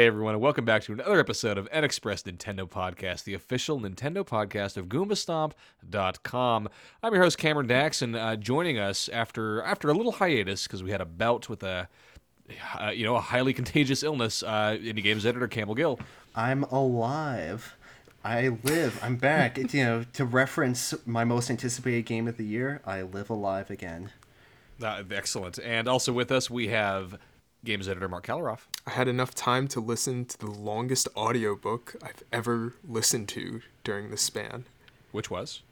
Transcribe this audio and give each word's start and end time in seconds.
Hey 0.00 0.06
everyone, 0.06 0.32
and 0.32 0.42
welcome 0.42 0.64
back 0.64 0.82
to 0.84 0.94
another 0.94 1.20
episode 1.20 1.58
of 1.58 1.70
NXpress 1.72 2.22
Nintendo 2.22 2.66
Podcast, 2.66 3.24
the 3.24 3.34
official 3.34 3.78
Nintendo 3.78 4.26
podcast 4.26 4.78
of 4.78 4.86
GoombaStomp.com. 4.86 6.68
I'm 7.02 7.12
your 7.12 7.22
host 7.22 7.36
Cameron 7.36 7.66
Dax, 7.66 8.00
and 8.00 8.16
uh, 8.16 8.36
joining 8.36 8.78
us 8.78 9.10
after 9.10 9.62
after 9.62 9.90
a 9.90 9.92
little 9.92 10.12
hiatus 10.12 10.66
because 10.66 10.82
we 10.82 10.90
had 10.90 11.02
a 11.02 11.04
bout 11.04 11.50
with 11.50 11.62
a 11.62 11.86
uh, 12.80 12.88
you 12.88 13.04
know 13.04 13.14
a 13.16 13.20
highly 13.20 13.52
contagious 13.60 14.02
illness, 14.02 14.42
uh, 14.42 14.78
indie 14.80 15.02
games 15.02 15.26
editor 15.26 15.46
Campbell 15.46 15.74
Gill. 15.74 16.00
I'm 16.34 16.64
alive. 16.64 17.76
I 18.24 18.56
live. 18.64 18.98
I'm 19.02 19.16
back. 19.16 19.58
It's, 19.58 19.74
you 19.74 19.84
know, 19.84 20.06
to 20.14 20.24
reference 20.24 20.94
my 21.04 21.24
most 21.24 21.50
anticipated 21.50 22.06
game 22.06 22.26
of 22.26 22.38
the 22.38 22.46
year, 22.46 22.80
I 22.86 23.02
live 23.02 23.28
alive 23.28 23.70
again. 23.70 24.12
Uh, 24.82 25.02
excellent, 25.10 25.58
and 25.58 25.86
also 25.86 26.10
with 26.10 26.32
us 26.32 26.48
we 26.48 26.68
have 26.68 27.18
games 27.64 27.88
editor 27.88 28.08
Marc 28.08 28.26
Kaliroff. 28.26 28.60
I 28.86 28.90
had 28.90 29.08
enough 29.08 29.34
time 29.34 29.68
to 29.68 29.80
listen 29.80 30.24
to 30.26 30.38
the 30.38 30.50
longest 30.50 31.08
audiobook 31.16 31.94
I've 32.02 32.22
ever 32.32 32.74
listened 32.86 33.28
to 33.30 33.60
during 33.84 34.10
this 34.10 34.22
span. 34.22 34.64
Which 35.12 35.30
was? 35.30 35.62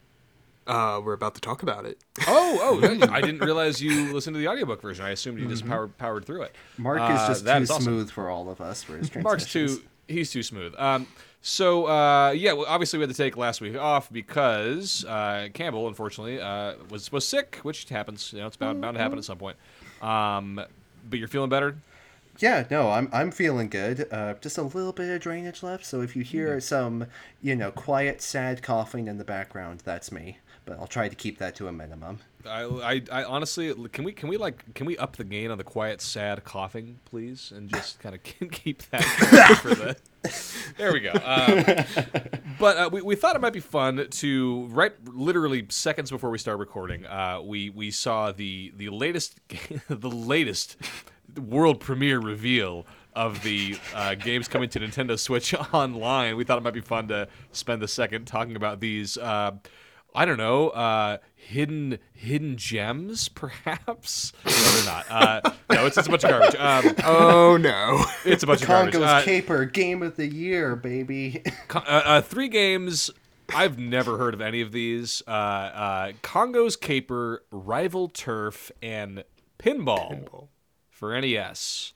Uh, 0.66 1.00
we're 1.02 1.14
about 1.14 1.34
to 1.34 1.40
talk 1.40 1.62
about 1.62 1.86
it. 1.86 1.98
Oh, 2.26 2.80
oh! 2.82 3.08
I 3.10 3.20
didn't 3.22 3.40
realize 3.40 3.80
you 3.80 4.12
listened 4.12 4.34
to 4.34 4.38
the 4.40 4.48
audiobook 4.48 4.82
version. 4.82 5.04
I 5.06 5.10
assumed 5.10 5.38
you 5.38 5.48
just 5.48 5.66
powered 5.66 5.96
powered 5.96 6.26
through 6.26 6.42
it. 6.42 6.54
Marc 6.76 7.00
Uh, 7.00 7.14
is 7.14 7.28
just 7.28 7.44
that 7.46 7.58
too 7.58 7.62
is 7.62 7.70
awesome. 7.70 7.84
smooth 7.84 8.10
for 8.10 8.28
all 8.28 8.50
of 8.50 8.60
us 8.60 8.82
for 8.82 8.98
his 8.98 9.14
Marc's 9.14 9.46
transitions. 9.46 9.78
too 9.78 9.88
he's 10.08 10.30
too 10.30 10.42
smooth. 10.42 10.74
Um, 10.78 11.06
so 11.40 11.86
uh, 11.86 12.30
yeah, 12.32 12.52
well, 12.52 12.66
obviously 12.68 12.98
we 12.98 13.04
had 13.04 13.10
to 13.10 13.16
take 13.16 13.38
last 13.38 13.62
week 13.62 13.78
off 13.78 14.12
because 14.12 15.06
uh, 15.06 15.48
Campbell, 15.54 15.88
unfortunately, 15.88 16.38
uh, 16.38 16.74
was 16.90 17.10
was 17.10 17.26
sick, 17.26 17.60
which 17.62 17.88
happens. 17.88 18.32
You 18.34 18.40
know, 18.40 18.46
it's 18.48 18.56
bound, 18.56 18.80
bound 18.82 18.96
to 18.96 19.02
happen 19.02 19.16
at 19.16 19.24
some 19.24 19.38
point. 19.38 19.56
Um, 20.02 20.60
but 21.08 21.18
you're 21.18 21.28
feeling 21.28 21.50
better. 21.50 21.76
Yeah, 22.38 22.66
no, 22.70 22.90
I'm 22.90 23.08
I'm 23.12 23.30
feeling 23.32 23.68
good. 23.68 24.06
Uh, 24.12 24.34
just 24.40 24.58
a 24.58 24.62
little 24.62 24.92
bit 24.92 25.08
of 25.12 25.20
drainage 25.20 25.62
left, 25.62 25.84
so 25.84 26.00
if 26.02 26.14
you 26.14 26.22
hear 26.22 26.54
Hmm. 26.54 26.60
some, 26.60 27.06
you 27.42 27.56
know, 27.56 27.70
quiet, 27.72 28.22
sad 28.22 28.62
coughing 28.62 29.08
in 29.08 29.18
the 29.18 29.24
background, 29.24 29.82
that's 29.84 30.12
me. 30.12 30.38
But 30.64 30.78
I'll 30.78 30.86
try 30.86 31.08
to 31.08 31.16
keep 31.16 31.38
that 31.38 31.56
to 31.56 31.66
a 31.66 31.72
minimum. 31.72 32.18
I, 32.48 32.62
I, 32.62 33.02
I 33.10 33.24
honestly 33.24 33.74
can 33.88 34.04
we 34.04 34.12
can 34.12 34.28
we 34.28 34.36
like 34.36 34.72
can 34.74 34.86
we 34.86 34.96
up 34.98 35.16
the 35.16 35.24
gain 35.24 35.50
on 35.50 35.58
the 35.58 35.64
quiet, 35.64 36.00
sad 36.00 36.44
coughing, 36.44 37.00
please, 37.06 37.52
and 37.54 37.68
just 37.68 37.98
kind 37.98 38.14
of 38.14 38.22
keep 38.52 38.82
that 38.90 39.02
for 39.62 39.74
the. 39.74 39.96
There 40.76 40.92
we 40.92 41.00
go. 41.00 41.12
Um, 41.12 41.64
but 42.58 42.76
uh, 42.76 42.90
we, 42.92 43.02
we 43.02 43.16
thought 43.16 43.36
it 43.36 43.40
might 43.40 43.52
be 43.52 43.60
fun 43.60 44.06
to 44.08 44.66
right 44.70 44.92
literally 45.06 45.66
seconds 45.68 46.10
before 46.10 46.30
we 46.30 46.38
start 46.38 46.58
recording. 46.58 47.06
Uh, 47.06 47.40
we 47.42 47.70
we 47.70 47.90
saw 47.90 48.32
the 48.32 48.72
the 48.76 48.88
latest 48.90 49.40
the 49.88 50.10
latest 50.10 50.76
world 51.36 51.80
premiere 51.80 52.20
reveal 52.20 52.86
of 53.14 53.42
the 53.42 53.76
uh, 53.94 54.14
games 54.14 54.48
coming 54.48 54.68
to 54.68 54.80
Nintendo 54.80 55.18
Switch 55.18 55.54
Online. 55.72 56.36
We 56.36 56.44
thought 56.44 56.58
it 56.58 56.64
might 56.64 56.74
be 56.74 56.80
fun 56.80 57.08
to 57.08 57.28
spend 57.52 57.82
a 57.82 57.88
second 57.88 58.26
talking 58.26 58.56
about 58.56 58.80
these. 58.80 59.18
I 60.18 60.24
don't 60.24 60.36
know, 60.36 60.70
uh, 60.70 61.18
hidden 61.36 61.98
hidden 62.12 62.56
gems, 62.56 63.28
perhaps. 63.42 64.32
No, 64.44 64.50
they're 64.52 64.84
not. 64.84 65.06
Uh, 65.10 65.40
no, 65.70 65.86
it's, 65.86 65.96
it's 65.96 66.08
a 66.08 66.10
bunch 66.10 66.24
of 66.24 66.30
garbage. 66.30 66.56
Um, 66.60 66.94
Oh 67.04 67.56
no. 67.56 68.04
it's 68.24 68.42
a 68.42 68.46
bunch 68.46 68.62
of 68.62 68.68
garbage. 68.68 68.94
Congo's 68.94 69.08
Uh, 69.10 69.22
Caper 69.22 69.64
Game 69.64 70.02
of 70.02 70.16
the 70.16 70.26
Year, 70.26 70.74
baby. 70.76 71.42
Uh, 71.74 71.78
uh, 72.04 72.20
three 72.20 72.48
games. 72.48 73.10
I've 73.54 73.78
never 73.78 74.18
heard 74.18 74.34
of 74.34 74.40
any 74.40 74.60
of 74.60 74.72
these. 74.72 75.22
Uh, 75.26 75.30
uh, 75.30 76.12
Congo's 76.22 76.76
Caper, 76.76 77.44
Rival 77.52 78.08
Turf, 78.08 78.70
and 78.82 79.22
Pinball, 79.58 80.48
for 80.90 81.18
NES. 81.20 81.92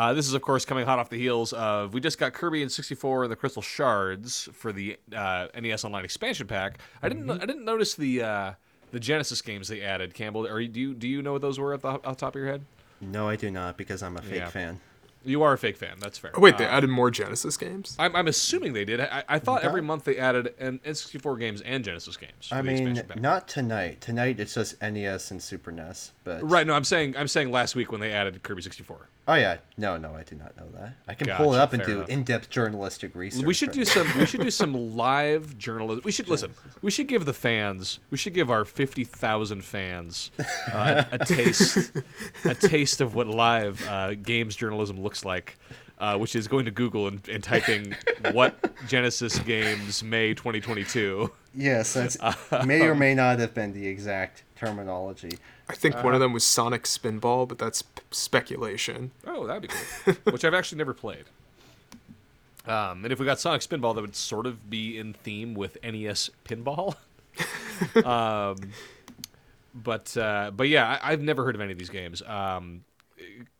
Uh, 0.00 0.14
this 0.14 0.26
is, 0.26 0.32
of 0.32 0.40
course, 0.40 0.64
coming 0.64 0.86
hot 0.86 0.98
off 0.98 1.10
the 1.10 1.18
heels 1.18 1.52
of 1.52 1.92
we 1.92 2.00
just 2.00 2.16
got 2.16 2.32
Kirby 2.32 2.62
and 2.62 2.72
64 2.72 3.24
and 3.24 3.30
the 3.32 3.36
Crystal 3.36 3.60
Shards 3.60 4.48
for 4.54 4.72
the 4.72 4.96
uh, 5.14 5.48
NES 5.60 5.84
Online 5.84 6.06
expansion 6.06 6.46
pack. 6.46 6.78
I 7.02 7.10
didn't 7.10 7.30
I 7.30 7.44
didn't 7.44 7.66
notice 7.66 7.96
the 7.96 8.22
uh, 8.22 8.52
the 8.92 8.98
Genesis 9.00 9.42
games 9.42 9.68
they 9.68 9.82
added. 9.82 10.14
Campbell, 10.14 10.46
or 10.46 10.64
do 10.64 10.80
you 10.80 10.94
do 10.94 11.06
you 11.06 11.20
know 11.20 11.32
what 11.34 11.42
those 11.42 11.58
were 11.58 11.74
at 11.74 11.82
the, 11.82 11.88
off 11.88 12.02
the 12.02 12.14
top 12.14 12.34
of 12.34 12.40
your 12.40 12.48
head? 12.50 12.62
no, 13.02 13.28
I 13.28 13.36
do 13.36 13.50
not 13.50 13.76
because 13.76 14.02
I'm 14.02 14.16
a 14.16 14.22
fake 14.22 14.36
Yeah. 14.38 14.48
fan. 14.48 14.80
You 15.22 15.42
are 15.42 15.52
a 15.52 15.58
fake 15.58 15.76
fan. 15.76 15.96
That's 16.00 16.16
fair. 16.16 16.30
Oh, 16.34 16.40
wait, 16.40 16.56
they 16.56 16.64
Uh, 16.64 16.70
added 16.70 16.88
more 16.88 17.10
Genesis 17.10 17.58
games? 17.58 17.94
I'm, 17.98 18.16
I'm 18.16 18.26
assuming 18.26 18.72
they 18.72 18.86
did. 18.86 19.00
I, 19.02 19.22
I 19.28 19.38
thought 19.38 19.62
every 19.62 19.82
month 19.82 20.04
they 20.04 20.16
added 20.16 20.54
an 20.58 20.80
N64 20.82 21.38
games 21.38 21.60
and 21.60 21.84
Genesis 21.84 22.16
games. 22.16 22.48
I 22.50 22.62
mean, 22.62 23.02
not 23.16 23.46
tonight. 23.46 24.00
Tonight 24.00 24.40
it's 24.40 24.54
just 24.54 24.80
NES 24.80 25.30
and 25.30 25.42
Super 25.42 25.70
NES. 25.72 26.12
But 26.24 26.48
right. 26.48 26.66
No, 26.66 26.72
I'm 26.72 26.84
saying 26.84 27.16
I'm 27.18 27.28
saying 27.28 27.50
last 27.50 27.74
week 27.76 27.92
when 27.92 28.00
they 28.00 28.12
added 28.12 28.42
Kirby 28.42 28.62
64. 28.62 29.08
Oh 29.30 29.34
yeah, 29.36 29.58
no, 29.76 29.96
no, 29.96 30.12
I 30.12 30.24
did 30.24 30.40
not 30.40 30.56
know 30.56 30.66
that. 30.74 30.94
I 31.06 31.14
can 31.14 31.28
pull 31.36 31.54
it 31.54 31.60
up 31.60 31.72
and 31.72 31.80
do 31.84 31.98
enough. 31.98 32.08
in-depth 32.08 32.50
journalistic 32.50 33.14
research. 33.14 33.44
We 33.46 33.54
should 33.54 33.68
but- 33.68 33.76
do 33.76 33.84
some. 33.84 34.08
We 34.18 34.26
should 34.26 34.40
do 34.40 34.50
some 34.50 34.72
live 34.96 35.56
journalism. 35.56 36.02
We 36.04 36.10
should 36.10 36.28
listen. 36.28 36.52
We 36.82 36.90
should 36.90 37.06
give 37.06 37.26
the 37.26 37.32
fans. 37.32 38.00
We 38.10 38.18
should 38.18 38.34
give 38.34 38.50
our 38.50 38.64
fifty 38.64 39.04
thousand 39.04 39.62
fans 39.62 40.32
uh, 40.72 41.04
a, 41.12 41.14
a 41.14 41.18
taste, 41.24 41.92
a 42.44 42.56
taste 42.56 43.00
of 43.00 43.14
what 43.14 43.28
live 43.28 43.86
uh, 43.86 44.14
games 44.14 44.56
journalism 44.56 45.00
looks 45.00 45.24
like. 45.24 45.56
Uh, 45.98 46.16
which 46.16 46.34
is 46.34 46.48
going 46.48 46.64
to 46.64 46.70
Google 46.70 47.08
and, 47.08 47.28
and 47.28 47.44
typing 47.44 47.94
what 48.32 48.72
Genesis 48.88 49.38
games 49.40 50.02
May 50.02 50.32
2022. 50.32 51.30
Yes, 51.54 51.92
that's 51.92 52.16
may 52.64 52.80
or 52.80 52.94
may 52.94 53.14
not 53.14 53.38
have 53.38 53.52
been 53.52 53.74
the 53.74 53.86
exact 53.86 54.44
terminology. 54.56 55.38
I 55.70 55.74
think 55.74 55.94
uh-huh. 55.94 56.04
one 56.04 56.14
of 56.14 56.20
them 56.20 56.32
was 56.32 56.44
Sonic 56.44 56.84
Spinball, 56.84 57.46
but 57.46 57.58
that's 57.58 57.82
p- 57.82 58.02
speculation. 58.10 59.12
Oh, 59.26 59.46
that'd 59.46 59.62
be 59.62 59.68
cool. 59.68 60.14
Which 60.32 60.44
I've 60.44 60.54
actually 60.54 60.78
never 60.78 60.94
played. 60.94 61.24
Um, 62.66 63.04
and 63.04 63.12
if 63.12 63.18
we 63.18 63.26
got 63.26 63.40
Sonic 63.40 63.62
Spinball, 63.62 63.94
that 63.94 64.00
would 64.00 64.16
sort 64.16 64.46
of 64.46 64.68
be 64.68 64.98
in 64.98 65.12
theme 65.12 65.54
with 65.54 65.78
NES 65.82 66.30
Pinball. 66.44 66.96
um, 68.04 68.56
but 69.74 70.16
uh, 70.16 70.50
but 70.54 70.68
yeah, 70.68 70.98
I, 71.02 71.12
I've 71.12 71.22
never 71.22 71.44
heard 71.44 71.54
of 71.54 71.60
any 71.60 71.72
of 71.72 71.78
these 71.78 71.88
games. 71.88 72.20
Um, 72.22 72.84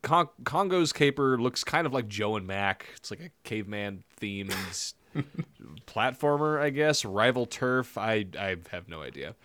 Con- 0.01 0.29
Congo's 0.43 0.93
Caper 0.93 1.37
looks 1.37 1.63
kind 1.63 1.87
of 1.87 1.93
like 1.93 2.07
Joe 2.07 2.35
and 2.35 2.45
Mac. 2.45 2.87
It's 2.97 3.11
like 3.11 3.21
a 3.21 3.29
caveman 3.43 4.03
themed 4.19 4.93
platformer, 5.87 6.59
I 6.59 6.69
guess. 6.69 7.05
Rival 7.05 7.45
Turf. 7.45 7.97
I 7.97 8.25
I 8.37 8.57
have 8.71 8.87
no 8.89 9.01
idea. 9.01 9.35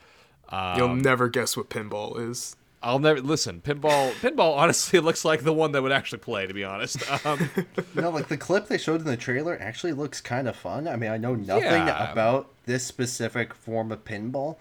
You'll 0.53 0.91
Um, 0.91 1.01
never 1.01 1.29
guess 1.29 1.57
what 1.57 1.69
pinball 1.69 2.19
is. 2.31 2.57
I'll 2.83 2.99
never 3.01 3.21
listen. 3.21 3.63
Pinball. 3.65 4.13
Pinball 4.21 4.57
honestly 4.57 5.01
looks 5.07 5.25
like 5.25 5.43
the 5.43 5.53
one 5.53 5.73
that 5.73 5.83
would 5.83 5.91
actually 5.93 6.19
play. 6.19 6.47
To 6.47 6.55
be 6.55 6.63
honest. 6.63 6.99
Um, 7.27 7.51
No, 7.95 8.11
like 8.11 8.29
the 8.29 8.37
clip 8.37 8.69
they 8.69 8.79
showed 8.79 9.01
in 9.01 9.07
the 9.07 9.17
trailer 9.17 9.57
actually 9.61 9.93
looks 9.93 10.21
kind 10.21 10.47
of 10.47 10.55
fun. 10.55 10.87
I 10.87 10.95
mean, 10.97 11.11
I 11.11 11.17
know 11.17 11.35
nothing 11.35 11.65
Yeah. 11.87 12.13
about 12.13 12.49
this 12.67 12.85
specific 12.85 13.55
form 13.55 13.91
of 13.91 14.05
pinball, 14.05 14.57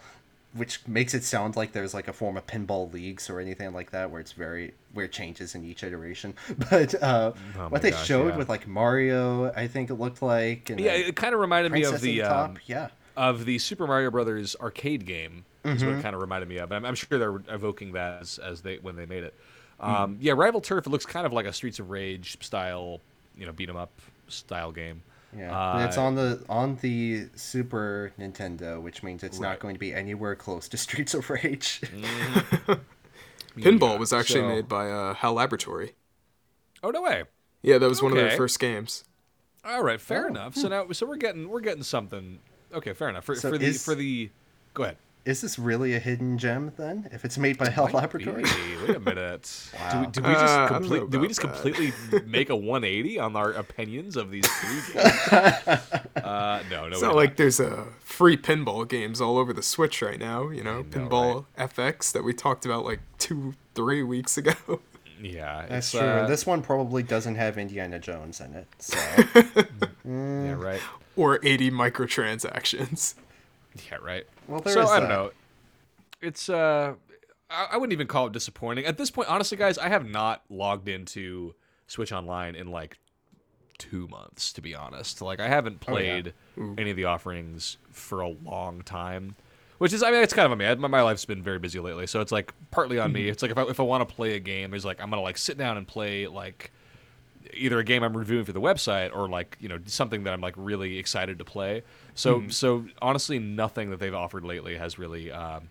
which 0.53 0.79
makes 0.87 1.13
it 1.13 1.23
sound 1.23 1.55
like 1.55 1.73
there's 1.73 1.93
like 1.93 2.07
a 2.07 2.13
form 2.13 2.37
of 2.37 2.47
pinball 2.47 2.91
leagues 2.91 3.29
or 3.29 3.39
anything 3.39 3.73
like 3.73 3.91
that 3.91 4.09
where 4.09 4.21
it's 4.21 4.31
very 4.31 4.73
where 4.93 5.05
it 5.05 5.11
changes 5.11 5.53
in 5.53 5.63
each 5.65 5.83
iteration. 5.83 6.33
But 6.71 6.95
uh, 7.03 7.33
Oh 7.59 7.67
what 7.67 7.81
they 7.83 7.91
gosh, 7.91 8.07
showed 8.07 8.29
yeah. 8.29 8.37
with 8.37 8.49
like 8.49 8.65
Mario, 8.65 9.51
I 9.53 9.67
think 9.67 9.89
it 9.91 9.95
looked 9.95 10.21
like. 10.23 10.69
And 10.71 10.79
yeah, 10.79 10.93
it 10.93 11.15
kind 11.15 11.35
of 11.35 11.41
reminded 11.41 11.71
me 11.73 11.83
of 11.83 12.01
the 12.01 12.19
Top. 12.21 12.49
um, 12.51 12.57
yeah. 12.65 12.87
Of 13.17 13.45
the 13.45 13.57
Super 13.59 13.87
Mario 13.87 14.11
Brothers 14.11 14.55
arcade 14.59 15.05
game. 15.05 15.45
Is 15.63 15.81
Mm-hmm. 15.81 15.89
what 15.89 15.99
it 15.99 16.01
kind 16.03 16.13
of 16.15 16.21
reminded 16.21 16.47
me 16.47 16.57
of. 16.57 16.71
I'm, 16.71 16.85
I'm 16.85 16.93
sure 16.95 17.17
they're 17.17 17.41
evoking 17.49 17.93
that 17.93 18.21
as, 18.21 18.37
as 18.37 18.61
they 18.61 18.77
when 18.77 18.95
they 18.95 19.05
made 19.07 19.23
it. 19.23 19.33
Mm-hmm. 19.81 19.91
Um, 19.95 20.17
Yeah, 20.21 20.33
Rival 20.33 20.61
Turf. 20.61 20.85
It 20.85 20.89
looks 20.91 21.05
kind 21.07 21.25
of 21.25 21.33
like 21.33 21.45
a 21.47 21.53
Streets 21.53 21.79
of 21.79 21.89
Rage 21.89 22.37
style, 22.43 23.01
you 23.35 23.45
know, 23.47 23.51
beat 23.51 23.67
'em 23.69 23.75
up 23.75 23.91
style 24.27 24.71
game. 24.71 25.01
Yeah, 25.35 25.51
Uh, 25.57 25.73
and 25.77 25.83
it's 25.87 25.97
on 25.97 26.13
the 26.15 26.43
on 26.47 26.77
the 26.81 27.27
Super 27.35 28.13
Nintendo, 28.19 28.79
which 28.81 29.01
means 29.03 29.23
it's 29.23 29.37
Right. 29.39 29.49
not 29.49 29.59
going 29.59 29.73
to 29.75 29.79
be 29.79 29.91
anywhere 29.93 30.35
close 30.35 30.69
to 30.69 30.77
Streets 30.85 31.13
of 31.15 31.29
Rage. 31.29 31.81
Pinball 33.57 33.93
Yeah, 33.93 33.97
was 33.97 34.13
actually 34.13 34.41
so- 34.41 34.47
made 34.49 34.67
by 34.67 34.89
uh, 34.89 35.13
HAL 35.15 35.33
Laboratory. 35.33 35.93
Oh 36.83 36.91
no 36.91 37.01
way! 37.01 37.23
Yeah, 37.63 37.77
that 37.79 37.89
was 37.89 38.03
one 38.03 38.11
of 38.11 38.17
their 38.17 38.31
first 38.37 38.59
games. 38.59 39.03
All 39.63 39.81
right, 39.83 39.99
fair 39.99 40.25
Oh, 40.25 40.29
enough. 40.29 40.55
So 40.55 40.67
now, 40.67 40.85
so 40.91 41.05
we're 41.07 41.15
getting 41.15 41.49
we're 41.49 41.61
getting 41.61 41.83
something. 41.83 42.39
Okay, 42.75 42.93
fair 42.93 43.09
enough. 43.09 43.23
For, 43.25 43.35
So 43.35 43.49
for 43.51 43.57
the 43.57 43.65
is- 43.65 43.83
for 43.83 43.95
the, 43.95 44.29
go 44.73 44.83
ahead. 44.83 44.97
is 45.25 45.41
this 45.41 45.57
really 45.57 45.95
a 45.95 45.99
hidden 45.99 46.37
gem 46.37 46.71
then? 46.77 47.07
If 47.11 47.25
it's 47.25 47.37
made 47.37 47.57
by 47.57 47.69
HAL 47.69 47.89
Laboratory? 47.93 48.45
Hey, 48.47 48.77
wait 48.87 48.95
a 48.97 48.99
minute. 48.99 49.71
Wow. 49.79 50.05
Did 50.11 50.23
we, 50.23 50.29
we 50.29 50.35
just 50.35 50.45
Uh, 50.45 50.47
I 50.47 50.57
don't 50.57 50.71
know 50.71 50.77
complete, 50.79 51.09
did 51.11 51.21
we 51.21 51.27
just 51.27 51.41
that. 51.41 51.53
completely 51.53 51.93
make 52.25 52.49
a 52.49 52.55
180 52.55 53.19
on 53.19 53.35
our 53.35 53.51
opinions 53.53 54.15
of 54.17 54.29
these 54.31 54.45
three 54.47 54.93
games? 54.93 55.67
uh, 56.17 56.63
no, 56.69 56.87
no. 56.87 56.87
It's 56.87 57.01
we 57.01 57.07
not 57.07 57.11
did 57.11 57.15
like 57.15 57.35
there's 57.37 57.59
a 57.59 57.85
free 58.01 58.37
pinball 58.37 58.87
games 58.87 59.19
all 59.21 59.37
over 59.37 59.51
the 59.53 59.63
Switch 59.63 60.01
right 60.01 60.19
now. 60.19 60.49
You 60.49 60.63
know, 60.63 60.81
know, 60.81 60.83
Pinball 60.83 61.45
FX 61.57 62.11
that 62.13 62.23
we 62.23 62.33
talked 62.33 62.65
about 62.65 62.85
like 62.85 62.99
two, 63.17 63.53
three 63.73 64.03
weeks 64.03 64.37
ago. 64.37 64.53
Yeah, 65.33 65.65
That's 65.67 65.87
it's, 65.87 65.91
true. 65.99 66.07
uh, 66.07 66.19
and 66.21 66.27
this 66.27 66.45
one 66.45 66.61
probably 66.61 67.01
doesn't 67.03 67.35
have 67.35 67.57
Indiana 67.57 67.99
Jones 67.99 68.39
in 68.41 68.53
it. 68.53 68.67
So 68.79 68.97
yeah, 70.05 70.53
right. 70.53 70.81
or 71.15 71.39
80 71.41 71.71
microtransactions. 71.71 73.15
Yeah, 73.89 73.97
right. 74.01 74.25
Well, 74.47 74.61
there 74.61 74.73
so 74.73 74.81
is 74.83 74.89
I 74.89 74.99
don't 74.99 75.09
know. 75.09 75.31
It's 76.21 76.47
uh, 76.49 76.93
I, 77.49 77.67
I 77.73 77.77
wouldn't 77.77 77.93
even 77.93 78.07
call 78.07 78.27
it 78.27 78.33
disappointing 78.33 78.85
at 78.85 78.97
this 78.97 79.11
point. 79.11 79.29
Honestly, 79.29 79.57
guys, 79.57 79.77
I 79.77 79.89
have 79.89 80.07
not 80.07 80.43
logged 80.49 80.87
into 80.87 81.55
Switch 81.87 82.11
Online 82.11 82.55
in 82.55 82.67
like 82.71 82.97
two 83.77 84.07
months. 84.07 84.53
To 84.53 84.61
be 84.61 84.73
honest, 84.75 85.21
like 85.21 85.39
I 85.39 85.47
haven't 85.47 85.83
Oh, 85.87 85.97
yeah. 85.97 86.21
played 86.21 86.33
any 86.77 86.89
of 86.91 86.95
the 86.95 87.05
offerings 87.05 87.77
for 87.91 88.21
a 88.21 88.29
long 88.29 88.81
time. 88.81 89.35
Which 89.77 89.91
is, 89.93 90.01
I 90.03 90.11
mean, 90.11 90.23
it's 90.23 90.33
kind 90.33 90.45
of 90.45 90.51
on 90.53 90.57
me. 90.57 90.65
I- 90.65 90.75
My, 90.75 91.01
life's 91.01 91.25
been 91.25 91.43
very 91.43 91.59
busy 91.59 91.79
lately, 91.79 92.07
so 92.07 92.21
it's 92.21 92.31
like 92.31 92.53
partly 92.71 92.97
on 92.99 93.11
Mm-hmm. 93.11 93.13
me. 93.13 93.29
It's 93.29 93.41
like 93.41 93.51
if 93.51 93.57
I 93.57 93.63
if 93.63 93.79
I 93.79 93.83
want 93.83 94.07
to 94.07 94.15
play 94.15 94.35
a 94.35 94.39
game, 94.39 94.73
it's 94.73 94.85
like 94.85 95.01
I'm 95.01 95.09
gonna 95.09 95.21
like 95.21 95.37
sit 95.37 95.57
down 95.57 95.77
and 95.77 95.87
play 95.87 96.27
like 96.27 96.71
either 97.53 97.79
a 97.79 97.83
game 97.83 98.03
I'm 98.03 98.15
reviewing 98.17 98.45
for 98.45 98.53
the 98.53 98.61
website 98.61 99.15
or 99.15 99.29
like 99.29 99.57
you 99.59 99.69
know 99.69 99.79
something 99.85 100.23
that 100.23 100.33
I'm 100.33 100.41
like 100.41 100.55
really 100.57 100.97
excited 100.97 101.37
to 101.39 101.45
play. 101.45 101.83
So 102.15 102.41
Hmm. 102.41 102.49
so 102.49 102.85
honestly, 103.01 103.39
nothing 103.39 103.89
that 103.91 103.99
they've 103.99 104.13
offered 104.15 104.45
lately 104.45 104.77
has 104.77 104.97
really 104.97 105.31
um, 105.31 105.69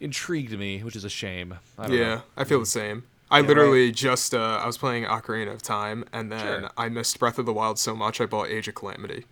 intrigued 0.00 0.56
me, 0.58 0.82
which 0.82 0.96
is 0.96 1.04
a 1.04 1.10
shame. 1.10 1.54
I 1.78 1.88
Yeah, 1.88 1.88
know. 1.88 2.22
I 2.36 2.44
feel 2.44 2.60
the 2.60 2.66
same. 2.66 3.04
I 3.30 3.40
Yeah, 3.40 3.42
literally 3.42 3.90
just 3.92 4.34
uh, 4.34 4.60
I 4.62 4.66
was 4.66 4.78
playing 4.78 5.04
Ocarina 5.04 5.52
of 5.54 5.62
Time, 5.62 6.04
and 6.12 6.30
then 6.30 6.38
Sure. 6.38 6.70
I 6.76 6.88
missed 6.88 7.18
Breath 7.18 7.38
of 7.38 7.46
the 7.46 7.52
Wild 7.52 7.78
so 7.78 7.94
much 7.96 8.20
I 8.20 8.26
bought 8.26 8.48
Age 8.48 8.68
of 8.68 8.74
Calamity, 8.74 9.24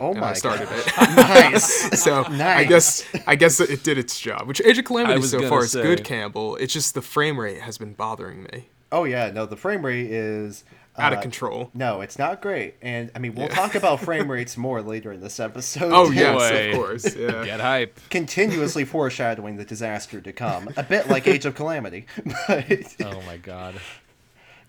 Oh 0.00 0.12
and 0.12 0.20
my 0.20 0.30
I 0.30 0.32
started 0.32 0.68
god. 0.68 0.78
it. 0.78 0.96
nice. 1.16 2.00
so 2.02 2.24
I 2.28 2.64
guess 2.64 3.04
I 3.26 3.36
guess 3.36 3.60
it 3.60 3.82
did 3.82 3.98
its 3.98 4.18
job. 4.18 4.46
Which 4.48 4.60
Age 4.62 4.78
of 4.78 4.84
Calamity 4.86 5.22
so 5.22 5.38
gonna 5.38 5.48
far 5.50 5.64
is 5.64 5.74
good, 5.74 6.04
Campbell. 6.04 6.56
It's 6.56 6.72
just 6.72 6.94
the 6.94 7.02
frame 7.02 7.38
rate 7.38 7.60
has 7.60 7.76
been 7.78 7.92
bothering 7.94 8.44
me. 8.44 8.68
Oh 8.92 9.04
yeah, 9.04 9.30
no, 9.30 9.46
the 9.46 9.56
frame 9.56 9.84
rate 9.84 10.10
is 10.10 10.64
Out 10.98 11.12
uh, 11.12 11.16
of 11.16 11.22
control. 11.22 11.70
No, 11.74 12.00
it's 12.00 12.18
not 12.18 12.40
great. 12.42 12.74
And 12.82 13.10
I 13.14 13.18
mean, 13.18 13.34
we'll 13.34 13.48
Yeah. 13.48 13.54
talk 13.54 13.74
about 13.74 14.00
frame 14.00 14.30
rates 14.32 14.56
more 14.56 14.80
later 14.82 15.12
in 15.12 15.20
this 15.20 15.38
episode. 15.38 15.92
Oh 15.92 16.08
too. 16.08 16.14
yes, 16.14 16.50
Boy. 16.50 16.68
of 16.70 16.74
course. 16.74 17.16
Yeah. 17.16 17.44
Get 17.44 17.60
hype. 17.60 18.00
Continuously 18.10 18.84
foreshadowing 18.84 19.56
the 19.58 19.64
disaster 19.64 20.20
to 20.20 20.32
come, 20.32 20.70
a 20.76 20.82
bit 20.82 21.08
like 21.08 21.28
Age 21.28 21.44
of 21.46 21.54
Calamity. 21.54 22.06
But 22.48 22.96
Oh 23.04 23.20
my 23.26 23.36
god, 23.36 23.74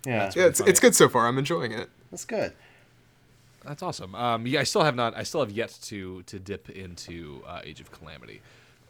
yeah, 0.06 0.32
Yeah, 0.36 0.46
it's, 0.48 0.60
funny. 0.60 0.70
it's 0.72 0.80
good 0.80 0.94
so 0.96 1.08
far. 1.10 1.28
I'm 1.28 1.38
enjoying 1.38 1.72
it. 1.72 1.90
that's 2.12 2.26
good. 2.26 2.52
That's 3.66 3.84
awesome. 3.84 4.16
Um, 4.16 4.48
yeah, 4.48 4.62
I 4.62 4.64
still 4.64 4.84
have 4.84 4.96
not. 4.96 5.16
I 5.16 5.24
still 5.24 5.42
have 5.42 5.52
yet 5.52 5.78
to 5.84 6.24
to 6.24 6.40
dip 6.40 6.70
into 6.70 7.44
uh, 7.48 7.62
Age 7.64 7.82
of 7.82 7.92
Calamity. 7.92 8.42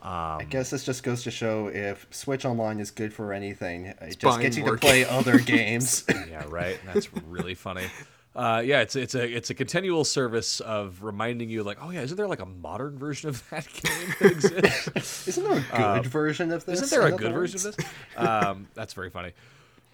I 0.03 0.47
guess 0.49 0.71
this 0.71 0.83
just 0.83 1.03
goes 1.03 1.23
to 1.23 1.31
show 1.31 1.67
if 1.67 2.07
Switch 2.09 2.43
Online 2.43 2.79
is 2.79 2.89
good 2.91 3.13
for 3.13 3.33
anything, 3.33 3.87
it 3.87 4.17
just 4.17 4.41
gets 4.41 4.57
you 4.57 4.65
to 4.65 4.77
play 4.77 5.05
other 5.05 5.37
games. 5.39 6.05
Yeah, 6.09 6.45
right. 6.47 6.79
That's 6.85 7.13
really 7.13 7.53
funny. 7.53 7.85
Uh, 8.33 8.61
yeah, 8.65 8.79
it's 8.79 8.95
it's 8.95 9.13
a 9.13 9.27
it's 9.29 9.49
a 9.49 9.53
continual 9.53 10.05
service 10.05 10.61
of 10.61 11.03
reminding 11.03 11.49
you, 11.49 11.63
like, 11.63 11.77
oh 11.81 11.89
yeah, 11.89 12.01
isn't 12.01 12.15
there 12.15 12.29
like 12.29 12.39
a 12.39 12.45
modern 12.45 12.97
version 12.97 13.27
of 13.27 13.47
that 13.49 13.67
game 13.73 14.15
that 14.19 14.31
exists? 14.31 15.27
Isn't 15.27 15.43
there 15.43 15.65
a 15.73 15.99
good 15.99 16.07
version 16.07 16.51
of 16.51 16.65
this? 16.65 16.81
Isn't 16.81 16.97
there 16.97 17.13
a 17.13 17.17
good 17.17 17.33
version 17.33 17.57
of 17.67 17.75
this? 17.75 17.85
Um, 18.15 18.69
that's 18.73 18.93
very 18.93 19.09
funny. 19.09 19.33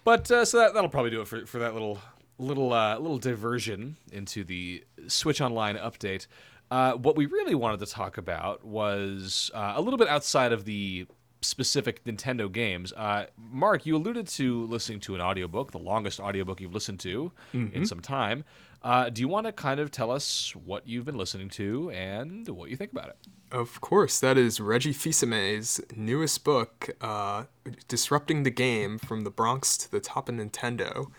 But 0.04 0.30
uh, 0.30 0.44
so 0.44 0.58
that 0.58 0.72
that'll 0.72 0.88
probably 0.88 1.10
do 1.10 1.20
it 1.20 1.26
for, 1.26 1.46
for 1.46 1.58
that 1.58 1.72
little 1.72 1.98
little 2.38 2.72
uh, 2.72 2.98
little 2.98 3.18
diversion 3.18 3.96
into 4.12 4.44
the 4.44 4.84
Switch 5.06 5.40
Online 5.40 5.76
update. 5.76 6.26
Uh, 6.70 6.92
what 6.92 7.16
we 7.16 7.26
really 7.26 7.54
wanted 7.54 7.80
to 7.80 7.86
talk 7.86 8.18
about 8.18 8.64
was 8.64 9.50
uh, 9.54 9.72
a 9.76 9.80
little 9.80 9.98
bit 9.98 10.08
outside 10.08 10.52
of 10.52 10.64
the 10.64 11.06
specific 11.40 12.04
Nintendo 12.04 12.50
games. 12.50 12.92
Uh, 12.92 13.26
Marc, 13.36 13.86
you 13.86 13.96
alluded 13.96 14.26
to 14.28 14.66
listening 14.66 15.00
to 15.00 15.14
an 15.14 15.20
audiobook, 15.20 15.70
the 15.70 15.78
longest 15.78 16.20
audiobook 16.20 16.60
you've 16.60 16.74
listened 16.74 17.00
to 17.00 17.32
in 17.52 17.86
some 17.86 18.00
time. 18.00 18.44
Uh, 18.82 19.08
do 19.08 19.20
you 19.20 19.28
want 19.28 19.46
to 19.46 19.52
kind 19.52 19.80
of 19.80 19.90
tell 19.90 20.10
us 20.10 20.54
what 20.54 20.86
you've 20.86 21.04
been 21.04 21.16
listening 21.16 21.48
to 21.48 21.90
and 21.90 22.48
what 22.48 22.70
you 22.70 22.76
think 22.76 22.92
about 22.92 23.08
it? 23.08 23.16
Of 23.50 23.80
course, 23.80 24.20
that 24.20 24.36
is 24.36 24.60
Reggie 24.60 24.92
Fils-Aimé's 24.92 25.80
newest 25.96 26.44
book, 26.44 26.90
uh, 27.00 27.44
"Disrupting 27.88 28.42
the 28.42 28.50
Game: 28.50 28.98
From 28.98 29.22
the 29.22 29.30
Bronx 29.30 29.76
to 29.78 29.90
the 29.90 30.00
Top 30.00 30.28
of 30.28 30.34
Nintendo," 30.34 31.10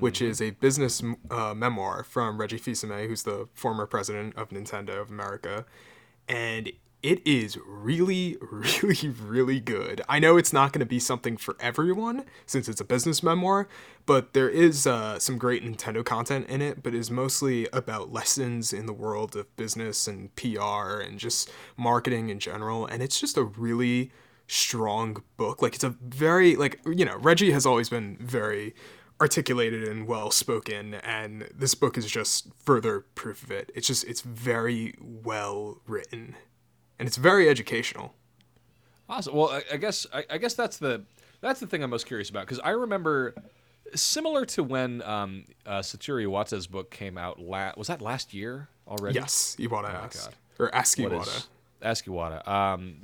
which 0.00 0.22
is 0.22 0.40
a 0.40 0.50
business 0.50 1.02
uh, 1.30 1.54
memoir 1.54 2.02
from 2.04 2.38
Reggie 2.38 2.58
Fils-Aimé, 2.58 3.08
who's 3.08 3.22
the 3.22 3.48
former 3.54 3.86
president 3.86 4.36
of 4.36 4.50
Nintendo 4.50 5.00
of 5.00 5.10
America, 5.10 5.64
and 6.28 6.72
it 7.02 7.24
is 7.26 7.56
really, 7.64 8.36
really, 8.50 9.08
really 9.08 9.60
good. 9.60 10.00
I 10.08 10.18
know 10.18 10.36
it's 10.36 10.52
not 10.52 10.72
going 10.72 10.80
to 10.80 10.86
be 10.86 10.98
something 10.98 11.36
for 11.36 11.56
everyone 11.60 12.24
since 12.46 12.68
it's 12.68 12.80
a 12.80 12.84
business 12.84 13.22
memoir, 13.22 13.68
but 14.06 14.32
there 14.32 14.48
is 14.48 14.86
uh, 14.86 15.18
some 15.18 15.38
great 15.38 15.64
Nintendo 15.64 16.04
content 16.04 16.48
in 16.48 16.60
it, 16.60 16.82
but 16.82 16.94
is 16.94 17.10
mostly 17.10 17.68
about 17.72 18.12
lessons 18.12 18.72
in 18.72 18.86
the 18.86 18.92
world 18.92 19.36
of 19.36 19.54
business 19.56 20.08
and 20.08 20.34
PR 20.34 21.00
and 21.00 21.18
just 21.18 21.50
marketing 21.76 22.30
in 22.30 22.40
general. 22.40 22.86
And 22.86 23.02
it's 23.02 23.20
just 23.20 23.36
a 23.36 23.44
really 23.44 24.10
strong 24.48 25.22
book. 25.36 25.62
Like, 25.62 25.74
it's 25.74 25.84
a 25.84 25.90
very, 26.02 26.56
like, 26.56 26.80
you 26.84 27.04
know, 27.04 27.16
Reggie 27.18 27.52
has 27.52 27.64
always 27.64 27.88
been 27.88 28.16
very 28.20 28.74
articulated 29.20 29.82
and 29.88 30.06
well 30.06 30.30
spoken 30.30 30.94
and 30.94 31.48
this 31.54 31.74
book 31.74 31.98
is 31.98 32.06
just 32.06 32.48
further 32.58 33.00
proof 33.16 33.42
of 33.42 33.50
it 33.50 33.70
it's 33.74 33.86
just 33.86 34.04
it's 34.04 34.20
very 34.20 34.94
well 35.00 35.80
written 35.86 36.36
and 36.98 37.08
it's 37.08 37.16
very 37.16 37.48
educational 37.48 38.14
Awesome. 39.08 39.34
Well, 39.34 39.48
I, 39.48 39.62
I 39.72 39.76
guess 39.78 40.06
I, 40.12 40.24
I 40.30 40.38
guess 40.38 40.54
that's 40.54 40.76
the 40.76 41.04
that's 41.40 41.60
the 41.60 41.66
thing 41.66 41.82
I'm 41.82 41.90
most 41.90 42.06
curious 42.06 42.28
about 42.28 42.46
because 42.46 42.60
I 42.60 42.70
remember 42.70 43.34
similar 43.94 44.44
to 44.46 44.62
when 44.62 45.02
um, 45.02 45.44
uh, 45.64 45.78
Satoru 45.78 46.26
Iwata's 46.26 46.66
book 46.66 46.90
came 46.90 47.16
out. 47.16 47.40
La- 47.40 47.72
was 47.76 47.88
that 47.88 48.02
last 48.02 48.34
year 48.34 48.68
already? 48.86 49.14
yes 49.14 49.56
Iwata 49.58 49.94
asked 49.94 50.24
God. 50.24 50.34
or 50.58 50.74
ask 50.74 50.98
What 50.98 51.12
Iwata 51.12 51.36
is 51.36 51.48
Ask 51.80 52.06
Iwata. 52.06 52.46
Um, 52.46 52.96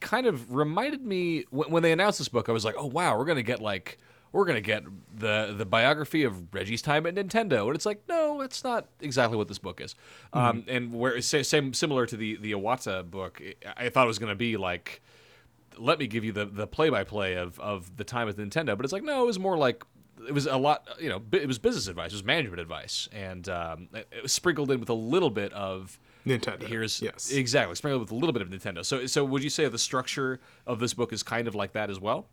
kind 0.00 0.26
of 0.26 0.54
reminded 0.54 1.04
me 1.04 1.44
when, 1.50 1.70
when 1.70 1.82
they 1.82 1.90
announced 1.92 2.18
this 2.18 2.28
book. 2.28 2.48
I 2.48 2.52
was 2.52 2.64
like, 2.64 2.76
oh 2.78 2.86
wow, 2.86 3.18
we're 3.18 3.24
gonna 3.26 3.42
get 3.42 3.60
like 3.60 3.98
we're 4.32 4.44
gonna 4.44 4.60
get 4.60 4.84
the 5.14 5.54
the 5.56 5.66
biography 5.66 6.24
of 6.24 6.54
Reggie's 6.54 6.82
time 6.82 7.06
at 7.06 7.14
Nintendo, 7.14 7.66
and 7.66 7.74
it's 7.74 7.86
like, 7.86 8.02
no, 8.08 8.40
that's 8.40 8.62
not 8.62 8.86
exactly 9.00 9.36
what 9.36 9.48
this 9.48 9.58
book 9.58 9.80
is. 9.80 9.94
Um, 10.32 10.64
and 10.68 10.92
where 10.92 11.20
sa- 11.20 11.42
same 11.42 11.72
similar 11.74 12.06
to 12.06 12.16
the 12.16 12.36
the 12.36 12.52
Iwata 12.52 13.08
book, 13.08 13.42
I 13.76 13.88
thought 13.88 14.04
it 14.04 14.08
was 14.08 14.18
gonna 14.18 14.34
be 14.34 14.56
like 14.56 15.02
let 15.78 15.98
me 15.98 16.06
give 16.06 16.24
you 16.24 16.32
the 16.32 16.46
the 16.46 16.66
play 16.66 16.90
by 16.90 17.04
play 17.04 17.34
of 17.36 17.58
of 17.58 17.96
the 17.96 18.04
time 18.04 18.28
at 18.28 18.36
Nintendo, 18.36 18.76
but 18.76 18.84
it's 18.84 18.92
like 18.92 19.02
no, 19.02 19.22
it 19.22 19.26
was 19.26 19.38
more 19.38 19.56
like 19.56 19.84
it 20.28 20.32
was 20.34 20.46
a 20.46 20.56
lot, 20.56 20.86
you 21.00 21.08
know, 21.08 21.22
it 21.32 21.48
was 21.48 21.58
business 21.58 21.88
advice, 21.88 22.12
it 22.12 22.16
was 22.16 22.24
management 22.24 22.60
advice, 22.60 23.08
and 23.10 23.48
um, 23.48 23.88
it, 23.94 24.06
it 24.12 24.22
was 24.22 24.32
sprinkled 24.32 24.70
in 24.70 24.78
with 24.78 24.90
a 24.90 24.94
little 24.94 25.30
bit 25.30 25.52
of 25.54 25.98
Nintendo 26.26 26.62
here's 26.64 27.00
yes 27.00 27.32
exactly 27.32 27.74
sprinkled 27.74 28.02
with 28.02 28.10
a 28.10 28.14
little 28.14 28.32
bit 28.32 28.42
of 28.42 28.48
Nintendo. 28.48 28.84
So 28.84 29.06
so 29.06 29.24
would 29.24 29.42
you 29.42 29.50
say 29.50 29.66
the 29.68 29.78
structure 29.78 30.38
of 30.66 30.78
this 30.78 30.94
book 30.94 31.12
is 31.12 31.22
kind 31.22 31.48
of 31.48 31.54
like 31.54 31.72
that 31.72 31.90
as 31.90 31.98
well? 31.98 32.26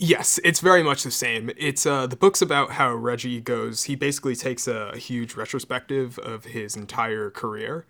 Yes, 0.00 0.38
it's 0.44 0.60
very 0.60 0.84
much 0.84 1.02
the 1.02 1.10
same. 1.10 1.50
It's 1.56 1.84
uh, 1.84 2.06
the 2.06 2.14
book's 2.14 2.40
about 2.40 2.70
how 2.72 2.94
Reggie 2.94 3.40
goes. 3.40 3.84
He 3.84 3.96
basically 3.96 4.36
takes 4.36 4.68
a, 4.68 4.96
huge 4.96 5.34
retrospective 5.34 6.20
of 6.20 6.44
his 6.44 6.76
entire 6.76 7.30
career, 7.30 7.84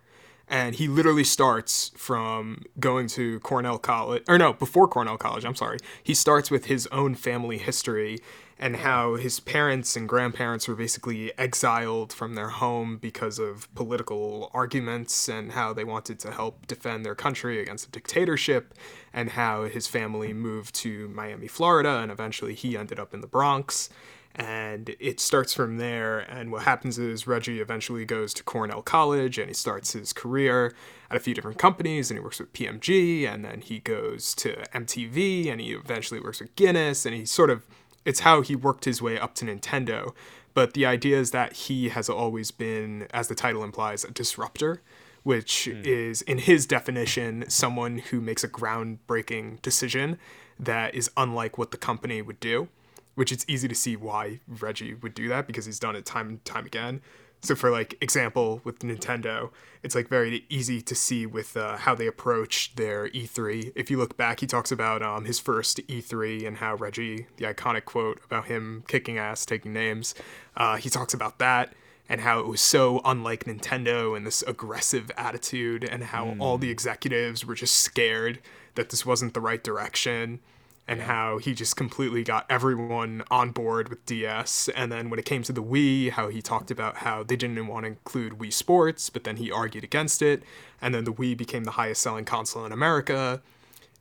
and 0.49 0.75
he 0.75 0.89
literally 0.89 1.25
starts 1.25 1.91
from 1.97 2.65
going 2.81 3.09
to 3.09 3.41
Cornell 3.41 3.77
College, 3.79 4.23
or 4.27 4.39
no, 4.39 4.55
before 4.55 4.89
Cornell 4.89 5.19
College. 5.19 5.45
I'm 5.45 5.55
sorry. 5.55 5.79
He 6.03 6.15
starts 6.15 6.51
with 6.51 6.65
his 6.65 6.87
own 6.87 7.15
family 7.15 7.59
history 7.59 8.21
and 8.59 8.77
how 8.77 9.15
his 9.15 9.39
parents 9.39 9.97
and 9.97 10.09
grandparents 10.09 10.67
were 10.67 10.75
basically 10.75 11.33
exiled 11.39 12.13
from 12.13 12.35
their 12.35 12.49
home 12.49 12.97
because 12.97 13.39
of 13.39 13.73
political 13.75 14.51
arguments 14.53 15.29
and 15.29 15.53
how 15.53 15.73
they 15.73 15.85
wanted 15.85 16.19
to 16.19 16.33
help 16.33 16.67
defend 16.67 17.05
their 17.05 17.15
country 17.15 17.61
against 17.61 17.87
a 17.87 17.91
dictatorship 17.91 18.75
and 19.13 19.31
how 19.31 19.65
his 19.65 19.87
family 19.87 20.33
moved 20.33 20.75
to 20.75 21.09
Miami, 21.09 21.47
Florida, 21.47 21.99
and 21.99 22.11
eventually 22.11 22.55
he 22.55 22.77
ended 22.77 22.99
up 22.99 23.15
in 23.15 23.21
the 23.21 23.29
Bronx. 23.29 23.91
And 24.35 24.95
it 25.01 25.19
starts 25.19 25.53
from 25.53 25.79
there. 25.79 26.21
And 26.21 26.53
what 26.53 26.63
happens 26.63 26.97
is 26.99 27.27
Reggie 27.27 27.61
eventually 27.61 28.05
goes 28.05 28.33
to 28.35 28.45
Cornell 28.45 28.83
College 28.83 29.39
and 29.39 29.49
he 29.49 29.55
starts 29.55 29.93
his 29.93 30.13
career 30.13 30.75
at 31.11 31.17
a 31.17 31.21
few 31.21 31.35
different 31.35 31.59
companies 31.59 32.11
and 32.11 32.19
he 32.19 32.23
works 32.23 32.39
with 32.39 32.53
P&G 32.53 33.27
and 33.27 33.45
then 33.45 33.63
he 33.63 33.81
goes 33.81 34.35
to 34.37 34.55
MTV 34.73 35.51
and 35.51 35.61
he 35.61 35.73
eventually 35.73 36.21
works 36.21 36.41
with 36.41 36.55
Guinness 36.55 37.05
and 37.05 37.17
he 37.17 37.25
sort 37.25 37.51
of 37.51 37.67
it's 38.09 38.21
how 38.21 38.41
he 38.41 38.57
worked 38.57 38.87
his 38.87 39.03
way 39.03 39.19
up 39.19 39.35
to 39.35 39.45
Nintendo. 39.45 40.15
But 40.55 40.73
the 40.73 40.87
idea 40.87 41.19
is 41.19 41.31
that 41.33 41.53
he 41.53 41.91
has 41.91 42.09
always 42.09 42.51
been, 42.51 43.07
as 43.13 43.29
the 43.29 43.35
title 43.35 43.63
implies, 43.63 44.03
a 44.03 44.11
disruptor, 44.11 44.81
which 45.25 45.67
hmm. 45.71 45.83
is, 45.85 46.23
in 46.23 46.39
his 46.39 46.65
definition, 46.65 47.45
someone 47.51 47.99
who 47.99 48.23
makes 48.23 48.43
a 48.43 48.49
groundbreaking 48.49 49.61
decision 49.61 50.19
that 50.59 50.95
is 50.95 51.11
unlike 51.19 51.59
what 51.59 51.71
the 51.71 51.77
company 51.77 52.23
would 52.23 52.41
do. 52.41 52.69
Which 53.15 53.31
it's 53.31 53.45
easy 53.47 53.69
to 53.69 53.75
see 53.75 53.95
why 53.95 54.41
Reggie 54.49 54.95
would 54.95 55.13
do 55.13 55.29
that 55.29 55.47
because 55.47 55.67
he's 55.67 55.81
done 55.81 55.95
it 55.95 56.07
time 56.07 56.29
and 56.29 56.45
time 56.47 56.65
again. 56.65 57.03
So 57.41 57.55
for 57.55 57.71
like 57.71 57.97
example 58.01 58.61
with 58.65 58.81
Nintendo, 58.81 59.51
it's 59.83 59.95
like 59.95 60.09
very 60.09 60.45
easy 60.49 60.83
to 60.83 60.95
see 60.95 61.25
with 61.25 61.57
uh, 61.57 61.77
how 61.77 61.95
they 61.95 62.07
approach 62.07 62.75
their 62.75 63.09
E3. 63.09 63.73
If 63.77 63.91
you 63.91 63.97
look 63.97 64.17
back, 64.17 64.41
he 64.41 64.47
talks 64.47 64.73
about 64.73 65.03
um, 65.03 65.25
his 65.25 65.39
first 65.39 65.79
E3 65.87 66.47
and 66.47 66.57
how 66.59 66.75
Reggie, 66.75 67.27
the 67.37 67.45
iconic 67.45 67.85
quote 67.85 68.21
about 68.25 68.47
him 68.47 68.83
kicking 68.89 69.19
ass, 69.19 69.47
taking 69.47 69.73
names. 69.73 70.15
Uh, 70.57 70.77
he 70.77 70.91
talks 70.91 71.15
about 71.15 71.39
that 71.39 71.75
and 72.09 72.23
how 72.23 72.41
it 72.41 72.47
was 72.47 72.61
so 72.61 73.01
unlike 73.05 73.45
Nintendo 73.45 74.17
and 74.17 74.27
this 74.27 74.43
aggressive 74.43 75.11
attitude 75.17 75.85
and 75.85 76.05
how 76.05 76.35
all 76.39 76.59
the 76.59 76.71
executives 76.71 77.45
were 77.45 77.55
just 77.55 77.77
scared 77.77 78.41
that 78.75 78.91
this 78.91 79.05
wasn't 79.05 79.35
the 79.35 79.41
right 79.41 79.63
direction 79.63 80.41
and 80.89 81.03
how 81.03 81.37
he 81.37 81.55
just 81.55 81.77
completely 81.77 82.25
got 82.25 82.47
everyone 82.49 83.23
on 83.31 83.51
board 83.51 83.91
with 83.91 84.05
DS. 84.07 84.71
And 84.75 84.91
then 84.91 85.11
when 85.11 85.19
it 85.19 85.27
came 85.27 85.43
to 85.43 85.53
the 85.53 85.63
Wii, 85.63 86.11
how 86.11 86.29
he 86.29 86.41
talked 86.41 86.71
about 86.71 86.99
how 86.99 87.23
they 87.23 87.37
didn't 87.37 87.67
want 87.67 87.85
to 87.85 87.89
include 87.89 88.39
Wii 88.39 88.51
Sports, 88.51 89.11
but 89.11 89.25
then 89.25 89.37
he 89.37 89.53
argued 89.53 89.85
against 89.85 90.23
it. 90.23 90.43
And 90.81 90.95
then 90.95 91.05
the 91.05 91.13
Wii 91.13 91.37
became 91.37 91.65
the 91.65 91.73
highest 91.73 92.01
selling 92.01 92.25
console 92.25 92.65
in 92.65 92.73
America. 92.73 93.43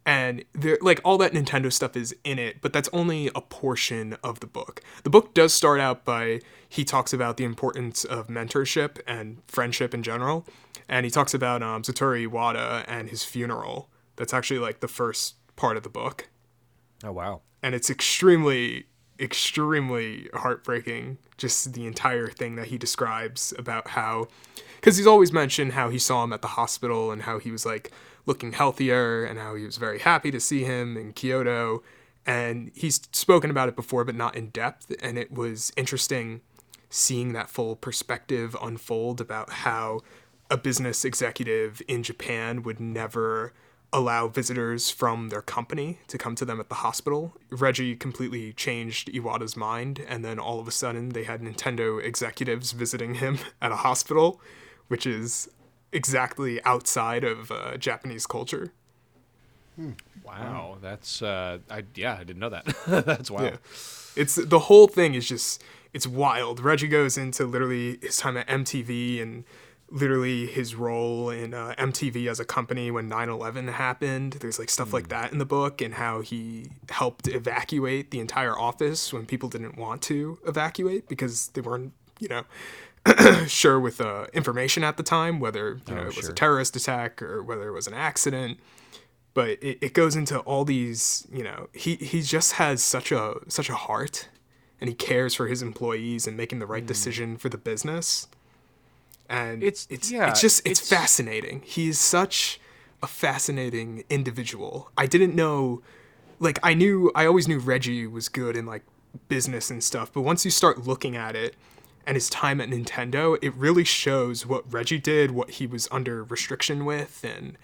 And 0.05 0.45
there, 0.53 0.77
like 0.81 1.01
all 1.03 1.17
that 1.17 1.33
Nintendo 1.33 1.71
stuff 1.73 1.97
is 1.97 2.15
in 2.23 2.39
it, 2.39 2.61
but 2.61 2.71
that's 2.71 2.87
only 2.93 3.29
a 3.35 3.41
portion 3.41 4.15
of 4.23 4.39
the 4.39 4.47
book. 4.47 4.81
The 5.03 5.09
book 5.09 5.33
does 5.33 5.53
start 5.53 5.81
out 5.81 6.05
by 6.05 6.39
he 6.69 6.85
talks 6.85 7.11
about 7.11 7.35
the 7.35 7.43
importance 7.43 8.05
of 8.05 8.27
mentorship 8.27 8.99
and 9.05 9.41
friendship 9.49 9.93
in 9.93 10.03
general, 10.03 10.47
and 10.87 11.05
he 11.05 11.09
talks 11.09 11.33
about 11.33 11.61
um, 11.61 11.81
Satoru 11.81 12.29
Iwata 12.29 12.85
and 12.87 13.09
his 13.09 13.25
funeral. 13.25 13.89
That's 14.15 14.33
actually 14.33 14.59
like 14.59 14.79
the 14.79 14.87
first 14.87 15.35
part 15.57 15.75
of 15.75 15.83
the 15.83 15.89
book 15.89 16.29
Oh 17.03 17.11
wow. 17.11 17.41
and 17.61 17.75
it's 17.75 17.89
extremely 17.89 18.85
extremely 19.19 20.29
heartbreaking 20.33 21.17
just 21.37 21.73
the 21.73 21.87
entire 21.87 22.27
thing 22.27 22.55
that 22.55 22.67
he 22.67 22.77
describes 22.77 23.53
about 23.57 23.89
how 23.89 24.27
because 24.75 24.97
he's 24.97 25.07
always 25.07 25.33
mentioned 25.33 25.73
how 25.73 25.89
he 25.89 25.97
saw 25.97 26.23
him 26.23 26.31
at 26.33 26.41
the 26.41 26.49
hospital 26.49 27.11
and 27.11 27.23
how 27.23 27.39
he 27.39 27.49
was 27.51 27.65
like 27.65 27.91
looking 28.27 28.51
healthier 28.51 29.23
and 29.25 29.39
how 29.39 29.55
he 29.55 29.63
was 29.63 29.77
very 29.77 29.99
happy 29.99 30.29
to 30.29 30.39
see 30.39 30.63
him 30.63 30.97
in 30.97 31.13
Kyoto 31.13 31.81
and 32.27 32.71
he's 32.75 33.01
spoken 33.11 33.49
about 33.49 33.69
it 33.69 33.75
before 33.75 34.03
but 34.05 34.15
not 34.15 34.35
in 34.35 34.49
depth 34.49 34.93
and 35.01 35.17
it 35.17 35.31
was 35.31 35.71
interesting 35.75 36.41
seeing 36.89 37.33
that 37.33 37.49
full 37.49 37.75
perspective 37.75 38.55
unfold 38.61 39.19
about 39.19 39.49
how 39.49 39.99
a 40.49 40.57
business 40.57 41.03
executive 41.03 41.81
in 41.87 42.03
Japan 42.03 42.63
would 42.63 42.79
never 42.79 43.51
allow 43.93 44.27
visitors 44.27 44.89
from 44.89 45.29
their 45.29 45.41
company 45.41 45.99
to 46.07 46.17
come 46.17 46.35
to 46.35 46.45
them 46.45 46.59
at 46.59 46.69
the 46.69 46.75
hospital. 46.75 47.33
Reggie 47.49 47.95
completely 47.95 48.53
changed 48.53 49.11
Iwata's 49.13 49.55
mind, 49.55 50.03
and 50.07 50.23
then 50.25 50.39
all 50.39 50.59
of 50.59 50.67
a 50.67 50.71
sudden 50.71 51.09
they 51.09 51.23
had 51.23 51.41
Nintendo 51.41 52.03
executives 52.03 52.71
visiting 52.71 53.15
him 53.15 53.39
at 53.61 53.71
a 53.71 53.77
hospital, 53.77 54.41
which 54.87 55.05
is 55.05 55.49
exactly 55.91 56.61
outside 56.63 57.23
of 57.23 57.51
uh, 57.51 57.77
Japanese 57.77 58.25
culture. 58.25 58.73
Wow, 60.25 60.77
that's 60.81 61.21
uh, 61.21 61.59
I 61.69 61.83
yeah, 61.95 62.17
I 62.19 62.23
didn't 62.23 62.39
know 62.39 62.49
that. 62.49 62.65
that's 63.05 63.29
wild. 63.29 63.51
Yeah. 63.53 63.57
It's 64.15 64.35
the 64.35 64.59
whole 64.59 64.87
thing 64.87 65.13
is 65.13 65.27
just 65.27 65.63
it's 65.93 66.07
wild. 66.07 66.59
Reggie 66.59 66.87
goes 66.87 67.17
into 67.17 67.45
literally 67.45 67.99
his 68.01 68.17
time 68.17 68.37
at 68.37 68.47
MTV 68.47 69.21
and 69.21 69.43
literally 69.89 70.47
his 70.47 70.75
role 70.75 71.29
in 71.29 71.53
uh, 71.53 71.73
MTV 71.77 72.29
as 72.29 72.39
a 72.39 72.45
company 72.45 72.91
when 72.91 73.09
9/11 73.09 73.71
happened. 73.71 74.33
There's 74.33 74.59
like 74.59 74.69
stuff 74.69 74.93
like 74.93 75.09
that 75.09 75.31
in 75.31 75.37
the 75.37 75.45
book 75.45 75.81
and 75.81 75.93
how 75.93 76.21
he 76.21 76.71
helped 76.89 77.27
evacuate 77.27 78.11
the 78.11 78.19
entire 78.19 78.57
office 78.57 79.13
when 79.13 79.25
people 79.25 79.49
didn't 79.49 79.77
want 79.77 80.01
to 80.03 80.39
evacuate 80.45 81.07
because 81.07 81.49
they 81.49 81.61
weren't, 81.61 81.93
you 82.19 82.27
know, 82.27 82.43
sure 83.47 83.79
with 83.79 84.01
uh, 84.01 84.27
information 84.33 84.83
at 84.83 84.97
the 84.97 85.03
time 85.03 85.39
whether 85.39 85.79
you 85.87 85.95
know 85.95 86.01
it 86.01 86.07
was 86.07 86.15
sure. 86.15 86.31
a 86.31 86.33
terrorist 86.33 86.75
attack 86.75 87.21
or 87.21 87.43
whether 87.43 87.67
it 87.67 87.71
was 87.71 87.87
an 87.87 87.93
accident 87.93 88.59
but 89.33 89.49
it, 89.61 89.77
it 89.81 89.93
goes 89.93 90.15
into 90.15 90.39
all 90.39 90.65
these 90.65 91.27
you 91.31 91.43
know 91.43 91.69
he 91.73 91.95
he 91.95 92.21
just 92.21 92.53
has 92.53 92.81
such 92.81 93.11
a 93.11 93.35
such 93.47 93.69
a 93.69 93.75
heart 93.75 94.29
and 94.79 94.89
he 94.89 94.95
cares 94.95 95.33
for 95.33 95.47
his 95.47 95.61
employees 95.61 96.27
and 96.27 96.35
making 96.35 96.59
the 96.59 96.65
right 96.65 96.85
decision 96.85 97.37
for 97.37 97.49
the 97.49 97.57
business 97.57 98.27
and 99.29 99.61
It's- 99.63 99.87
it's 99.89 100.11
yeah, 100.11 100.29
it's 100.29 100.41
just 100.41 100.59
it's, 100.65 100.79
it's- 100.81 100.89
fascinating. 100.89 101.61
He 101.65 101.89
is 101.89 101.99
such 101.99 102.59
a 103.03 103.07
fascinating 103.07 104.03
individual. 104.09 104.89
I 104.97 105.05
didn't 105.05 105.35
know 105.35 105.81
like 106.39 106.59
i 106.61 106.73
knew 106.75 107.11
i 107.15 107.25
always 107.25 107.47
knew 107.47 107.57
reggie 107.57 108.05
was 108.05 108.29
good 108.29 108.55
in 108.55 108.63
like 108.63 108.83
business 109.27 109.71
and 109.71 109.83
stuff 109.83 110.11
but 110.13 110.21
once 110.21 110.45
you 110.45 110.51
start 110.51 110.85
looking 110.85 111.15
at 111.15 111.35
it 111.35 111.55
and 112.05 112.13
his 112.15 112.29
time 112.29 112.61
at 112.61 112.69
nintendo 112.69 113.35
it 113.41 113.51
really 113.55 113.83
shows 113.83 114.45
what 114.45 114.71
reggie 114.71 114.99
did 114.99 115.31
what 115.31 115.49
he 115.51 115.65
was 115.65 115.87
under 115.91 116.23
restriction 116.23 116.85
with 116.85 117.23
and 117.23 117.57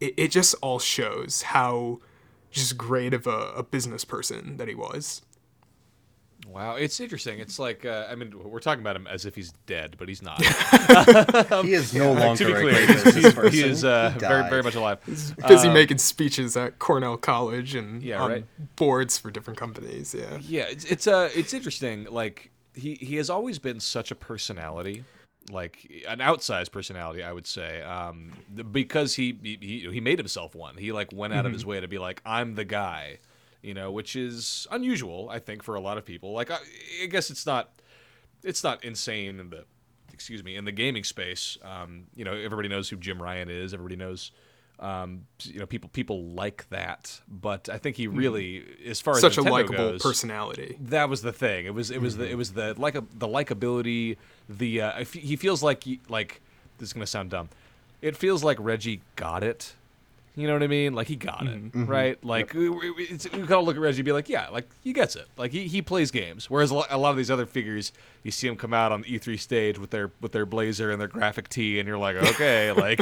it, 0.00 0.12
it 0.18 0.28
just 0.30 0.54
all 0.60 0.78
shows 0.78 1.42
how 1.42 1.98
just 2.50 2.76
great 2.76 3.14
of 3.14 3.26
a, 3.26 3.52
a 3.56 3.62
business 3.62 4.04
person 4.04 4.58
that 4.58 4.68
he 4.68 4.74
was 4.74 5.22
Wow, 6.46 6.76
it's 6.76 6.98
interesting. 7.00 7.38
It's 7.38 7.58
like 7.58 7.84
uh, 7.84 8.06
I 8.10 8.14
mean, 8.16 8.32
we're 8.36 8.58
talking 8.60 8.80
about 8.80 8.96
him 8.96 9.06
as 9.06 9.24
if 9.26 9.34
he's 9.36 9.52
dead, 9.66 9.94
but 9.98 10.08
he's 10.08 10.20
not. 10.22 10.42
he 11.64 11.74
is 11.74 11.94
no 11.94 12.12
longer 12.12 12.44
to 12.44 12.46
be 12.46 12.52
a 12.52 12.60
clear, 12.60 12.86
great 12.86 12.88
he's- 13.14 13.32
person. 13.34 13.52
he 13.52 13.62
is 13.62 13.84
uh, 13.84 14.10
He 14.10 14.18
very, 14.18 14.48
very 14.48 14.62
much 14.62 14.74
alive. 14.74 14.98
He's 15.06 15.32
busy 15.32 15.68
Um, 15.68 15.74
making 15.74 15.98
speeches 15.98 16.56
at 16.56 16.78
cornell 16.78 17.16
college 17.16 17.74
and 17.74 18.02
Yeah, 18.02 18.22
on 18.22 18.30
right. 18.30 18.44
boards 18.76 19.16
for 19.18 19.30
different 19.30 19.58
companies 19.58 20.14
yeah 20.18 20.38
Yeah, 20.40 20.64
it's 20.68 20.84
it's 20.86 21.06
uh, 21.06 21.30
it's 21.34 21.54
interesting. 21.54 22.04
Like 22.10 22.50
he 22.74 22.94
he 23.00 23.16
has 23.16 23.30
always 23.30 23.58
been 23.58 23.78
such 23.78 24.10
a 24.10 24.14
personality, 24.14 25.04
like 25.50 26.04
an 26.08 26.18
outsized 26.18 26.72
personality, 26.72 27.22
I 27.22 27.32
would 27.32 27.46
say. 27.46 27.82
Um, 27.82 28.32
because 28.72 29.14
he 29.14 29.38
he 29.42 29.88
he 29.92 30.00
made 30.00 30.18
himself 30.18 30.54
one. 30.54 30.76
He 30.78 30.90
like 30.90 31.12
went 31.12 31.32
out 31.32 31.46
of 31.46 31.52
his 31.52 31.64
way 31.64 31.80
to 31.80 31.86
be 31.88 31.98
like, 31.98 32.22
I'm 32.24 32.54
the 32.54 32.64
guy, 32.64 33.18
you 33.62 33.74
know, 33.74 33.90
which 33.90 34.16
is 34.16 34.66
unusual, 34.70 35.28
I 35.30 35.38
think, 35.38 35.62
for 35.62 35.74
a 35.74 35.80
lot 35.80 35.98
of 35.98 36.04
people. 36.04 36.32
Like 36.32 36.50
I, 36.50 36.58
I 37.02 37.06
guess 37.06 37.30
it's 37.30 37.46
not 37.46 37.70
it's 38.42 38.64
not 38.64 38.84
insane 38.84 39.38
in 39.38 39.50
the 39.50 39.64
excuse 40.12 40.44
me 40.44 40.56
in 40.56 40.64
the 40.64 40.72
gaming 40.72 41.04
space. 41.04 41.58
Um, 41.62 42.04
you 42.14 42.24
know, 42.24 42.34
everybody 42.34 42.68
knows 42.68 42.88
who 42.88 42.96
Jim 42.96 43.22
Ryan 43.22 43.48
is. 43.48 43.72
Everybody 43.74 43.96
knows. 43.96 44.32
Um, 44.78 45.26
you 45.42 45.58
know, 45.58 45.66
people 45.66 45.90
people 45.90 46.24
like 46.24 46.66
that, 46.70 47.20
but 47.28 47.68
I 47.68 47.76
think 47.76 47.96
he 47.96 48.06
really, 48.06 48.64
as 48.86 48.98
far 48.98 49.14
as 49.14 49.20
such 49.20 49.36
a 49.36 49.42
likable 49.42 49.98
personality 49.98 50.78
that 50.80 51.10
was 51.10 51.20
the 51.20 51.34
thing. 51.34 51.66
It 51.66 51.74
was 51.74 51.90
it 51.90 52.00
was 52.00 52.16
the 52.16 52.26
it 52.26 52.36
was 52.36 52.54
the 52.54 52.74
like 52.78 52.94
the 52.94 53.28
likability. 53.28 54.16
The 54.48 54.80
uh, 54.80 55.04
he 55.04 55.36
feels 55.36 55.62
like 55.62 55.84
he, 55.84 56.00
like 56.08 56.40
this 56.78 56.88
is 56.88 56.92
gonna 56.94 57.06
sound 57.06 57.28
dumb. 57.30 57.50
It 58.00 58.16
feels 58.16 58.42
like 58.42 58.56
Reggie 58.58 59.02
got 59.16 59.44
it. 59.44 59.74
You 60.36 60.46
know 60.46 60.52
what 60.52 60.62
I 60.62 60.68
mean? 60.68 60.94
Like 60.94 61.08
he 61.08 61.16
got 61.16 61.42
it, 61.42 61.48
mm-hmm. 61.48 61.82
Mm-hmm. 61.82 61.90
right? 61.90 62.24
Like 62.24 62.54
we, 62.54 62.68
we, 62.68 62.90
we 62.92 63.06
gotta 63.46 63.60
look 63.60 63.76
at 63.76 63.82
Reggie 63.82 64.00
and 64.00 64.04
be 64.04 64.12
like, 64.12 64.28
yeah, 64.28 64.48
like 64.48 64.68
he 64.82 64.92
gets 64.92 65.16
it. 65.16 65.26
Like 65.36 65.50
he, 65.50 65.66
he 65.66 65.82
plays 65.82 66.10
games. 66.10 66.48
Whereas 66.48 66.70
a 66.70 66.74
lo- 66.74 66.84
a 66.88 66.98
lot 66.98 67.10
of 67.10 67.16
these 67.16 67.30
other 67.30 67.46
figures, 67.46 67.92
you 68.22 68.30
see 68.30 68.46
them 68.46 68.56
come 68.56 68.72
out 68.72 68.92
on 68.92 69.02
the 69.02 69.08
E3 69.18 69.38
stage 69.38 69.78
with 69.78 69.90
their 69.90 70.12
with 70.20 70.32
their 70.32 70.46
blazer 70.46 70.90
and 70.90 71.00
their 71.00 71.08
graphic 71.08 71.48
tee, 71.48 71.80
and 71.80 71.86
you're 71.88 71.98
like, 71.98 72.16
okay, 72.34 72.70
like 72.72 73.00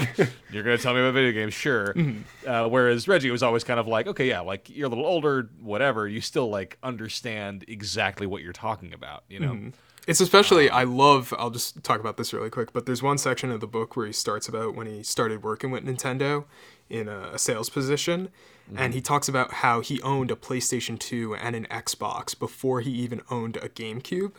you're 0.50 0.62
gonna 0.62 0.78
tell 0.78 0.94
me 0.94 1.00
about 1.00 1.14
video 1.14 1.32
games, 1.32 1.54
sure. 1.54 1.92
Mm-hmm. 1.92 2.48
Uh, 2.48 2.68
whereas 2.68 3.06
Reggie 3.06 3.30
was 3.30 3.42
always 3.42 3.62
kind 3.62 3.78
of 3.78 3.86
like, 3.86 4.06
okay, 4.06 4.26
yeah, 4.26 4.40
like 4.40 4.70
you're 4.70 4.86
a 4.86 4.90
little 4.90 5.06
older, 5.06 5.50
whatever. 5.60 6.08
You 6.08 6.20
still 6.20 6.48
like 6.48 6.78
understand 6.82 7.64
exactly 7.68 8.26
what 8.26 8.42
you're 8.42 8.52
talking 8.52 8.94
about, 8.94 9.24
you 9.28 9.40
know? 9.40 9.70
It's 10.08 10.20
especially 10.20 10.70
I 10.70 10.84
love. 10.84 11.34
I'll 11.38 11.50
just 11.50 11.84
talk 11.84 12.00
about 12.00 12.16
this 12.16 12.32
really 12.32 12.48
quick. 12.48 12.72
But 12.72 12.86
there's 12.86 13.02
one 13.02 13.18
section 13.18 13.50
of 13.50 13.60
the 13.60 13.66
book 13.66 13.94
where 13.94 14.06
he 14.06 14.12
starts 14.12 14.48
about 14.48 14.74
when 14.74 14.86
he 14.86 15.02
started 15.02 15.42
working 15.42 15.70
with 15.70 15.84
Nintendo 15.84 16.46
in 16.90 17.08
a, 17.08 17.30
a 17.34 17.38
sales 17.38 17.70
position, 17.70 18.28
and 18.76 18.92
he 18.92 19.00
talks 19.00 19.28
about 19.28 19.54
how 19.54 19.80
he 19.80 20.00
owned 20.02 20.30
a 20.30 20.36
PlayStation 20.36 20.98
2 20.98 21.34
and 21.36 21.56
an 21.56 21.66
Xbox 21.70 22.38
before 22.38 22.82
he 22.82 22.90
even 22.90 23.22
owned 23.30 23.56
a 23.56 23.68
GameCube, 23.68 24.32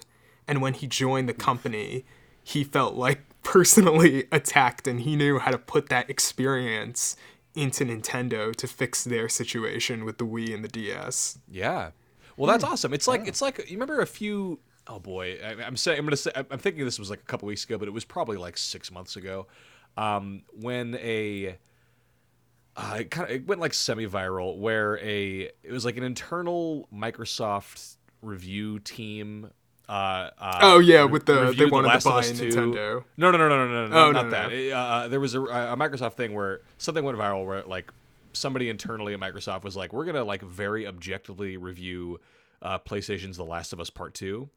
and 0.48 0.62
when 0.62 0.74
he 0.74 0.88
joined 0.88 1.27
the 1.27 1.34
company, 1.34 2.06
he 2.44 2.63
felt 2.63 2.96
like 2.96 3.22
personally 3.44 4.25
attacked, 4.32 4.88
and 4.88 5.01
he 5.01 5.15
knew 5.15 5.39
how 5.39 5.51
to 5.51 5.58
put 5.58 5.89
that 5.89 6.10
experience 6.10 7.15
into 7.56 7.84
Nintendo 7.84 8.56
to 8.56 8.68
fix 8.68 9.03
their 9.03 9.27
situation 9.27 10.06
with 10.06 10.18
the 10.18 10.25
Wii 10.25 10.53
and 10.53 10.63
the 10.63 10.68
DS. 10.68 11.39
Yeah. 11.50 11.91
Well, 12.38 12.50
that's 12.50 12.63
awesome. 12.63 12.94
It's 12.94 13.08
like 13.08 13.27
it's 13.27 13.41
like 13.41 13.70
you 13.70 13.75
remember 13.75 14.00
a 14.00 14.08
few. 14.08 14.60
Oh 14.88 15.00
boy, 15.00 15.38
I, 15.44 15.62
I'm 15.63 15.75
saying 15.75 16.00
I'm 16.00 16.06
gonna 16.06 16.15
say 16.15 16.32
I'm 16.36 16.58
thinking 16.58 16.86
this 16.86 16.98
was 16.98 17.10
like 17.10 17.20
a 17.20 17.25
couple 17.25 17.48
weeks 17.48 17.65
ago, 17.65 17.77
but 17.77 17.88
it 17.88 17.91
was 17.91 18.06
probably 18.06 18.38
like 18.38 18.58
six 18.58 18.91
months 18.91 19.18
ago, 19.18 19.48
um, 19.98 20.44
when 20.53 20.96
a 20.96 21.58
uh, 22.81 22.95
it 23.00 23.12
kind 23.12 23.29
of 23.29 23.36
it 23.36 23.48
went 23.48 23.59
like 23.62 23.74
semi-viral 23.74 24.57
where 24.57 24.98
a 25.00 25.50
it 25.63 25.71
was 25.71 25.83
like 25.86 25.98
an 25.98 26.03
internal 26.03 26.88
Microsoft 26.93 27.98
review 28.21 28.79
team 28.79 29.51
Uh, 29.88 30.29
uh, 30.39 30.59
Oh, 30.62 30.79
yeah, 30.79 31.03
with 31.03 31.25
the- 31.25 31.51
they 31.57 31.65
wanted 31.65 31.88
to 31.88 31.93
Last 31.93 32.05
of 32.05 32.13
buy 32.13 32.21
Nintendo. 32.21 33.03
No, 33.17 33.31
no, 33.31 33.38
no, 33.38 33.50
no, 33.50 33.67
no, 33.67 33.88
no, 33.88 33.95
Oh, 33.98 34.12
not, 34.12 34.12
no, 34.12 34.12
not 34.12 34.24
no, 34.25 34.29
that. 34.31 34.50
no. 34.51 34.55
It, 34.55 34.71
uh, 34.71 35.07
there 35.07 35.19
was 35.19 35.33
a, 35.36 35.41
a 35.41 35.75
Microsoft 35.75 36.13
thing 36.13 36.33
where 36.33 36.62
something 36.77 37.03
went 37.03 37.17
viral 37.17 37.43
where 37.45 37.63
like 37.63 37.91
somebody 38.33 38.69
internally 38.69 39.13
at 39.15 39.19
Microsoft 39.19 39.63
was 39.63 39.75
like, 39.75 39.91
"We're 39.91 40.05
gonna 40.05 40.24
like 40.24 40.43
very 40.43 40.86
objectively 40.86 41.57
review 41.57 42.19
uh, 42.62 42.77
PlayStation's 42.77 43.36
The 43.38 43.45
Last 43.45 43.74
of 43.74 43.79
Us 43.79 43.89
Part 43.89 44.13
2. 44.13 44.48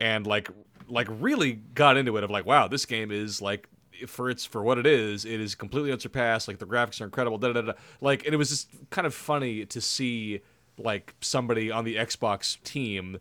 and 0.00 0.26
like 0.26 0.50
like 0.86 1.08
really 1.10 1.52
got 1.74 1.96
into 1.96 2.16
it 2.18 2.24
of 2.24 2.30
like, 2.30 2.44
wow, 2.46 2.68
this 2.68 2.84
game 2.84 3.10
is 3.10 3.40
like 3.40 3.68
for 4.06 4.30
its 4.30 4.44
for 4.44 4.62
what 4.62 4.78
it 4.78 4.86
is, 4.86 5.24
it 5.24 5.40
is 5.40 5.54
completely 5.54 5.92
unsurpassed. 5.92 6.48
Like 6.48 6.58
the 6.58 6.66
graphics 6.66 7.00
are 7.00 7.04
incredible. 7.04 7.38
Da, 7.38 7.52
da, 7.52 7.60
da. 7.62 7.72
Like 8.00 8.24
and 8.24 8.34
it 8.34 8.36
was 8.36 8.50
just 8.50 8.68
kind 8.90 9.06
of 9.06 9.14
funny 9.14 9.64
to 9.66 9.80
see 9.80 10.40
like 10.78 11.14
somebody 11.20 11.70
on 11.70 11.84
the 11.84 11.96
Xbox 11.96 12.62
team 12.62 13.18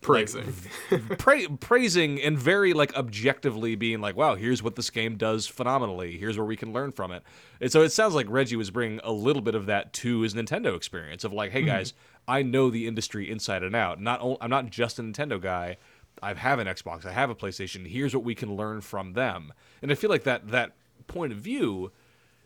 Praising. 0.00 0.54
pra- 1.18 1.48
praising 1.58 2.22
and 2.22 2.38
very 2.38 2.72
like 2.72 2.94
objectively 2.94 3.74
being 3.74 4.00
like, 4.00 4.16
wow, 4.16 4.36
here's 4.36 4.62
what 4.62 4.76
this 4.76 4.90
game 4.90 5.16
does 5.16 5.46
phenomenally. 5.46 6.16
Here's 6.16 6.36
where 6.36 6.46
we 6.46 6.56
can 6.56 6.72
learn 6.72 6.92
from 6.92 7.10
it. 7.10 7.24
And 7.60 7.72
so 7.72 7.82
it 7.82 7.90
sounds 7.90 8.14
like 8.14 8.26
Reggie 8.28 8.56
was 8.56 8.70
bringing 8.70 9.00
a 9.02 9.10
little 9.10 9.42
bit 9.42 9.56
of 9.56 9.66
that 9.66 9.92
to 9.94 10.20
his 10.20 10.34
Nintendo 10.34 10.76
experience 10.76 11.24
of 11.24 11.32
like, 11.32 11.50
hey 11.50 11.60
mm-hmm. 11.60 11.68
guys, 11.68 11.94
I 12.28 12.42
know 12.42 12.70
the 12.70 12.86
industry 12.86 13.28
inside 13.28 13.64
and 13.64 13.74
out. 13.74 14.00
Not 14.00 14.22
o- 14.22 14.38
I'm 14.40 14.50
not 14.50 14.70
just 14.70 15.00
a 15.00 15.02
Nintendo 15.02 15.40
guy. 15.40 15.78
I 16.22 16.34
have 16.34 16.58
an 16.60 16.68
Xbox. 16.68 17.04
I 17.04 17.12
have 17.12 17.30
a 17.30 17.34
PlayStation. 17.34 17.86
Here's 17.86 18.14
what 18.14 18.24
we 18.24 18.34
can 18.34 18.54
learn 18.54 18.80
from 18.80 19.14
them. 19.14 19.52
And 19.82 19.90
I 19.92 19.94
feel 19.94 20.10
like 20.10 20.24
that 20.24 20.48
that 20.48 20.72
point 21.06 21.32
of 21.32 21.38
view 21.38 21.92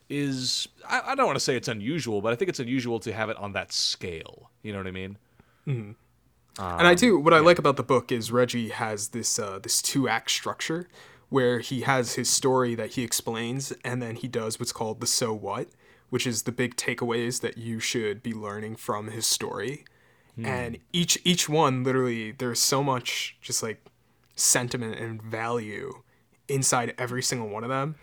is 0.08 0.68
I, 0.88 1.00
I 1.06 1.14
don't 1.14 1.26
want 1.26 1.36
to 1.36 1.44
say 1.44 1.56
it's 1.56 1.68
unusual, 1.68 2.20
but 2.20 2.32
I 2.32 2.36
think 2.36 2.48
it's 2.48 2.60
unusual 2.60 2.98
to 3.00 3.12
have 3.12 3.30
it 3.30 3.36
on 3.36 3.52
that 3.52 3.72
scale. 3.72 4.50
You 4.62 4.72
know 4.72 4.78
what 4.78 4.86
I 4.86 4.92
mean? 4.92 5.18
Mm-hmm. 5.66 5.92
Um, 6.62 6.78
and 6.78 6.86
I 6.86 6.94
do. 6.94 7.18
What 7.18 7.32
I 7.32 7.38
like 7.38 7.58
about 7.58 7.76
the 7.76 7.82
book 7.82 8.12
is 8.12 8.30
Reggie 8.30 8.68
has 8.68 9.08
this 9.08 9.38
uh, 9.38 9.58
this 9.62 9.80
two 9.80 10.08
act 10.08 10.30
structure 10.30 10.88
where 11.30 11.60
he 11.60 11.80
has 11.80 12.14
his 12.14 12.28
story 12.28 12.74
that 12.74 12.90
he 12.90 13.02
explains, 13.02 13.72
and 13.84 14.02
then 14.02 14.16
he 14.16 14.28
does 14.28 14.60
what's 14.60 14.72
called 14.72 15.00
the 15.00 15.06
so 15.06 15.32
what, 15.32 15.68
which 16.10 16.26
is 16.26 16.42
the 16.42 16.52
big 16.52 16.76
takeaways 16.76 17.40
that 17.40 17.56
you 17.56 17.80
should 17.80 18.22
be 18.22 18.34
learning 18.34 18.76
from 18.76 19.08
his 19.08 19.26
story. 19.26 19.84
Hmm. 20.36 20.44
And 20.44 20.78
each 20.92 21.18
each 21.24 21.48
one, 21.48 21.84
literally, 21.84 22.32
there's 22.32 22.60
so 22.60 22.82
much 22.82 23.36
just 23.40 23.62
like 23.62 23.82
sentiment 24.36 24.98
and 24.98 25.22
value 25.22 26.02
inside 26.48 26.94
every 26.98 27.22
single 27.22 27.48
one 27.48 27.64
of 27.64 27.70
them. 27.70 27.96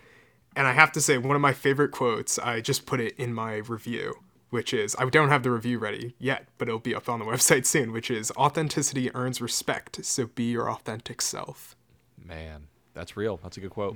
And 0.56 0.66
I 0.66 0.72
have 0.72 0.90
to 0.92 1.00
say, 1.00 1.16
one 1.18 1.36
of 1.36 1.42
my 1.42 1.52
favorite 1.52 1.90
quotes, 1.92 2.38
I 2.38 2.60
just 2.60 2.84
put 2.86 3.00
it 3.00 3.14
in 3.16 3.32
my 3.32 3.56
review, 3.56 4.14
which 4.50 4.74
is 4.74 4.96
I 4.98 5.04
don't 5.08 5.28
have 5.28 5.42
the 5.44 5.50
review 5.50 5.78
ready 5.78 6.14
yet, 6.18 6.46
but 6.58 6.66
it'll 6.68 6.80
be 6.80 6.94
up 6.94 7.08
on 7.08 7.18
the 7.20 7.24
website 7.32 7.66
soon, 7.66 7.92
which 7.92 8.10
is 8.10 8.32
authenticity 8.32 9.14
earns 9.14 9.40
respect, 9.40 10.04
so 10.04 10.26
be 10.26 10.50
your 10.50 10.70
authentic 10.70 11.22
self. 11.22 11.76
Man, 12.22 12.66
that's 12.94 13.16
real. 13.16 13.38
That's 13.42 13.56
a 13.56 13.60
good 13.60 13.70
quote. 13.70 13.94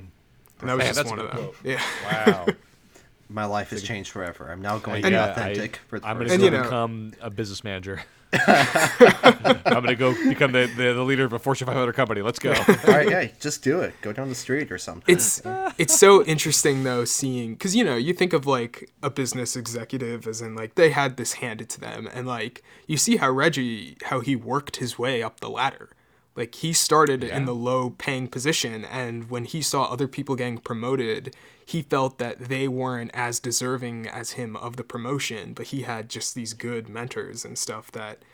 And 0.61 0.69
that 0.71 0.75
was 0.77 0.79
Man, 0.85 0.87
just 0.87 0.97
that's 0.97 1.11
one 1.11 1.19
of 1.19 1.27
them. 1.27 1.37
quote. 1.37 1.57
Yeah. 1.65 1.83
Wow. 2.05 2.47
My 3.29 3.47
life 3.47 3.71
has 3.71 3.83
changed 3.83 4.11
forever. 4.11 4.49
I'm 4.53 4.61
now 4.63 4.79
going 4.79 5.03
to 5.03 5.09
be 5.09 5.15
Yeah, 5.15 5.31
authentic 5.33 5.77
I, 5.83 5.89
for 5.89 5.99
the 5.99 6.07
I'm 6.07 6.19
gonna 6.19 6.33
And, 6.35 6.43
you 6.43 6.51
know- 6.51 6.63
become 6.63 7.13
a 7.21 7.31
business 7.31 7.65
manager. 7.65 8.03
I'm 8.47 9.83
gonna 9.83 9.95
go 9.95 10.15
become 10.29 10.53
the, 10.53 10.67
the, 10.77 10.93
the 10.95 11.03
leader 11.03 11.25
of 11.25 11.33
a 11.33 11.39
Fortune 11.39 11.67
500 11.67 11.93
company. 11.93 12.23
Let's 12.23 12.39
go. 12.39 12.53
All 12.69 12.75
right, 12.87 13.09
yeah, 13.09 13.29
just 13.41 13.63
do 13.63 13.81
it. 13.81 13.95
Go 14.03 14.13
down 14.13 14.29
the 14.29 14.35
street 14.35 14.71
or 14.73 14.79
something. 14.79 15.15
It's 15.15 15.43
it's 15.79 15.99
so 15.99 16.25
interesting 16.25 16.85
though 16.85 17.05
seeing 17.05 17.55
because 17.55 17.75
you 17.75 17.85
know 17.85 17.97
you 17.97 18.13
think 18.13 18.33
of 18.33 18.47
like 18.47 18.91
a 19.03 19.11
business 19.11 19.57
executive 19.57 20.27
as 20.27 20.41
in 20.41 20.55
like 20.55 20.75
they 20.75 20.91
had 20.91 21.17
this 21.17 21.35
handed 21.35 21.69
to 21.71 21.81
them 21.81 22.09
and 22.13 22.27
like 22.27 22.63
you 22.87 22.97
see 22.97 23.17
how 23.17 23.31
Reggie 23.31 23.97
how 24.05 24.21
he 24.21 24.37
worked 24.37 24.77
his 24.77 24.99
way 24.99 25.23
up 25.23 25.41
the 25.41 25.51
ladder. 25.51 25.91
Like 26.37 26.57
he 26.57 26.73
started 26.73 27.23
in 27.23 27.45
the 27.45 27.55
low 27.55 27.91
paying 27.91 28.27
position 28.27 28.85
and 28.85 29.31
when 29.31 29.45
he 29.45 29.63
saw 29.63 29.85
other 29.85 30.09
people 30.09 30.35
getting 30.35 30.59
promoted, 30.59 31.35
he 31.65 31.83
felt 31.83 32.19
that 32.19 32.39
they 32.49 32.67
weren't 32.67 33.13
as 33.15 33.39
deserving 33.39 34.09
as 34.09 34.33
him 34.33 34.57
of 34.57 34.77
the 34.77 34.83
promotion, 34.83 35.55
but 35.55 35.67
he 35.67 35.83
had 35.83 36.09
just 36.09 36.35
these 36.35 36.53
good 36.53 36.89
mentors 36.89 37.45
and 37.45 37.57
stuff 37.57 37.93
that 37.93 38.25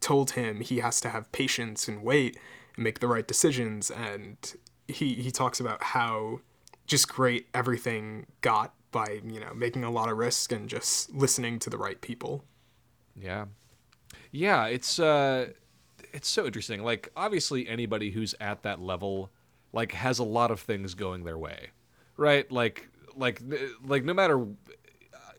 told 0.00 0.32
him 0.32 0.60
he 0.60 0.78
has 0.78 1.00
to 1.00 1.08
have 1.08 1.32
patience 1.32 1.88
and 1.88 2.04
wait 2.04 2.38
and 2.76 2.84
make 2.84 3.00
the 3.00 3.08
right 3.08 3.26
decisions 3.26 3.90
and 3.90 4.54
he 4.86 5.14
he 5.14 5.30
talks 5.32 5.58
about 5.58 5.82
how 5.82 6.38
just 6.86 7.08
great 7.08 7.48
everything 7.52 8.24
got 8.40 8.72
by 8.92 9.20
you 9.24 9.40
know 9.40 9.52
making 9.52 9.82
a 9.82 9.90
lot 9.90 10.08
of 10.08 10.16
risk 10.16 10.52
and 10.52 10.68
just 10.68 11.12
listening 11.12 11.58
to 11.58 11.68
the 11.68 11.76
right 11.76 12.00
people 12.00 12.44
yeah, 13.20 13.46
yeah. 14.30 14.66
It's 14.66 14.98
uh, 14.98 15.48
it's 16.12 16.28
so 16.28 16.46
interesting. 16.46 16.82
Like 16.82 17.10
obviously 17.16 17.68
anybody 17.68 18.10
who's 18.10 18.34
at 18.40 18.62
that 18.62 18.80
level, 18.80 19.30
like 19.72 19.92
has 19.92 20.18
a 20.18 20.24
lot 20.24 20.50
of 20.50 20.60
things 20.60 20.94
going 20.94 21.24
their 21.24 21.38
way, 21.38 21.70
right? 22.16 22.50
Like 22.50 22.88
like 23.16 23.42
like 23.84 24.04
no 24.04 24.14
matter 24.14 24.46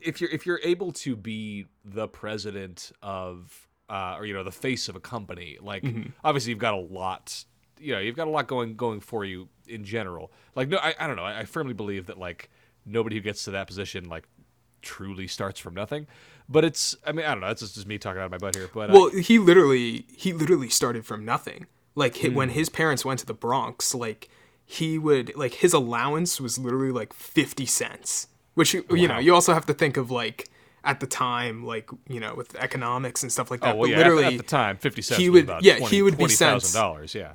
if 0.01 0.21
you're 0.21 0.29
if 0.29 0.45
you're 0.45 0.59
able 0.63 0.91
to 0.91 1.15
be 1.15 1.65
the 1.83 2.07
president 2.07 2.91
of 3.01 3.67
uh, 3.89 4.15
or 4.17 4.25
you 4.25 4.33
know 4.33 4.43
the 4.43 4.51
face 4.51 4.87
of 4.89 4.95
a 4.95 4.99
company, 4.99 5.57
like 5.61 5.83
obviously 6.23 6.51
you've 6.51 6.59
got 6.59 6.73
a 6.73 6.77
lot, 6.77 7.43
you 7.79 7.93
know, 7.93 7.99
you've 7.99 8.15
got 8.15 8.27
a 8.27 8.31
lot 8.31 8.47
going 8.47 8.75
going 8.75 8.99
for 8.99 9.25
you 9.25 9.49
in 9.67 9.83
general. 9.83 10.31
Like 10.55 10.69
no, 10.69 10.77
I, 10.77 10.95
I 10.99 11.07
don't 11.07 11.15
know. 11.15 11.23
I, 11.23 11.39
I 11.39 11.45
firmly 11.45 11.73
believe 11.73 12.07
that 12.07 12.17
like 12.17 12.49
nobody 12.85 13.15
who 13.15 13.21
gets 13.21 13.43
to 13.45 13.51
that 13.51 13.67
position 13.67 14.07
like 14.09 14.27
truly 14.81 15.27
starts 15.27 15.59
from 15.59 15.73
nothing. 15.73 16.07
But 16.49 16.65
it's 16.65 16.95
I 17.05 17.11
mean 17.11 17.25
I 17.25 17.29
don't 17.31 17.41
know. 17.41 17.47
That's 17.47 17.61
just, 17.61 17.87
me 17.87 17.97
talking 17.97 18.19
out 18.19 18.25
of 18.25 18.31
my 18.31 18.37
butt 18.37 18.55
here. 18.55 18.69
But 18.73 18.89
uh, 18.89 18.93
well 18.93 19.09
he 19.09 19.39
literally 19.39 20.05
he 20.15 20.33
literally 20.33 20.69
started 20.69 21.05
from 21.05 21.23
nothing 21.23 21.67
like 21.95 22.17
hi- 22.17 22.29
when 22.29 22.49
his 22.49 22.69
parents 22.69 23.05
went 23.05 23.19
to 23.19 23.25
the 23.25 23.33
bronx 23.33 23.93
like 23.93 24.29
he 24.65 24.97
would 24.97 25.35
like 25.35 25.55
his 25.55 25.73
allowance 25.73 26.39
was 26.39 26.57
literally 26.57 26.91
like 26.91 27.11
50 27.13 27.65
cents 27.65 28.27
which 28.53 28.73
you, 28.73 28.85
you 28.91 29.07
know 29.07 29.17
you 29.17 29.33
also 29.33 29.53
have 29.53 29.65
to 29.65 29.73
think 29.73 29.97
of 29.97 30.11
like 30.11 30.47
at 30.83 30.99
the 30.99 31.07
time 31.07 31.65
like 31.65 31.89
you 32.07 32.19
know 32.19 32.33
with 32.35 32.55
economics 32.55 33.23
and 33.23 33.31
stuff 33.31 33.51
like 33.51 33.61
that 33.61 33.75
oh 33.75 33.77
well, 33.77 33.89
but 33.89 33.89
yeah. 33.89 33.95
at- 33.95 33.99
literally 33.99 34.25
at, 34.25 34.37
the 34.37 34.43
time, 34.43 34.77
fifty 34.77 35.01
cents. 35.01 35.19
he 35.19 35.29
was 35.29 35.41
would- 35.41 35.43
about 35.45 35.63
yeah, 35.63 35.77
20, 35.77 35.95
he 35.95 36.01
would 36.01 36.17
be 36.17 36.27
sent- 36.27 36.61
thousand 36.61 36.79
dollars. 36.79 37.15
Yeah. 37.15 37.33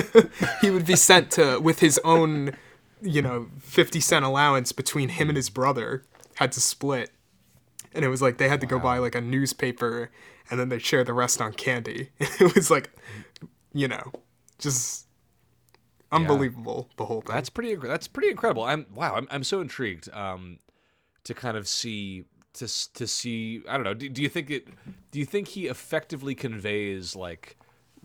he 0.60 0.70
would 0.70 0.86
be 0.86 0.96
sent 0.96 1.30
to 1.32 1.58
with 1.60 1.80
his 1.80 2.00
own 2.04 2.56
you 3.00 3.22
know 3.22 3.48
50 3.60 4.00
cent 4.00 4.24
allowance 4.24 4.72
between 4.72 5.10
him 5.10 5.28
and 5.28 5.36
his 5.36 5.50
brother 5.50 6.04
had 6.36 6.52
to 6.52 6.60
split 6.60 7.10
and 7.94 8.04
it 8.04 8.08
was 8.08 8.22
like 8.22 8.38
they 8.38 8.48
had 8.48 8.60
to 8.60 8.66
go 8.66 8.78
buy 8.78 8.98
like 8.98 9.14
a 9.14 9.20
newspaper 9.20 10.10
and 10.50 10.58
then 10.58 10.68
they'd 10.68 10.82
share 10.82 11.04
the 11.04 11.12
rest 11.12 11.40
on 11.40 11.52
candy 11.52 12.10
it 12.18 12.54
was 12.54 12.70
like 12.70 12.90
you 13.72 13.88
know 13.88 14.12
just 14.58 15.06
unbelievable 16.10 16.88
the 16.96 17.06
whole 17.06 17.20
thing 17.22 17.34
That's 17.34 17.50
pretty. 17.50 17.74
That's 17.74 18.06
pretty 18.08 18.28
incredible. 18.30 18.64
I'm 18.64 18.86
wow. 18.94 19.14
I'm, 19.14 19.26
I'm 19.30 19.44
so 19.44 19.60
intrigued 19.60 20.12
um, 20.12 20.58
to 21.24 21.34
kind 21.34 21.56
of 21.56 21.66
see 21.66 22.24
to 22.54 22.68
to 22.94 23.06
see. 23.06 23.62
I 23.68 23.74
don't 23.74 23.84
know. 23.84 23.94
Do, 23.94 24.08
do 24.08 24.22
you 24.22 24.28
think 24.28 24.50
it? 24.50 24.68
Do 25.10 25.18
you 25.18 25.24
think 25.24 25.48
he 25.48 25.68
effectively 25.68 26.34
conveys 26.34 27.16
like 27.16 27.56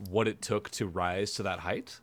what 0.09 0.27
it 0.27 0.41
took 0.41 0.69
to 0.71 0.87
rise 0.87 1.33
to 1.33 1.43
that 1.43 1.59
height? 1.59 1.99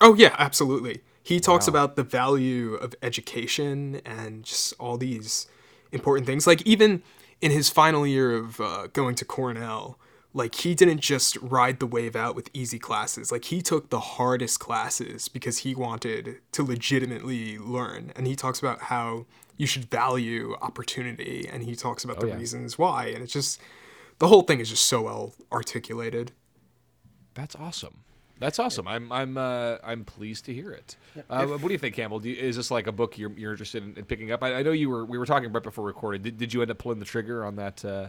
Oh 0.00 0.14
yeah, 0.14 0.34
absolutely. 0.38 1.02
He 1.22 1.40
talks 1.40 1.66
Wow. 1.66 1.70
about 1.72 1.96
the 1.96 2.02
value 2.04 2.74
of 2.74 2.94
education 3.02 4.00
and 4.04 4.44
just 4.44 4.72
all 4.78 4.96
these 4.96 5.46
important 5.92 6.26
things. 6.26 6.46
Like 6.46 6.62
even 6.62 7.02
in 7.40 7.50
his 7.50 7.70
final 7.70 8.06
year 8.06 8.32
of 8.32 8.60
uh, 8.60 8.86
going 8.92 9.14
to 9.16 9.24
Cornell, 9.24 9.98
like 10.32 10.54
he 10.54 10.74
didn't 10.74 11.00
just 11.00 11.36
ride 11.38 11.80
the 11.80 11.86
wave 11.86 12.14
out 12.14 12.36
with 12.36 12.50
easy 12.52 12.78
classes. 12.78 13.32
Like 13.32 13.46
he 13.46 13.60
took 13.62 13.90
the 13.90 14.00
hardest 14.00 14.60
classes 14.60 15.28
because 15.28 15.58
he 15.58 15.74
wanted 15.74 16.38
to 16.52 16.62
legitimately 16.62 17.58
learn. 17.58 18.12
And 18.14 18.26
he 18.26 18.36
talks 18.36 18.60
about 18.60 18.82
how 18.82 19.26
you 19.56 19.66
should 19.66 19.90
value 19.90 20.56
opportunity 20.62 21.48
and 21.50 21.64
he 21.64 21.74
talks 21.74 22.04
about 22.04 22.20
the 22.20 22.28
yeah. 22.28 22.36
reasons 22.36 22.78
why. 22.78 23.06
And 23.06 23.22
it's 23.22 23.32
just 23.32 23.60
the 24.18 24.28
whole 24.28 24.42
thing 24.42 24.60
is 24.60 24.70
just 24.70 24.86
so 24.86 25.02
well 25.02 25.34
articulated. 25.50 26.32
That's 27.34 27.56
awesome. 27.56 28.04
That's 28.40 28.58
awesome. 28.58 28.88
I'm 28.88 29.12
I'm 29.12 29.36
uh, 29.38 29.76
I'm 29.84 30.04
pleased 30.04 30.46
to 30.46 30.54
hear 30.54 30.72
it. 30.72 30.96
Uh, 31.28 31.46
what 31.46 31.62
do 31.62 31.72
you 31.72 31.78
think, 31.78 31.94
Campbell? 31.94 32.18
Do 32.18 32.30
you, 32.30 32.36
is 32.36 32.56
this 32.56 32.70
like 32.70 32.86
a 32.86 32.92
book 32.92 33.18
you're, 33.18 33.30
you're 33.32 33.52
interested 33.52 33.82
in, 33.84 33.94
in 33.96 34.04
picking 34.06 34.32
up? 34.32 34.42
I, 34.42 34.54
I 34.56 34.62
know 34.62 34.72
you 34.72 34.88
were 34.90 35.04
we 35.04 35.18
were 35.18 35.26
talking 35.26 35.52
right 35.52 35.62
before 35.62 35.84
recording. 35.86 36.22
Did, 36.22 36.38
did 36.38 36.52
you 36.54 36.62
end 36.62 36.70
up 36.70 36.78
pulling 36.78 36.98
the 36.98 37.04
trigger 37.04 37.44
on 37.44 37.56
that 37.56 37.84
uh, 37.84 38.06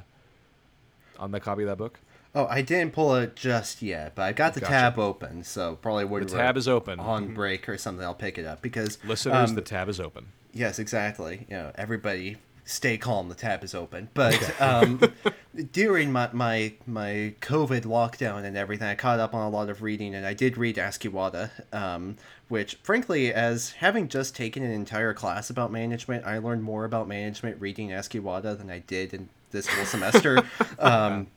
on 1.20 1.32
that 1.32 1.42
copy 1.42 1.64
of 1.64 1.68
that 1.70 1.78
book? 1.78 2.00
Oh, 2.34 2.48
I 2.50 2.62
didn't 2.62 2.94
pull 2.94 3.16
it 3.16 3.36
just 3.36 3.82
yet, 3.82 4.16
but 4.16 4.22
I 4.24 4.32
got 4.32 4.54
the 4.54 4.62
Gotcha. 4.62 4.72
tab 4.72 5.00
open, 5.00 5.44
so 5.44 5.76
probably 5.76 6.06
when 6.06 6.26
The 6.26 6.30
tab 6.38 6.56
is 6.56 6.66
open. 6.66 6.98
on 6.98 7.34
break 7.34 7.68
or 7.68 7.78
something, 7.78 8.06
I'll 8.06 8.16
pick 8.16 8.38
it 8.38 8.46
up 8.46 8.62
because 8.62 9.04
Listeners, 9.04 9.50
um, 9.50 9.56
the 9.56 9.62
tab 9.62 9.90
is 9.90 10.00
open. 10.00 10.28
Yes, 10.54 10.80
exactly. 10.80 11.46
You 11.50 11.58
know, 11.58 11.72
everybody 11.76 12.38
stay 12.64 12.98
calm. 12.98 13.28
The 13.28 13.36
tab 13.36 13.66
is 13.66 13.76
open. 13.76 14.08
But 14.14 14.62
um, 14.62 15.02
during 15.72 16.12
my, 16.12 16.30
my 16.32 16.74
my 16.88 17.34
COVID 17.42 17.82
lockdown 17.82 18.44
and 18.44 18.56
everything, 18.56 18.88
I 18.88 18.96
caught 18.96 19.20
up 19.20 19.34
on 19.34 19.46
a 19.46 19.50
lot 19.50 19.70
of 19.70 19.82
reading, 19.82 20.16
and 20.16 20.26
I 20.26 20.34
did 20.34 20.58
read 20.58 20.78
Ask 20.78 21.02
Iwata, 21.02 21.50
um, 21.74 22.18
which, 22.48 22.76
frankly, 22.84 23.34
as 23.34 23.72
having 23.72 24.08
just 24.08 24.36
taken 24.36 24.64
an 24.64 24.72
entire 24.72 25.14
class 25.14 25.50
about 25.50 25.72
management, 25.72 26.26
I 26.26 26.38
learned 26.38 26.64
more 26.64 26.86
about 26.86 27.08
management 27.08 27.60
reading 27.60 27.92
Ask 27.92 28.14
Iwata 28.14 28.58
than 28.58 28.70
I 28.70 28.80
did 28.80 29.14
in 29.14 29.30
this 29.52 29.68
whole 29.68 29.86
semester. 29.86 30.42
um, 30.80 31.28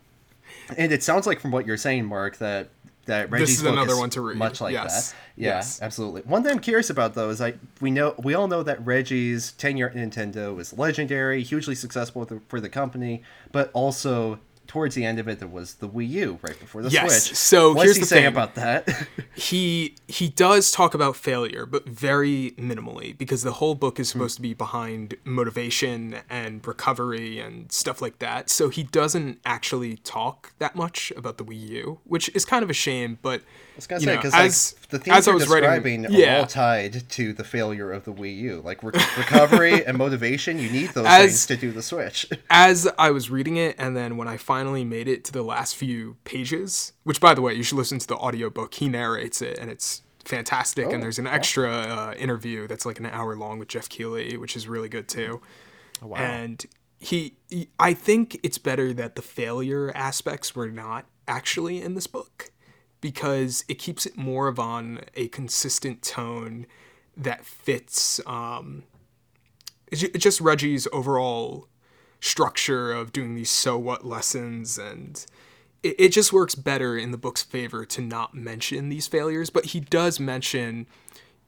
and 0.77 0.93
it 0.93 1.03
sounds 1.03 1.27
like 1.27 1.41
from 1.41 1.51
what 1.51 1.67
you're 1.67 1.77
saying, 1.77 2.05
Marc, 2.05 2.39
that 2.39 2.69
that 3.07 3.31
Reggie's 3.31 3.57
is 3.59 3.63
book 3.63 3.73
another 3.73 3.93
is 3.93 3.99
one 3.99 4.11
to 4.11 4.21
read. 4.21 4.37
much 4.37 4.61
like 4.61 4.73
Yes. 4.73 5.11
that. 5.13 5.17
Yeah, 5.37 5.49
Yes. 5.57 5.81
absolutely. 5.83 6.23
One 6.23 6.43
thing 6.43 6.53
I'm 6.53 6.59
curious 6.61 6.91
about 6.91 7.15
though 7.15 7.31
is 7.31 7.41
like 7.41 7.59
we 7.81 7.91
know 7.91 8.15
we 8.19 8.35
all 8.35 8.49
know 8.49 8.63
that 8.63 8.85
Reggie's 8.85 9.53
tenure 9.53 9.89
at 9.89 9.95
Nintendo 9.95 10.55
was 10.55 10.77
legendary, 10.79 11.43
hugely 11.43 11.75
successful 11.75 12.25
the, 12.25 12.41
for 12.49 12.61
the 12.61 12.69
company, 12.69 13.23
but 13.53 13.71
also 13.73 14.39
towards 14.67 14.95
the 14.95 15.05
end 15.05 15.19
of 15.19 15.29
it 15.29 15.39
there 15.39 15.49
was 15.49 15.75
the 15.75 15.89
Wii 15.89 16.09
U 16.11 16.39
right 16.43 16.59
before 16.59 16.83
the 16.83 16.91
Yes, 16.91 17.27
Switch. 17.27 17.37
so 17.37 17.73
what's 17.73 17.83
here's 17.85 17.97
he 17.97 18.01
the 18.01 18.07
saying 18.07 18.23
thing. 18.25 18.33
about 18.33 18.55
that? 18.55 19.07
he 19.35 19.95
he 20.09 20.29
does 20.29 20.71
talk 20.71 20.95
about 20.95 21.17
failure 21.17 21.67
but 21.67 21.87
very 21.89 22.53
minimally 22.59 23.17
because 23.17 23.43
the 23.43 23.53
whole 23.53 23.75
book 23.75 23.97
Hmm. 23.97 24.03
is 24.03 24.09
supposed 24.09 24.37
to 24.37 24.43
be 24.43 24.55
behind 24.55 25.15
motivation 25.25 26.17
and 26.31 26.67
recovery 26.67 27.39
and 27.39 27.71
stuff 27.71 28.01
like 28.03 28.19
that 28.19 28.49
so 28.51 28.69
he 28.69 28.83
doesn't 28.83 29.39
actually 29.45 29.97
talk 29.99 30.53
that 30.59 30.75
much 30.75 31.13
about 31.17 31.37
the 31.39 31.45
wii 31.45 31.69
u 31.69 31.99
which 32.05 32.29
is 32.35 32.45
kind 32.45 32.63
of 32.63 32.71
a 32.71 32.75
shame 32.75 33.19
but 33.23 33.41
I 33.41 33.77
was 33.77 33.87
gonna 33.87 34.01
say 34.01 34.17
because 34.17 34.33
like, 34.33 34.84
the 34.95 35.01
things 35.01 35.17
as 35.17 35.29
I 35.29 35.33
you're 35.33 35.41
was 35.41 35.49
writing- 35.49 36.05
describing 36.05 36.07
are 36.37 36.39
all 36.41 36.47
tied 36.47 37.09
to 37.11 37.33
the 37.33 37.45
failure 37.45 37.93
of 37.93 38.05
the 38.05 38.13
Wii 38.13 38.37
U. 38.39 38.61
Like 38.65 38.83
re- 38.83 38.93
recovery 39.19 39.85
and 39.87 39.99
motivation, 39.99 40.59
you 40.59 40.71
need 40.71 40.91
those 40.91 41.07
As- 41.07 41.21
things 41.27 41.47
to 41.47 41.57
do 41.57 41.73
the 41.73 41.83
Switch. 41.83 42.27
as 42.51 42.89
I 42.99 43.11
was 43.11 43.31
reading 43.31 43.57
it, 43.57 43.75
and 43.79 43.97
then 43.97 44.17
when 44.17 44.29
I 44.29 44.37
finally 44.37 44.85
made 44.85 45.09
it 45.09 45.25
to 45.25 45.33
the 45.33 45.43
last 45.43 45.77
few 45.77 46.17
pages, 46.25 46.93
which 47.03 47.21
by 47.21 47.35
the 47.35 47.43
way, 47.43 47.55
you 47.55 47.63
should 47.63 47.79
listen 47.79 47.99
to 47.99 48.07
the 48.07 48.17
audiobook. 48.17 48.75
He 48.75 48.89
narrates 48.89 49.43
it, 49.43 49.59
and 49.59 49.71
it's 49.71 50.03
fantastic. 50.25 50.87
Oh, 50.87 50.91
and 50.91 51.03
there's 51.03 51.19
an 51.19 51.27
extra 51.27 51.71
uh, 51.71 52.15
interview 52.17 52.67
that's 52.67 52.87
like 52.87 52.99
an 52.99 53.07
hour 53.07 53.37
long 53.37 53.59
with 53.59 53.69
Geoff 53.69 53.89
Keighley, 53.89 54.37
which 54.37 54.57
is 54.57 54.67
really 54.67 54.89
good 54.89 55.09
too. 55.09 55.43
Oh, 56.03 56.07
wow. 56.09 56.17
And 56.19 56.65
he, 56.99 57.37
he, 57.51 57.69
I 57.79 57.93
think 57.95 58.39
it's 58.43 58.57
better 58.59 58.93
that 58.95 59.17
the 59.17 59.23
failure 59.23 59.93
aspects 59.95 60.55
were 60.57 60.69
not 60.69 61.05
actually 61.29 61.83
in 61.83 61.95
this 61.95 62.07
book 62.07 62.34
because 63.05 63.67
it 63.69 63.75
keeps 63.75 64.07
it 64.07 64.17
more 64.17 64.49
of 64.49 64.59
on 64.59 64.99
a 65.15 65.29
consistent 65.29 66.01
tone 66.01 66.65
that 67.15 67.45
fits 67.45 68.19
um, 68.27 68.83
just 69.93 70.41
Reggie's 70.41 70.89
overall 70.91 71.69
structure 72.21 72.95
of 72.95 73.13
doing 73.13 73.35
these 73.35 73.51
so 73.51 73.77
what 73.77 74.07
lessons 74.07 74.79
and 74.79 75.27
it, 75.83 75.95
it 75.99 76.09
just 76.13 76.33
works 76.33 76.55
better 76.55 76.97
in 76.97 77.11
the 77.11 77.19
book's 77.19 77.43
favor 77.43 77.85
to 77.85 78.01
not 78.01 78.35
mention 78.35 78.89
these 78.89 79.07
failures 79.07 79.51
but 79.51 79.67
he 79.67 79.81
does 79.81 80.19
mention 80.19 80.87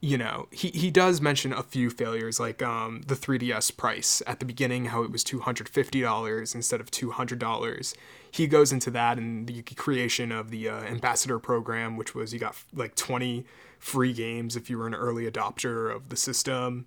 you 0.01 0.19
know 0.19 0.47
he, 0.51 0.69
he 0.69 0.91
does 0.91 1.21
mention 1.21 1.53
a 1.53 1.63
few 1.63 1.89
failures 1.91 2.39
like 2.39 2.63
um, 2.63 3.03
the 3.07 3.15
3ds 3.15 3.77
price. 3.77 4.23
At 4.27 4.41
the 4.41 4.47
beginning 4.47 4.87
how 4.87 5.03
it 5.03 5.11
was 5.11 5.25
$250 5.25 6.55
instead 6.55 6.81
of 6.81 6.91
$200 6.91 7.95
he 8.31 8.47
goes 8.47 8.73
into 8.73 8.91
that 8.91 9.19
and 9.19 9.47
the 9.47 9.63
creation 9.63 10.33
of 10.33 10.51
the 10.51 10.69
uh, 10.69 10.81
ambassador 10.83 11.39
program 11.39 11.97
which 11.97 12.15
was 12.15 12.33
you 12.33 12.39
got 12.39 12.57
like 12.75 12.95
20 12.95 13.45
free 13.79 14.13
games 14.13 14.57
if 14.57 14.69
you 14.69 14.79
were 14.79 14.87
an 14.87 14.95
early 14.95 15.31
adopter 15.31 15.95
of 15.95 16.09
the 16.11 16.17
system. 16.17 16.87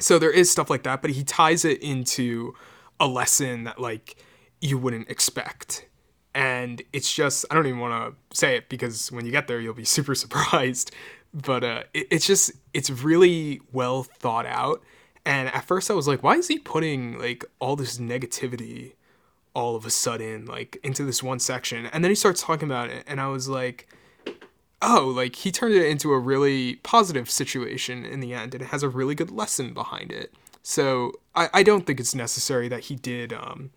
So 0.00 0.18
there 0.18 0.32
is 0.32 0.50
stuff 0.50 0.70
like 0.70 0.82
that 0.82 1.00
but 1.00 1.12
he 1.12 1.22
ties 1.22 1.64
it 1.64 1.80
into 1.82 2.54
a 2.98 3.06
lesson 3.06 3.64
that 3.64 3.80
like 3.80 4.16
you 4.60 4.78
wouldn't 4.78 5.08
expect. 5.08 5.86
And 6.34 6.82
it's 6.92 7.14
just 7.14 7.44
i 7.50 7.54
don't 7.54 7.66
even 7.66 7.78
want 7.78 8.16
to 8.30 8.36
say 8.36 8.56
it 8.56 8.68
because 8.68 9.12
when 9.12 9.24
you 9.24 9.30
get 9.30 9.46
there 9.46 9.60
you'll 9.60 9.74
be 9.74 9.84
super 9.98 10.16
surprised 10.16 10.90
but 11.34 11.64
uh, 11.64 11.82
it, 11.92 12.06
it's 12.10 12.26
just 12.26 12.52
it's 12.72 12.88
really 12.88 13.60
well 13.72 14.02
thought 14.02 14.46
out 14.46 14.82
and 15.26 15.48
at 15.48 15.64
first 15.64 15.90
i 15.90 15.94
was 15.94 16.08
like 16.08 16.22
why 16.22 16.34
is 16.36 16.48
he 16.48 16.58
putting 16.58 17.18
like 17.18 17.44
all 17.58 17.76
this 17.76 17.98
negativity 17.98 18.92
all 19.54 19.76
of 19.76 19.84
a 19.84 19.90
sudden 19.90 20.46
like 20.46 20.78
into 20.82 21.04
this 21.04 21.22
one 21.22 21.38
section 21.38 21.86
and 21.86 22.02
then 22.02 22.10
he 22.10 22.14
starts 22.14 22.42
talking 22.42 22.68
about 22.68 22.88
it 22.88 23.04
and 23.06 23.20
i 23.20 23.26
was 23.26 23.48
like 23.48 23.88
oh, 24.84 25.12
like 25.14 25.36
he 25.36 25.50
turned 25.50 25.74
it 25.74 25.86
into 25.86 26.12
a 26.12 26.18
really 26.18 26.76
positive 26.76 27.30
situation 27.30 28.04
in 28.04 28.20
the 28.20 28.34
end, 28.34 28.54
and 28.54 28.62
it 28.62 28.66
has 28.66 28.82
a 28.82 28.88
really 28.88 29.14
good 29.14 29.30
lesson 29.30 29.72
behind 29.72 30.12
it. 30.12 30.32
So 30.62 31.12
I, 31.34 31.48
I 31.52 31.62
don't 31.62 31.86
think 31.86 32.00
it's 32.00 32.14
necessary 32.14 32.68
that 32.68 32.84
he 32.84 32.96
did 32.96 33.32
um, 33.32 33.70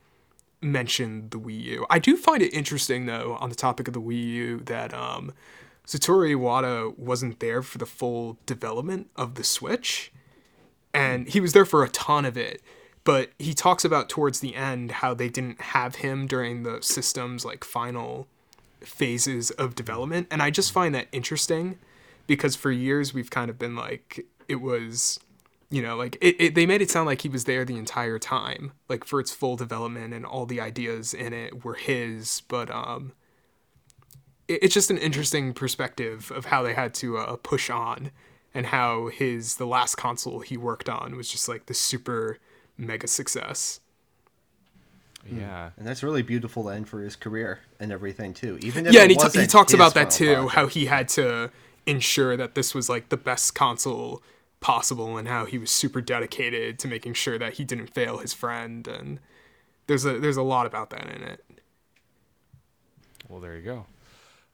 mention 0.61 1.29
the 1.29 1.39
Wii 1.39 1.63
U. 1.63 1.85
I 1.89 1.99
do 1.99 2.17
find 2.17 2.41
it 2.41 2.53
interesting, 2.53 3.05
though, 3.05 3.37
on 3.39 3.49
the 3.49 3.55
topic 3.55 3.87
of 3.87 3.93
the 3.93 4.01
Wii 4.01 4.23
U, 4.23 4.59
that 4.65 4.93
um, 4.93 5.33
Satoru 5.87 6.35
Iwata 6.35 6.97
wasn't 6.97 7.39
there 7.39 7.63
for 7.63 7.77
the 7.77 7.85
full 7.85 8.37
development 8.45 9.09
of 9.15 9.35
the 9.35 9.43
Switch, 9.43 10.11
and 10.93 11.27
he 11.27 11.39
was 11.39 11.53
there 11.53 11.65
for 11.65 11.83
a 11.83 11.89
ton 11.89 12.25
of 12.25 12.37
it. 12.37 12.61
But 13.03 13.31
he 13.39 13.53
talks 13.53 13.85
about 13.85 14.09
towards 14.09 14.41
the 14.41 14.53
end 14.53 14.91
how 14.91 15.13
they 15.13 15.29
didn't 15.29 15.61
have 15.61 15.95
him 15.95 16.27
during 16.27 16.63
the 16.63 16.81
system's 16.81 17.45
like 17.45 17.63
final 17.63 18.27
phases 18.81 19.51
of 19.51 19.75
development 19.75 20.27
and 20.29 20.41
i 20.41 20.49
just 20.49 20.71
find 20.71 20.93
that 20.93 21.07
interesting 21.11 21.77
because 22.25 22.55
for 22.55 22.71
years 22.71 23.13
we've 23.13 23.29
kind 23.29 23.49
of 23.49 23.57
been 23.57 23.75
like 23.75 24.25
it 24.47 24.57
was 24.57 25.19
you 25.69 25.81
know 25.81 25.95
like 25.95 26.17
it, 26.21 26.35
it, 26.39 26.55
they 26.55 26.65
made 26.65 26.81
it 26.81 26.89
sound 26.89 27.05
like 27.05 27.21
he 27.21 27.29
was 27.29 27.45
there 27.45 27.65
the 27.65 27.77
entire 27.77 28.19
time 28.19 28.71
like 28.87 29.03
for 29.03 29.19
its 29.19 29.31
full 29.31 29.55
development 29.55 30.13
and 30.13 30.25
all 30.25 30.45
the 30.45 30.61
ideas 30.61 31.13
in 31.13 31.33
it 31.33 31.65
were 31.65 31.73
his 31.75 32.41
but 32.47 32.69
um 32.69 33.13
it's 34.47 34.73
just 34.73 34.89
an 34.89 34.97
interesting 34.97 35.53
perspective 35.53 36.31
of 36.33 36.45
how 36.45 36.63
they 36.63 36.73
had 36.73 36.93
to 36.95 37.17
uh, 37.17 37.35
push 37.37 37.69
on 37.69 38.11
and 38.53 38.67
how 38.67 39.07
his 39.07 39.55
the 39.55 39.67
last 39.67 39.95
console 39.95 40.39
he 40.39 40.57
worked 40.57 40.89
on 40.89 41.15
was 41.15 41.29
just 41.29 41.47
like 41.47 41.65
the 41.65 41.73
super 41.73 42.39
mega 42.77 43.07
success 43.07 43.79
yeah. 45.31 45.71
And 45.77 45.85
that's 45.85 46.03
really 46.03 46.21
beautiful 46.21 46.63
to 46.63 46.69
end 46.69 46.87
for 46.87 47.01
his 47.01 47.15
career 47.15 47.59
and 47.79 47.91
everything 47.91 48.33
too. 48.33 48.57
Even 48.61 48.85
if 48.85 48.93
yeah, 48.93 49.01
and 49.01 49.11
he, 49.11 49.17
t- 49.17 49.41
he 49.41 49.47
talks 49.47 49.73
about 49.73 49.93
that 49.95 50.09
too, 50.09 50.33
project. 50.33 50.55
how 50.55 50.67
he 50.67 50.85
had 50.85 51.09
to 51.09 51.51
ensure 51.85 52.37
that 52.37 52.55
this 52.55 52.73
was 52.73 52.89
like 52.89 53.09
the 53.09 53.17
best 53.17 53.55
console 53.55 54.21
possible, 54.59 55.17
and 55.17 55.27
how 55.27 55.45
he 55.45 55.57
was 55.57 55.69
super 55.69 56.01
dedicated 56.01 56.79
to 56.79 56.87
making 56.87 57.13
sure 57.13 57.37
that 57.37 57.53
he 57.53 57.63
didn't 57.63 57.87
fail 57.87 58.17
his 58.17 58.33
friend. 58.33 58.87
And 58.87 59.19
there's 59.87 60.05
a 60.05 60.19
there's 60.19 60.37
a 60.37 60.43
lot 60.43 60.65
about 60.65 60.89
that 60.91 61.07
in 61.07 61.23
it. 61.23 61.43
Well, 63.27 63.41
there 63.41 63.55
you 63.55 63.63
go. 63.63 63.85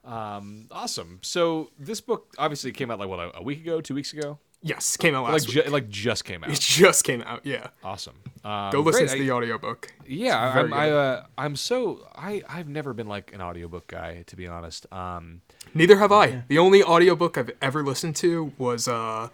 Um, 0.04 0.66
awesome. 0.70 1.18
So 1.22 1.70
this 1.78 2.00
book 2.00 2.34
obviously 2.38 2.72
came 2.72 2.90
out 2.90 2.98
like 2.98 3.08
what 3.08 3.18
a, 3.20 3.38
a 3.38 3.42
week 3.42 3.60
ago, 3.62 3.80
two 3.80 3.94
weeks 3.94 4.12
ago. 4.12 4.38
Yes, 4.66 4.96
came 4.96 5.14
out 5.14 5.24
Like 5.24 5.32
last 5.32 5.48
ju- 5.50 5.58
week. 5.58 5.66
it 5.66 5.72
like 5.72 5.88
just 5.90 6.24
came 6.24 6.42
out. 6.42 6.48
It 6.50 6.58
just 6.58 7.04
came 7.04 7.20
out. 7.22 7.40
Yeah, 7.44 7.66
Awesome. 7.82 8.14
Um, 8.44 8.70
go 8.70 8.80
listen 8.80 9.06
great. 9.06 9.16
to 9.16 9.22
I- 9.22 9.26
the 9.26 9.30
audiobook. 9.32 9.92
Yeah, 10.06 10.38
I'm, 10.58 10.72
I, 10.72 10.90
uh, 10.90 11.24
I'm 11.36 11.54
so 11.56 12.06
I 12.14 12.42
I've 12.48 12.68
never 12.68 12.94
been 12.94 13.06
like 13.06 13.32
an 13.34 13.42
audiobook 13.42 13.86
guy 13.88 14.22
to 14.26 14.36
be 14.36 14.46
honest. 14.46 14.90
Um, 14.92 15.42
Neither 15.74 15.98
have 15.98 16.12
I. 16.12 16.44
The 16.48 16.56
only 16.58 16.82
audiobook 16.82 17.36
I've 17.36 17.50
ever 17.60 17.82
listened 17.82 18.16
to 18.16 18.52
was 18.56 18.88
uh, 18.88 19.28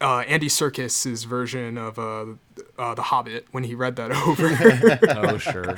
uh, 0.00 0.18
Andy 0.26 0.48
Serkis's 0.48 1.22
version 1.24 1.78
of 1.78 1.98
uh, 1.98 2.26
uh, 2.78 2.94
The 2.94 3.02
Hobbit 3.02 3.46
when 3.52 3.62
he 3.64 3.74
read 3.76 3.94
that 3.96 4.10
over. 4.26 4.48
oh 5.28 5.38
sure. 5.38 5.76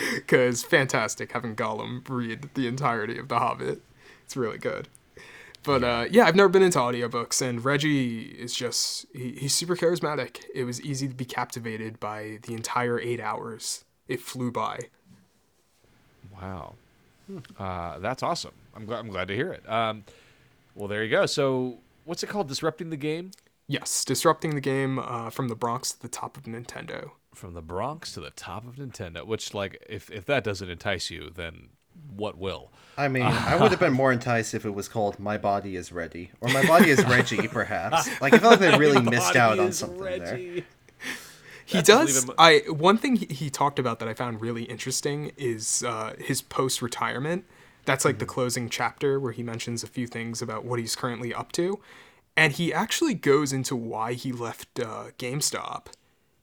because 0.14 0.62
fantastic 0.62 1.32
having 1.32 1.56
Gollum 1.56 2.08
read 2.08 2.50
the 2.54 2.66
entirety 2.66 3.18
of 3.18 3.28
The 3.28 3.38
Hobbit. 3.38 3.82
It's 4.24 4.36
really 4.36 4.58
good. 4.58 4.88
But 5.62 5.84
uh, 5.84 6.06
yeah, 6.10 6.24
I've 6.24 6.36
never 6.36 6.48
been 6.48 6.62
into 6.62 6.78
audiobooks, 6.78 7.46
and 7.46 7.62
Reggie 7.62 8.22
is 8.22 8.54
just, 8.54 9.06
he, 9.12 9.32
he's 9.32 9.54
super 9.54 9.76
charismatic. 9.76 10.44
It 10.54 10.64
was 10.64 10.80
easy 10.80 11.06
to 11.06 11.14
be 11.14 11.26
captivated 11.26 12.00
by 12.00 12.38
the 12.42 12.54
entire 12.54 12.98
eight 12.98 13.20
hours. 13.20 13.84
It 14.08 14.20
flew 14.20 14.50
by. 14.50 14.78
Wow, 16.32 16.74
uh, 17.58 17.98
that's 17.98 18.22
awesome. 18.22 18.52
I'm 18.74 18.86
glad 18.86 19.00
I'm 19.00 19.08
glad 19.08 19.28
to 19.28 19.34
hear 19.34 19.52
it. 19.52 19.68
Um, 19.68 20.04
well, 20.74 20.88
there 20.88 21.04
you 21.04 21.10
go. 21.10 21.26
So 21.26 21.78
what's 22.04 22.22
it 22.22 22.28
called? 22.28 22.48
Disrupting 22.48 22.88
the 22.88 22.96
game 22.96 23.32
Yes, 23.70 24.04
disrupting 24.04 24.56
the 24.56 24.60
game 24.60 24.98
uh, 24.98 25.30
from 25.30 25.46
the 25.46 25.54
Bronx 25.54 25.92
to 25.92 26.02
the 26.02 26.08
top 26.08 26.36
of 26.36 26.42
Nintendo. 26.42 27.12
From 27.34 27.54
the 27.54 27.62
Bronx 27.62 28.12
to 28.12 28.20
the 28.20 28.30
top 28.30 28.66
of 28.66 28.76
Nintendo. 28.76 29.26
Which 29.26 29.54
like 29.54 29.84
if 29.88 30.10
if 30.10 30.26
that 30.26 30.44
doesn't 30.44 30.68
entice 30.68 31.10
you, 31.10 31.30
then 31.34 31.70
what 32.14 32.38
will? 32.38 32.72
I 32.96 33.08
mean, 33.08 33.22
I 33.24 33.56
would 33.56 33.70
have 33.70 33.80
been 33.80 33.92
more 33.92 34.12
enticed 34.12 34.54
if 34.54 34.64
it 34.64 34.70
was 34.70 34.88
called 34.88 35.18
"My 35.18 35.38
Body 35.38 35.76
Is 35.76 35.92
Ready" 35.92 36.30
or 36.40 36.48
"My 36.50 36.66
Body 36.66 36.90
Is 36.90 37.04
Reggie," 37.04 37.48
perhaps. 37.52 38.08
Like 38.20 38.34
I 38.34 38.38
felt 38.38 38.60
like 38.60 38.72
they 38.72 38.78
really 38.78 39.00
missed 39.00 39.36
out 39.36 39.58
on 39.58 39.72
something 39.72 40.00
there. 40.00 40.36
He 40.36 41.76
That's 41.78 41.86
does. 41.88 42.24
even- 42.24 42.34
I 42.36 42.62
one 42.68 42.98
thing 42.98 43.16
he, 43.16 43.26
he 43.26 43.50
talked 43.50 43.78
about 43.78 44.00
that 44.00 44.08
I 44.08 44.14
found 44.14 44.40
really 44.40 44.64
interesting 44.64 45.30
is 45.36 45.84
uh, 45.86 46.14
his 46.18 46.42
post 46.42 46.82
retirement. 46.82 47.44
That's 47.84 48.04
like 48.04 48.18
the 48.18 48.26
closing 48.26 48.68
chapter 48.68 49.18
where 49.20 49.32
he 49.32 49.42
mentions 49.42 49.82
a 49.82 49.86
few 49.86 50.06
things 50.06 50.42
about 50.42 50.64
what 50.64 50.78
he's 50.80 50.96
currently 50.96 51.32
up 51.32 51.52
to, 51.52 51.78
and 52.36 52.52
he 52.52 52.74
actually 52.74 53.14
goes 53.14 53.52
into 53.52 53.74
why 53.76 54.14
he 54.14 54.32
left 54.32 54.80
uh, 54.80 55.06
GameStop 55.18 55.86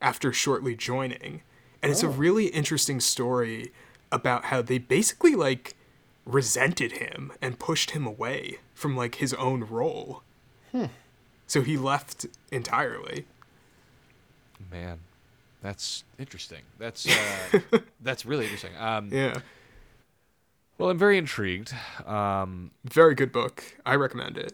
after 0.02 0.32
shortly 0.34 0.76
joining, 0.76 1.42
and 1.82 1.92
it's 1.92 2.04
a 2.04 2.10
really 2.10 2.48
interesting 2.48 3.00
story 3.00 3.72
about 4.12 4.46
how 4.46 4.62
they 4.62 4.78
basically 4.78 5.36
like 5.36 5.76
resented 6.26 6.94
him 6.94 7.32
and 7.42 7.60
pushed 7.60 7.92
him 7.92 8.06
away 8.06 8.60
from 8.74 8.96
like 8.96 9.16
his 9.16 9.34
own 9.36 9.64
role. 9.64 10.24
So 11.48 11.62
he 11.62 11.78
left 11.78 12.26
entirely. 12.52 13.26
Man, 14.72 15.00
that's 15.62 16.04
interesting. 16.20 16.62
That's 16.78 17.08
uh, 17.74 17.80
that's 18.02 18.26
really 18.26 18.46
interesting. 18.46 18.72
Um, 18.78 19.10
Yeah. 19.12 19.40
Well, 20.78 20.90
I'm 20.92 20.98
very 21.00 21.18
intrigued. 21.18 21.74
Um, 22.06 22.70
Very 22.86 23.16
good 23.16 23.32
book. 23.32 23.64
I 23.84 23.96
recommend 23.96 24.38
it. 24.38 24.54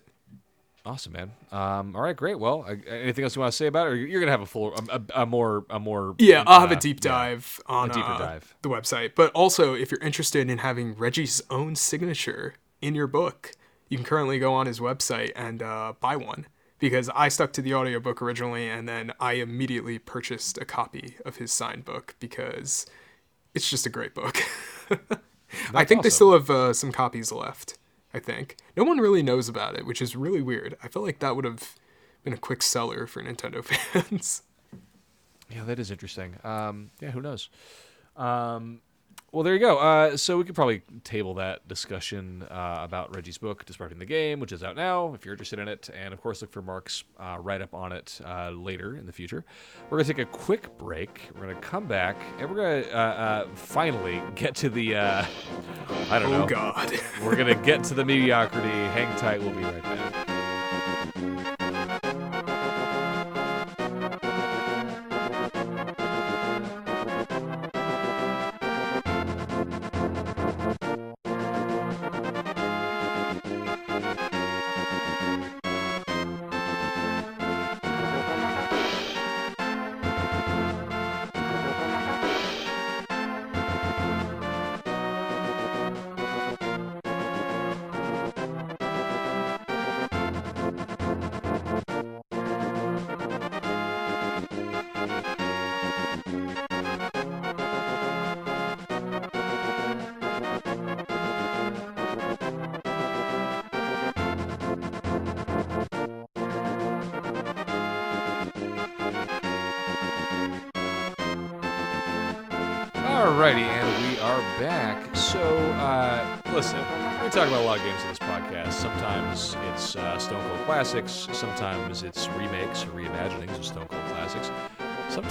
Awesome, 0.85 1.13
man. 1.13 1.31
Um, 1.51 1.95
all 1.95 2.01
right, 2.01 2.15
great. 2.15 2.39
Well, 2.39 2.65
I, 2.67 2.73
anything 2.89 3.23
else 3.23 3.35
you 3.35 3.39
want 3.41 3.51
to 3.51 3.57
say 3.57 3.67
about 3.67 3.87
it? 3.87 3.89
Or 3.91 3.95
you're 3.95 4.19
gonna 4.19 4.31
have 4.31 4.41
a 4.41 4.45
full, 4.45 4.73
a, 4.73 4.95
a, 4.95 5.21
a 5.21 5.25
more, 5.25 5.65
a 5.69 5.79
more. 5.79 6.15
Yeah, 6.19 6.43
I'll 6.45 6.61
have 6.61 6.71
uh, 6.71 6.75
a 6.75 6.79
deep 6.79 7.03
yeah. 7.03 7.11
dive 7.11 7.59
on 7.67 7.91
a 7.91 7.93
deeper 7.93 8.11
uh, 8.11 8.17
dive. 8.17 8.55
the 8.61 8.69
website. 8.69 9.11
But 9.15 9.31
also, 9.31 9.73
if 9.73 9.91
you're 9.91 10.01
interested 10.01 10.49
in 10.49 10.59
having 10.59 10.95
Reggie's 10.95 11.41
own 11.49 11.75
signature 11.75 12.55
in 12.81 12.95
your 12.95 13.07
book, 13.07 13.51
you 13.89 13.97
can 13.97 14.05
currently 14.05 14.39
go 14.39 14.53
on 14.53 14.65
his 14.65 14.79
website 14.79 15.31
and 15.35 15.61
uh, 15.61 15.93
buy 15.99 16.15
one. 16.15 16.47
Because 16.79 17.09
I 17.15 17.29
stuck 17.29 17.53
to 17.53 17.61
the 17.61 17.73
audiobook 17.75 18.21
originally, 18.21 18.67
and 18.67 18.89
then 18.89 19.13
I 19.17 19.33
immediately 19.33 19.99
purchased 19.99 20.57
a 20.57 20.65
copy 20.65 21.15
of 21.25 21.37
his 21.37 21.53
signed 21.53 21.85
book 21.85 22.15
because 22.19 22.85
it's 23.53 23.69
just 23.69 23.85
a 23.85 23.89
great 23.89 24.13
book. 24.13 24.41
I 25.73 25.85
think 25.85 26.03
they 26.03 26.09
still 26.09 26.33
have 26.33 26.49
uh, 26.49 26.73
some 26.73 26.91
copies 26.91 27.31
left. 27.31 27.77
I 28.13 28.19
think 28.19 28.57
no 28.77 28.83
one 28.83 28.99
really 28.99 29.23
knows 29.23 29.49
about 29.49 29.75
it, 29.75 29.85
which 29.85 30.01
is 30.01 30.15
really 30.15 30.41
weird. 30.41 30.77
I 30.83 30.87
feel 30.87 31.01
like 31.01 31.19
that 31.19 31.35
would 31.35 31.45
have 31.45 31.75
been 32.23 32.33
a 32.33 32.37
quick 32.37 32.61
seller 32.61 33.07
for 33.07 33.23
Nintendo 33.23 33.63
fans. 33.93 34.43
Yeah, 35.49 35.63
that 35.65 35.79
is 35.79 35.91
interesting. 35.91 36.35
Um, 36.43 36.91
yeah, 37.01 37.11
who 37.11 37.21
knows? 37.21 37.49
Um, 38.15 38.81
well, 39.33 39.41
there 39.41 39.55
you 39.55 39.59
go. 39.59 39.79
Uh, 39.79 40.15
so 40.15 40.37
we 40.37 40.43
could 40.43 40.53
probably 40.53 40.83
table 41.03 41.33
that 41.33 41.67
discussion 41.67 42.43
uh, 42.51 42.77
about 42.81 43.15
Reggie's 43.15 43.39
book, 43.39 43.65
Disrupting 43.65 43.97
the 43.97 44.05
Game, 44.05 44.39
which 44.39 44.51
is 44.51 44.63
out 44.63 44.75
now, 44.75 45.11
if 45.15 45.25
you're 45.25 45.33
interested 45.33 45.57
in 45.57 45.67
it. 45.67 45.89
And 45.91 46.13
of 46.13 46.21
course, 46.21 46.41
look 46.43 46.51
for 46.51 46.61
Marc's 46.61 47.03
uh, 47.19 47.37
write 47.39 47.63
up 47.63 47.73
on 47.73 47.91
it 47.91 48.21
uh, 48.23 48.51
later 48.51 48.95
in 48.95 49.07
the 49.07 49.11
future. 49.11 49.43
We're 49.89 49.97
going 49.97 50.05
to 50.05 50.13
take 50.13 50.27
a 50.27 50.29
quick 50.29 50.77
break. 50.77 51.31
We're 51.33 51.45
going 51.47 51.55
to 51.55 51.61
come 51.61 51.87
back, 51.87 52.15
and 52.37 52.47
we're 52.47 52.55
going 52.55 52.83
to 52.83 52.95
uh, 52.95 53.01
uh, 53.01 53.47
finally 53.55 54.21
get 54.35 54.53
to 54.57 54.69
the. 54.69 54.97
Uh, 54.97 55.25
I 56.11 56.19
don't 56.19 56.29
know. 56.29 56.43
Oh 56.43 56.47
God. 56.47 56.93
We're 57.23 57.35
going 57.35 57.47
to 57.47 57.65
get 57.65 57.83
to 57.85 57.95
the 57.95 58.05
mediocrity. 58.05 58.69
Hang 58.69 59.17
tight. 59.17 59.41
We'll 59.41 59.49
be 59.49 59.63
right 59.63 59.81
back. 59.81 60.32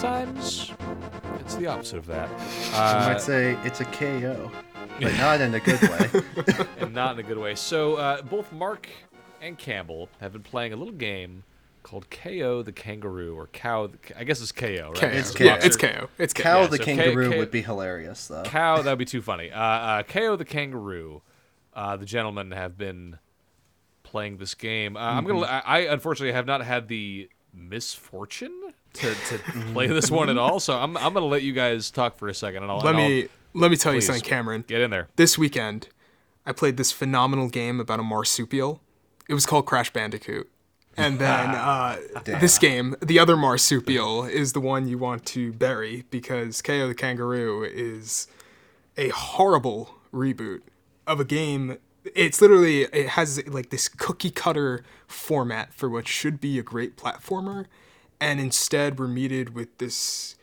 Sometimes 0.07 0.73
it's 1.39 1.55
the 1.55 1.69
opposite 1.69 1.99
of 1.99 2.07
that. 2.07 2.29
I 2.75 3.05
Uh, 3.05 3.09
might 3.13 3.21
say 3.21 3.57
it's 3.63 3.81
a 3.81 3.85
KO, 3.85 4.51
but 5.01 5.13
not 5.17 5.41
in 5.41 5.55
a 5.55 5.61
good 5.61 5.81
way. 5.81 6.67
and 6.81 6.93
not 6.93 7.13
in 7.17 7.25
a 7.25 7.29
good 7.29 7.39
way. 7.39 7.55
So, 7.55 7.95
uh, 7.95 8.21
both 8.23 8.51
Marc 8.51 8.89
and 9.41 9.57
Campbell 9.57 10.09
have 10.21 10.33
been 10.33 10.43
playing 10.43 10.73
a 10.73 10.77
little 10.77 10.93
game 10.93 11.45
called 11.85 12.11
Kao 12.11 12.63
the 12.63 12.73
Kangaroo, 12.73 13.37
or 13.37 13.47
Cow. 13.47 13.87
The, 13.87 13.99
I 14.19 14.25
guess 14.25 14.43
it's 14.43 14.51
KO, 14.51 14.89
right? 14.89 14.97
KO. 14.97 15.07
It's 15.07 15.39
yeah, 15.39 15.59
KO. 15.59 15.67
it's 15.67 15.77
KO. 15.77 16.09
It's 16.19 16.33
KO. 16.35 16.43
Cow 16.43 16.61
Yeah, 16.63 16.67
the 16.67 16.77
so 16.79 16.85
kangaroo 16.85 17.31
K- 17.31 17.39
would 17.39 17.53
be 17.53 17.63
hilarious, 17.63 18.27
though. 18.27 18.43
Cow, 18.43 18.83
that'd 18.83 18.99
be 18.99 19.05
too 19.15 19.23
funny. 19.23 19.53
Uh, 19.53 19.61
uh, 19.61 20.03
Kao 20.03 20.35
the 20.35 20.45
Kangaroo, 20.45 21.23
uh, 21.75 21.97
the 21.97 22.07
gentlemen 22.07 22.51
have 22.51 22.77
been 22.77 23.21
playing 24.03 24.39
this 24.39 24.57
game. 24.57 24.97
Uh, 24.97 25.01
I'm 25.01 25.25
gonna. 25.25 25.43
I, 25.43 25.61
I 25.65 25.79
unfortunately 25.93 26.33
have 26.33 26.47
not 26.47 26.65
had 26.65 26.89
the 26.89 27.31
misfortune 27.55 28.73
to, 28.95 29.15
to 29.15 29.39
play 29.73 29.87
this 29.87 30.11
one 30.11 30.29
at 30.29 30.39
all. 30.39 30.61
So 30.61 30.79
I'm 30.79 30.97
I'm 30.97 31.15
gonna 31.15 31.27
let 31.27 31.43
you 31.43 31.53
guys 31.53 31.91
talk 31.91 32.17
for 32.19 32.29
a 32.29 32.35
second, 32.35 32.63
and 32.63 32.71
I'll 32.71 32.79
Let 32.79 32.95
and 32.95 32.99
I'll 32.99 33.09
me 33.09 33.29
let 33.55 33.71
me 33.71 33.77
tell 33.77 33.95
you 33.95 34.01
something, 34.01 34.23
Cameron. 34.23 34.65
get 34.67 34.81
in 34.81 34.91
there. 34.91 35.09
This 35.17 35.37
weekend, 35.37 35.89
I 36.47 36.53
played 36.53 36.77
this 36.77 36.93
phenomenal 36.93 37.49
game 37.49 37.81
about 37.81 38.01
a 38.01 38.03
marsupial. 38.03 38.81
It 39.29 39.35
was 39.35 39.47
called 39.47 39.67
Crash 39.67 39.93
Bandicoot. 39.93 40.49
And 40.97 41.19
then 41.19 41.51
uh, 41.55 41.99
this 42.25 42.59
game, 42.59 42.97
the 43.01 43.19
other 43.19 43.37
marsupial, 43.37 44.25
is 44.25 44.53
the 44.53 44.61
one 44.61 44.89
you 44.89 44.99
want 44.99 45.25
to 45.27 45.53
bury 45.53 46.05
because 46.11 46.61
Kao 46.63 46.87
the 46.87 46.95
Kangaroo 46.95 47.65
is 47.65 48.27
a 48.97 49.09
horrible 49.09 49.95
reboot 50.13 50.61
of 51.07 51.21
a 51.21 51.25
game. 51.25 51.79
It's 52.15 52.41
literally 52.43 52.83
it 52.83 53.11
has 53.11 53.47
like 53.47 53.71
this 53.71 53.89
cookie 53.89 54.31
cutter 54.31 54.85
format 55.07 55.73
for 55.73 55.89
what 55.89 56.09
should 56.09 56.41
be 56.41 56.59
a 56.59 56.63
great 56.63 56.97
platformer, 56.97 57.67
and 58.23 58.41
instead 58.41 58.99
we're 58.99 59.09
meted 59.09 59.55
with 59.55 59.77
this. 59.79 60.37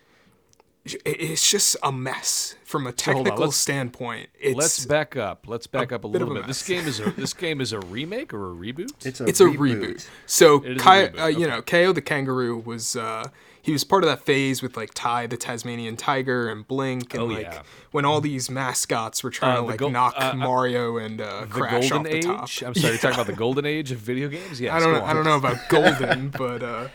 It's 0.86 1.52
just 1.52 1.76
a 1.84 1.92
mess 1.92 2.56
from 2.64 2.84
a 2.84 2.86
hold 2.86 2.94
on, 2.94 2.96
technical 3.16 3.46
let's- 3.46 3.58
standpoint. 3.58 4.30
It's 4.40 4.58
Let's 4.58 4.86
back 4.86 5.16
up. 5.16 5.46
Let's 5.48 5.68
back 5.68 5.92
up 5.92 6.04
a 6.04 6.08
bit 6.08 6.20
little 6.20 6.38
a 6.38 6.40
bit. 6.40 6.48
This 6.48 6.66
game 6.68 6.88
is 6.88 7.00
a 7.00 7.12
this 7.18 7.34
game 7.34 7.62
is 7.62 7.74
a 7.74 7.80
remake 7.80 8.34
or 8.34 8.52
a 8.52 8.56
reboot. 8.56 9.06
It's 9.06 9.20
a 9.22 9.26
it's 9.26 9.40
a 9.42 9.46
reboot. 9.46 9.82
reboot. 9.82 10.08
So, 10.26 10.64
It 10.64 10.78
is 10.78 10.82
a 10.82 10.86
reboot, 10.86 11.20
uh, 11.22 11.26
you 11.28 11.46
know, 11.48 11.62
Kao 11.62 11.92
the 11.92 12.02
Kangaroo 12.02 12.58
was 12.58 12.96
uh, 12.96 13.28
he 13.62 13.72
was 13.74 13.84
part 13.84 14.04
of 14.04 14.10
that 14.10 14.22
phase 14.22 14.64
with 14.64 14.78
like 14.78 14.92
Ty 14.96 15.28
the 15.28 15.38
Tasmanian 15.38 15.96
Tiger 15.98 16.50
and 16.50 16.68
Blinx 16.68 17.14
and 17.14 17.22
Oh, 17.24 17.26
like 17.26 17.42
yeah. 17.44 17.62
when 17.92 18.06
all 18.06 18.22
these 18.22 18.50
mascots 18.50 19.22
were 19.22 19.30
trying 19.30 19.58
Uh, 19.58 19.62
to 19.62 19.68
like 19.68 19.80
gol- 19.80 19.92
knock 19.92 20.16
uh, 20.18 20.32
uh, 20.32 20.36
Mario 20.38 20.98
and 20.98 21.20
uh, 21.22 21.42
the 21.42 21.48
Crash 21.48 21.90
golden 21.90 21.98
off 21.98 22.04
the 22.12 22.18
age. 22.18 22.26
top. 22.26 22.40
I'm 22.42 22.48
sorry, 22.48 22.94
you're 22.94 22.98
talking 22.98 23.16
about 23.16 23.28
the 23.28 23.34
golden 23.46 23.66
age 23.66 23.92
of 23.92 24.00
video 24.00 24.28
games. 24.30 24.60
Yeah, 24.62 24.76
I 24.76 24.80
don't 24.80 24.94
know, 24.94 25.04
I 25.04 25.14
don't 25.14 25.26
know 25.26 25.38
about 25.38 25.58
golden, 25.70 26.30
but 26.30 26.64
uh, 26.64 26.88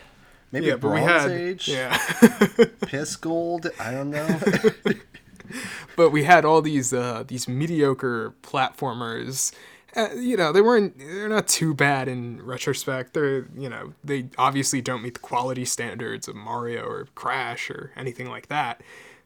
Maybe 0.51 0.67
yeah, 0.67 0.75
Bronze 0.75 1.05
had 1.05 1.31
Age, 1.31 1.67
yeah. 1.67 1.97
Piss 2.81 3.15
Gold. 3.15 3.67
I 3.79 3.91
don't 3.91 4.09
know. 4.09 4.39
but 5.95 6.11
we 6.11 6.23
had 6.23 6.45
all 6.45 6.61
these 6.61 6.93
uh, 6.93 7.23
these 7.27 7.47
mediocre 7.47 8.33
platformers. 8.41 9.53
Uh, 9.95 10.09
you 10.15 10.35
know, 10.35 10.51
they 10.51 10.61
weren't 10.61 10.97
they're 10.97 11.29
not 11.29 11.47
too 11.47 11.73
bad 11.73 12.07
in 12.07 12.41
retrospect. 12.45 13.13
They're 13.13 13.47
you 13.57 13.69
know 13.69 13.93
they 14.03 14.27
obviously 14.37 14.81
don't 14.81 15.01
meet 15.01 15.15
the 15.15 15.19
quality 15.19 15.65
standards 15.65 16.27
of 16.27 16.35
Mario 16.35 16.83
or 16.83 17.07
Crash 17.15 17.69
or 17.69 17.91
anything 17.95 18.29
like 18.29 18.47
that. 18.47 18.81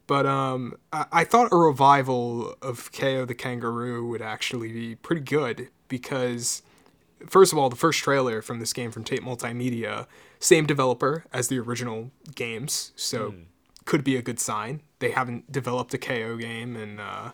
But 0.08 0.26
um, 0.26 0.76
I, 0.92 1.06
I 1.12 1.24
thought 1.24 1.52
a 1.52 1.56
revival 1.56 2.56
of 2.62 2.92
Kao 2.92 3.26
the 3.26 3.36
Kangaroo 3.36 4.08
would 4.08 4.22
actually 4.22 4.72
be 4.72 4.96
pretty 4.96 5.22
good 5.22 5.70
because 5.88 6.64
first 7.28 7.52
of 7.52 7.60
all, 7.60 7.70
the 7.70 7.76
first 7.76 8.00
trailer 8.00 8.42
from 8.42 8.60
this 8.60 8.74
game 8.74 8.92
from 8.92 9.04
Tate 9.04 9.22
Multimedia, 9.22 10.08
same 10.40 10.66
developer 10.66 11.26
as 11.34 11.50
the 11.50 11.60
original 11.60 12.12
games, 12.36 12.92
so 12.96 13.34
could 13.86 14.04
be 14.04 14.16
a 14.16 14.22
good 14.22 14.40
sign. 14.40 14.82
They 15.00 15.12
haven't 15.12 15.52
developed 15.52 15.94
a 15.94 15.98
Kao 15.98 16.36
game 16.36 16.78
in 16.78 17.00
uh, 17.00 17.32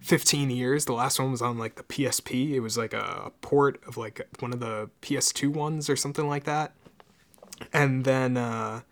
15 0.00 0.50
years. 0.50 0.84
The 0.84 0.92
last 0.92 1.18
one 1.18 1.30
was 1.30 1.42
on 1.42 1.58
like 1.58 1.76
the 1.76 1.82
PSP. 1.82 2.52
It 2.52 2.60
was 2.60 2.76
like 2.76 2.92
a 2.92 3.32
port 3.40 3.80
of 3.86 3.96
like 3.96 4.26
one 4.40 4.52
of 4.52 4.60
the 4.60 4.90
PS2 5.02 5.48
ones 5.48 5.88
or 5.88 5.96
something 5.96 6.28
like 6.28 6.44
that. 6.44 6.74
And 7.72 8.04
then 8.04 8.36
uh, 8.36 8.82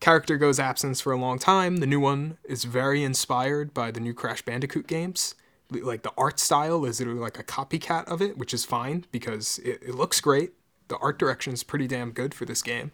character 0.00 0.36
goes 0.36 0.58
absence 0.58 1.00
for 1.00 1.12
a 1.12 1.18
long 1.18 1.38
time. 1.38 1.78
The 1.78 1.86
new 1.86 2.00
one 2.00 2.38
is 2.44 2.64
very 2.64 3.02
inspired 3.02 3.74
by 3.74 3.90
the 3.90 4.00
new 4.00 4.14
Crash 4.14 4.42
Bandicoot 4.42 4.86
games. 4.86 5.34
Like 5.70 6.02
the 6.02 6.12
art 6.16 6.38
style 6.38 6.84
is 6.84 7.00
literally 7.00 7.20
like 7.20 7.38
a 7.38 7.44
copycat 7.44 8.04
of 8.04 8.22
it, 8.22 8.38
which 8.38 8.54
is 8.54 8.64
fine 8.64 9.04
because 9.10 9.58
it, 9.64 9.82
it 9.82 9.94
looks 9.94 10.20
great. 10.20 10.52
The 10.88 10.96
art 10.98 11.18
direction 11.18 11.52
is 11.52 11.62
pretty 11.62 11.86
damn 11.86 12.12
good 12.12 12.34
for 12.34 12.44
this 12.44 12.62
game, 12.62 12.92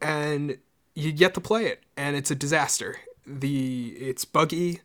and 0.00 0.58
you 0.94 1.12
get 1.12 1.34
to 1.34 1.40
play 1.40 1.66
it, 1.66 1.82
and 1.96 2.16
it's 2.16 2.30
a 2.30 2.34
disaster. 2.34 2.96
The 3.26 3.88
it's 3.98 4.24
buggy, 4.24 4.80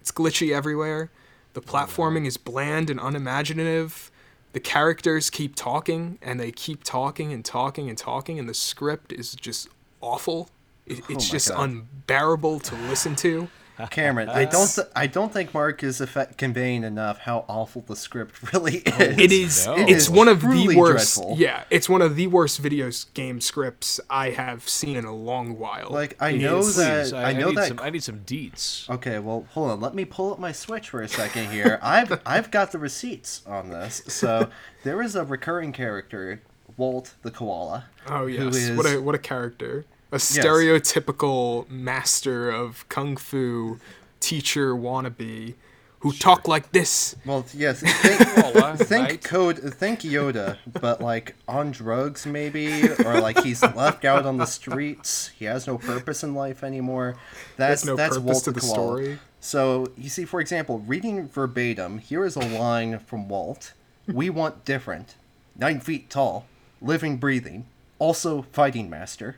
it's 0.00 0.12
glitchy 0.12 0.54
everywhere. 0.54 1.10
The 1.52 1.60
platforming 1.60 2.26
is 2.26 2.36
bland 2.36 2.90
and 2.90 3.00
unimaginative. 3.00 4.10
The 4.52 4.60
characters 4.60 5.30
keep 5.30 5.54
talking 5.54 6.18
and 6.22 6.40
they 6.40 6.50
keep 6.50 6.82
talking 6.82 7.32
and 7.32 7.44
talking 7.44 7.88
and 7.88 7.98
talking, 7.98 8.38
and 8.38 8.48
the 8.48 8.54
script 8.54 9.12
is 9.12 9.34
just 9.34 9.68
awful. 10.00 10.48
It, 10.86 10.98
it's 10.98 11.10
oh 11.10 11.14
my 11.14 11.20
just 11.20 11.48
God. 11.48 11.70
unbearable 11.70 12.60
to 12.60 12.74
listen 12.88 13.16
to. 13.16 13.48
Cameron, 13.88 14.28
I 14.28 14.44
don't 14.44 14.68
th- 14.68 14.86
I 14.94 15.06
don't 15.06 15.32
think 15.32 15.52
Marc 15.54 15.82
is 15.82 16.00
effect- 16.00 16.36
conveying 16.38 16.84
enough 16.84 17.18
how 17.18 17.44
awful 17.48 17.82
the 17.86 17.96
script 17.96 18.52
really 18.52 18.82
oh, 18.86 18.96
is. 19.02 19.18
It 19.18 19.32
is. 19.32 19.66
no. 19.66 19.74
It's 19.76 20.08
It 20.08 20.12
one 20.14 20.28
of 20.28 20.40
the 20.42 20.74
worst. 20.76 21.16
dreadful. 21.16 21.36
Yeah, 21.38 21.64
it's 21.70 21.88
one 21.88 22.02
of 22.02 22.16
the 22.16 22.26
worst 22.26 22.58
video 22.58 22.90
game 23.14 23.40
scripts 23.40 24.00
I 24.10 24.30
have 24.30 24.68
seen 24.68 24.96
in 24.96 25.04
a 25.04 25.14
long 25.14 25.58
while. 25.58 25.88
Like, 25.90 26.16
I 26.20 26.30
It 26.30 26.40
know 26.42 26.58
is- 26.58 26.76
that- 26.76 27.04
Please, 27.04 27.12
I 27.12 27.30
I, 27.30 27.32
know 27.32 27.48
need 27.48 27.56
that- 27.58 27.68
some. 27.68 27.78
I 27.80 27.90
need 27.90 28.02
some 28.02 28.20
deets. 28.20 28.88
Okay, 28.90 29.18
well, 29.18 29.46
hold 29.52 29.70
on. 29.70 29.80
Let 29.80 29.94
me 29.94 30.04
pull 30.04 30.32
up 30.32 30.38
my 30.38 30.52
Switch 30.52 30.90
for 30.90 31.00
a 31.02 31.08
second 31.08 31.50
here. 31.50 31.78
I've 31.82 32.20
I've 32.26 32.50
got 32.50 32.72
the 32.72 32.78
receipts 32.78 33.42
on 33.46 33.70
this. 33.70 34.02
So 34.08 34.48
there 34.84 35.00
is 35.02 35.14
a 35.16 35.24
recurring 35.24 35.72
character, 35.72 36.42
Walt 36.76 37.14
the 37.22 37.30
koala. 37.30 37.86
Oh 38.08 38.26
yes, 38.26 38.56
is- 38.56 38.76
what 38.76 38.86
a 38.86 39.00
what 39.00 39.14
a 39.14 39.18
character. 39.18 39.84
A 40.12 40.16
stereotypical 40.16 41.68
master 41.68 42.50
of 42.50 42.88
kung 42.88 43.16
fu 43.16 43.78
teacher 44.20 44.74
wannabe 44.74 45.54
who 46.00 46.12
talk 46.12 46.48
like 46.48 46.72
this. 46.72 47.14
Well, 47.24 47.44
yes. 47.54 47.80
Think, 48.02 48.18
Koala, 48.28 48.72
uh, 48.72 48.76
think 48.76 49.08
right? 49.08 49.22
code. 49.22 49.58
Think 49.58 50.00
Yoda, 50.00 50.56
but 50.80 51.00
like 51.00 51.36
on 51.46 51.70
drugs, 51.70 52.26
maybe, 52.26 52.88
or 53.04 53.20
like 53.20 53.42
he's 53.42 53.62
left 53.62 54.04
out 54.04 54.26
on 54.26 54.38
the 54.38 54.46
streets. 54.46 55.28
He 55.38 55.44
has 55.44 55.66
no 55.66 55.78
purpose 55.78 56.22
in 56.22 56.34
life 56.34 56.64
anymore. 56.64 57.16
That's 57.56 57.84
no 57.84 57.96
that's 57.96 58.16
purpose 58.16 58.32
Walt 58.32 58.44
to 58.44 58.52
the 58.52 58.60
the 58.60 58.66
story. 58.66 59.18
So 59.40 59.92
you 59.96 60.08
see, 60.08 60.24
for 60.24 60.40
example, 60.40 60.80
reading 60.80 61.28
verbatim, 61.28 61.98
here 61.98 62.24
is 62.24 62.36
a 62.36 62.40
line 62.40 62.98
from 62.98 63.28
Walt: 63.28 63.74
"We 64.06 64.30
want 64.30 64.64
different, 64.64 65.16
nine 65.56 65.80
feet 65.80 66.08
tall, 66.08 66.46
living, 66.80 67.18
breathing, 67.18 67.66
also 67.98 68.42
fighting 68.52 68.88
master." 68.88 69.36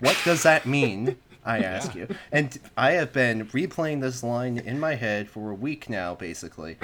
What 0.00 0.20
does 0.24 0.42
that 0.42 0.66
mean? 0.66 1.16
I 1.44 1.58
ask 1.62 1.94
you. 1.94 2.08
And 2.30 2.58
I 2.76 2.92
have 2.92 3.12
been 3.12 3.46
replaying 3.46 4.00
this 4.00 4.22
line 4.22 4.58
in 4.58 4.78
my 4.78 4.94
head 4.94 5.28
for 5.28 5.50
a 5.50 5.54
week 5.54 5.88
now, 5.88 6.14
basically. 6.14 6.76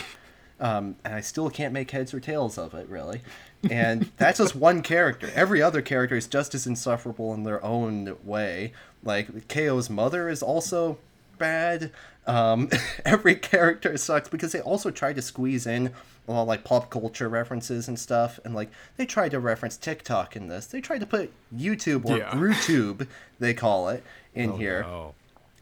Um, 0.60 0.96
and 1.04 1.14
I 1.14 1.20
still 1.20 1.50
can't 1.50 1.72
make 1.72 1.90
heads 1.90 2.14
or 2.14 2.20
tails 2.20 2.56
of 2.58 2.74
it, 2.74 2.88
really. 2.88 3.22
And 3.70 4.10
that's 4.16 4.38
just 4.38 4.54
one 4.54 4.82
character. 4.82 5.30
Every 5.34 5.60
other 5.60 5.82
character 5.82 6.16
is 6.16 6.26
just 6.26 6.54
as 6.54 6.66
insufferable 6.66 7.34
in 7.34 7.44
their 7.44 7.64
own 7.64 8.16
way. 8.22 8.72
Like, 9.02 9.48
Kao's 9.48 9.90
mother 9.90 10.28
is 10.28 10.42
also 10.42 10.98
bad. 11.38 11.90
Um, 12.26 12.70
every 13.04 13.34
character 13.36 13.96
sucks 13.96 14.28
because 14.28 14.52
they 14.52 14.60
also 14.60 14.90
try 14.90 15.12
to 15.12 15.22
squeeze 15.22 15.66
in 15.66 15.92
a 16.26 16.32
lot 16.32 16.42
of 16.42 16.48
like 16.48 16.64
pop 16.64 16.88
culture 16.90 17.28
references 17.28 17.86
and 17.88 17.98
stuff. 17.98 18.40
And 18.44 18.54
like, 18.54 18.70
they 18.96 19.04
tried 19.06 19.30
to 19.32 19.40
reference 19.40 19.76
TikTok 19.76 20.36
in 20.36 20.48
this. 20.48 20.66
They 20.66 20.80
tried 20.80 21.00
to 21.00 21.06
put 21.06 21.30
YouTube 21.54 22.06
or 22.06 22.18
Yeah. 22.18 22.34
They 23.38 23.52
call 23.52 23.88
it, 23.90 24.02
in 24.34 24.52
Oh, 24.52 24.56
here. 24.56 24.82
no. 24.82 25.14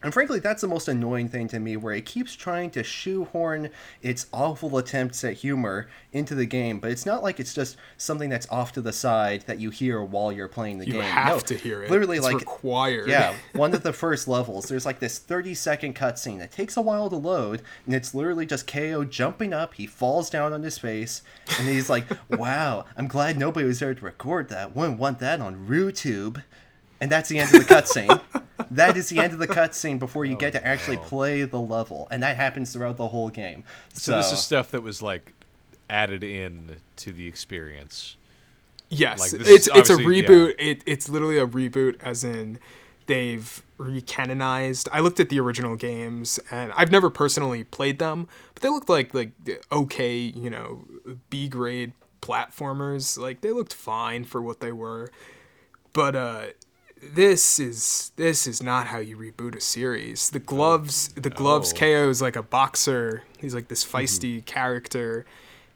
And 0.03 0.12
frankly, 0.12 0.38
that's 0.41 0.61
the 0.62 0.69
most 0.69 0.88
annoying 0.88 1.29
thing 1.29 1.49
to 1.49 1.59
me, 1.59 1.77
where 1.77 1.95
it 1.95 2.05
keeps 2.07 2.35
trying 2.35 2.71
to 2.73 2.83
shoehorn 2.83 3.71
its 4.03 4.27
awful 4.33 4.77
attempts 4.79 5.23
at 5.25 5.35
humor 5.35 5.88
into 6.12 6.35
the 6.35 6.47
game, 6.47 6.79
but 6.81 6.91
it's 6.91 7.07
not 7.07 7.23
like 7.23 7.38
it's 7.41 7.55
just 7.55 7.77
something 7.97 8.29
that's 8.31 8.49
off 8.51 8.73
to 8.73 8.81
the 8.81 8.93
side 8.93 9.43
that 9.47 9.59
you 9.61 9.71
hear 9.71 10.03
while 10.03 10.33
you're 10.33 10.49
playing 10.49 10.79
the 10.79 10.87
You 10.87 10.93
game. 10.95 11.03
You 11.03 11.09
have 11.09 11.29
No, 11.37 11.41
to 11.41 11.55
hear 11.57 11.83
it. 11.83 11.91
Literally, 11.91 12.17
It's 12.19 12.27
like 12.27 12.41
required. 12.41 13.09
yeah, 13.09 13.35
one 13.55 13.75
of 13.75 13.83
the 13.83 13.93
first 13.93 14.29
levels, 14.29 14.67
there's 14.67 14.85
like 14.87 14.99
this 14.99 15.19
30 15.19 15.55
second 15.55 15.95
cutscene 15.95 16.38
that 16.38 16.51
takes 16.53 16.77
a 16.77 16.83
while 16.83 17.09
to 17.11 17.17
load, 17.17 17.62
and 17.87 17.95
it's 17.95 18.15
literally 18.15 18.47
just 18.47 18.67
Kao 18.67 19.05
jumping 19.05 19.53
up. 19.53 19.75
He 19.75 19.87
falls 19.87 20.29
down 20.31 20.53
on 20.53 20.62
his 20.62 20.79
face, 20.79 21.23
and 21.59 21.69
he's 21.69 21.88
like, 21.88 22.05
"Wow, 22.29 22.85
I'm 22.97 23.07
glad 23.09 23.38
nobody 23.38 23.67
was 23.67 23.79
there 23.81 23.95
to 23.95 24.05
record 24.05 24.49
that. 24.49 24.75
Wouldn't 24.77 24.99
want 24.99 25.19
that 25.21 25.41
on 25.41 25.67
RuTube." 25.69 26.43
And 27.03 27.11
that's 27.11 27.29
the 27.29 27.41
end 27.41 27.53
of 27.53 27.67
the 27.67 27.75
cutscene. 27.75 28.21
that 28.71 28.97
is 28.97 29.09
the 29.09 29.19
end 29.19 29.33
of 29.33 29.41
the 29.41 29.49
cutscene 29.49 29.99
before 29.99 30.25
you 30.25 30.37
get 30.37 30.53
to 30.53 30.65
actually 30.65 30.99
play 30.99 31.43
the 31.43 31.59
level, 31.59 32.07
and 32.12 32.23
that 32.23 32.37
happens 32.37 32.73
throughout 32.73 32.97
the 32.97 33.09
whole 33.09 33.29
game. 33.29 33.65
So 33.93 34.17
this 34.17 34.31
is 34.31 34.38
stuff 34.38 34.71
that 34.71 34.85
was 34.85 35.03
like 35.03 35.33
added 35.91 36.23
in 36.23 36.77
to 36.99 37.11
the 37.11 37.27
experience. 37.27 38.17
Yes, 38.88 39.19
Like, 39.19 39.31
this 39.33 39.41
it's 39.49 39.67
is 39.67 39.69
it's 39.75 39.91
a 39.91 39.95
obviously- 39.95 40.21
yeah. 40.21 40.29
reboot. 40.29 40.55
It 40.61 40.83
it's 40.87 41.09
literally 41.09 41.38
a 41.38 41.47
reboot, 41.47 41.97
as 42.01 42.23
in 42.23 42.61
they've 43.07 43.65
recanonized. 43.81 44.87
I 44.93 45.01
looked 45.01 45.19
at 45.19 45.29
the 45.29 45.41
original 45.41 45.75
games, 45.75 46.38
and 46.53 46.71
I've 46.77 46.93
never 46.93 47.11
personally 47.11 47.65
played 47.65 47.99
them, 47.99 48.29
but 48.55 48.62
they 48.62 48.69
looked 48.69 48.88
like 48.88 49.12
like 49.12 49.33
okay, 49.73 50.17
you 50.17 50.51
know, 50.51 50.85
B 51.31 51.49
grade 51.49 51.95
platformers. 52.21 53.19
Like 53.19 53.41
they 53.41 53.51
looked 53.51 53.75
fine 53.75 54.23
for 54.23 54.41
what 54.41 54.61
they 54.61 54.71
were, 54.71 55.11
but 55.93 56.15
uh. 56.15 56.43
This 57.03 57.59
is 57.59 58.12
this 58.15 58.47
is 58.47 58.62
not 58.62 58.87
how 58.87 58.99
you 58.99 59.17
reboot 59.17 59.57
a 59.57 59.61
series. 59.61 60.31
The 60.31 60.38
gloves, 60.38 61.09
the 61.09 61.31
gloves. 61.31 61.73
No. 61.75 61.81
Kao 61.81 62.09
is 62.09 62.23
like 62.23 62.37
a 62.37 62.43
boxer. 62.45 63.25
He's 63.38 63.55
like 63.55 63.67
this 63.69 63.85
mm-hmm. 63.85 63.97
feisty 63.97 64.45
character, 64.45 65.27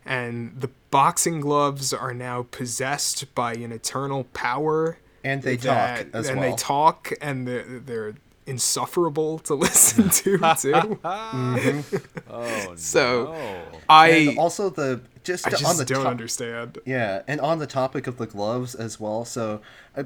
and 0.05 0.61
the 0.61 0.71
boxing 0.93 1.41
gloves 1.41 1.93
are 1.93 2.15
now 2.15 2.47
possessed 2.53 3.35
by 3.35 3.55
an 3.55 3.73
eternal 3.73 4.25
power. 4.35 4.99
And 5.25 5.43
they 5.43 5.57
that- 5.57 6.13
talk 6.13 6.15
as 6.15 6.27
well. 6.27 6.31
and 6.33 6.41
well. 6.41 6.51
they 6.51 6.57
talk, 6.57 7.13
and 7.21 7.49
they're, 7.49 7.65
they're 7.65 8.15
insufferable 8.47 9.41
to 9.41 9.55
listen 9.67 10.09
to 10.09 10.39
too. 10.39 10.39
Mm-hmm. 10.39 11.97
Oh 12.31 12.75
So, 12.77 13.33
no. 13.33 13.63
I 13.89 14.09
and 14.09 14.39
also 14.39 14.71
the 14.71 15.01
just, 15.25 15.47
I 15.47 15.51
just 15.51 15.65
on 15.65 15.77
the 15.77 15.85
don't 15.85 16.05
top, 16.05 16.11
understand. 16.11 16.79
Yeah, 16.85 17.23
and 17.27 17.41
on 17.41 17.59
the 17.59 17.67
topic 17.67 18.07
of 18.07 18.19
the 18.19 18.27
gloves 18.27 18.75
as 18.77 19.01
well, 19.01 19.25
so 19.25 19.61
I, 19.97 20.05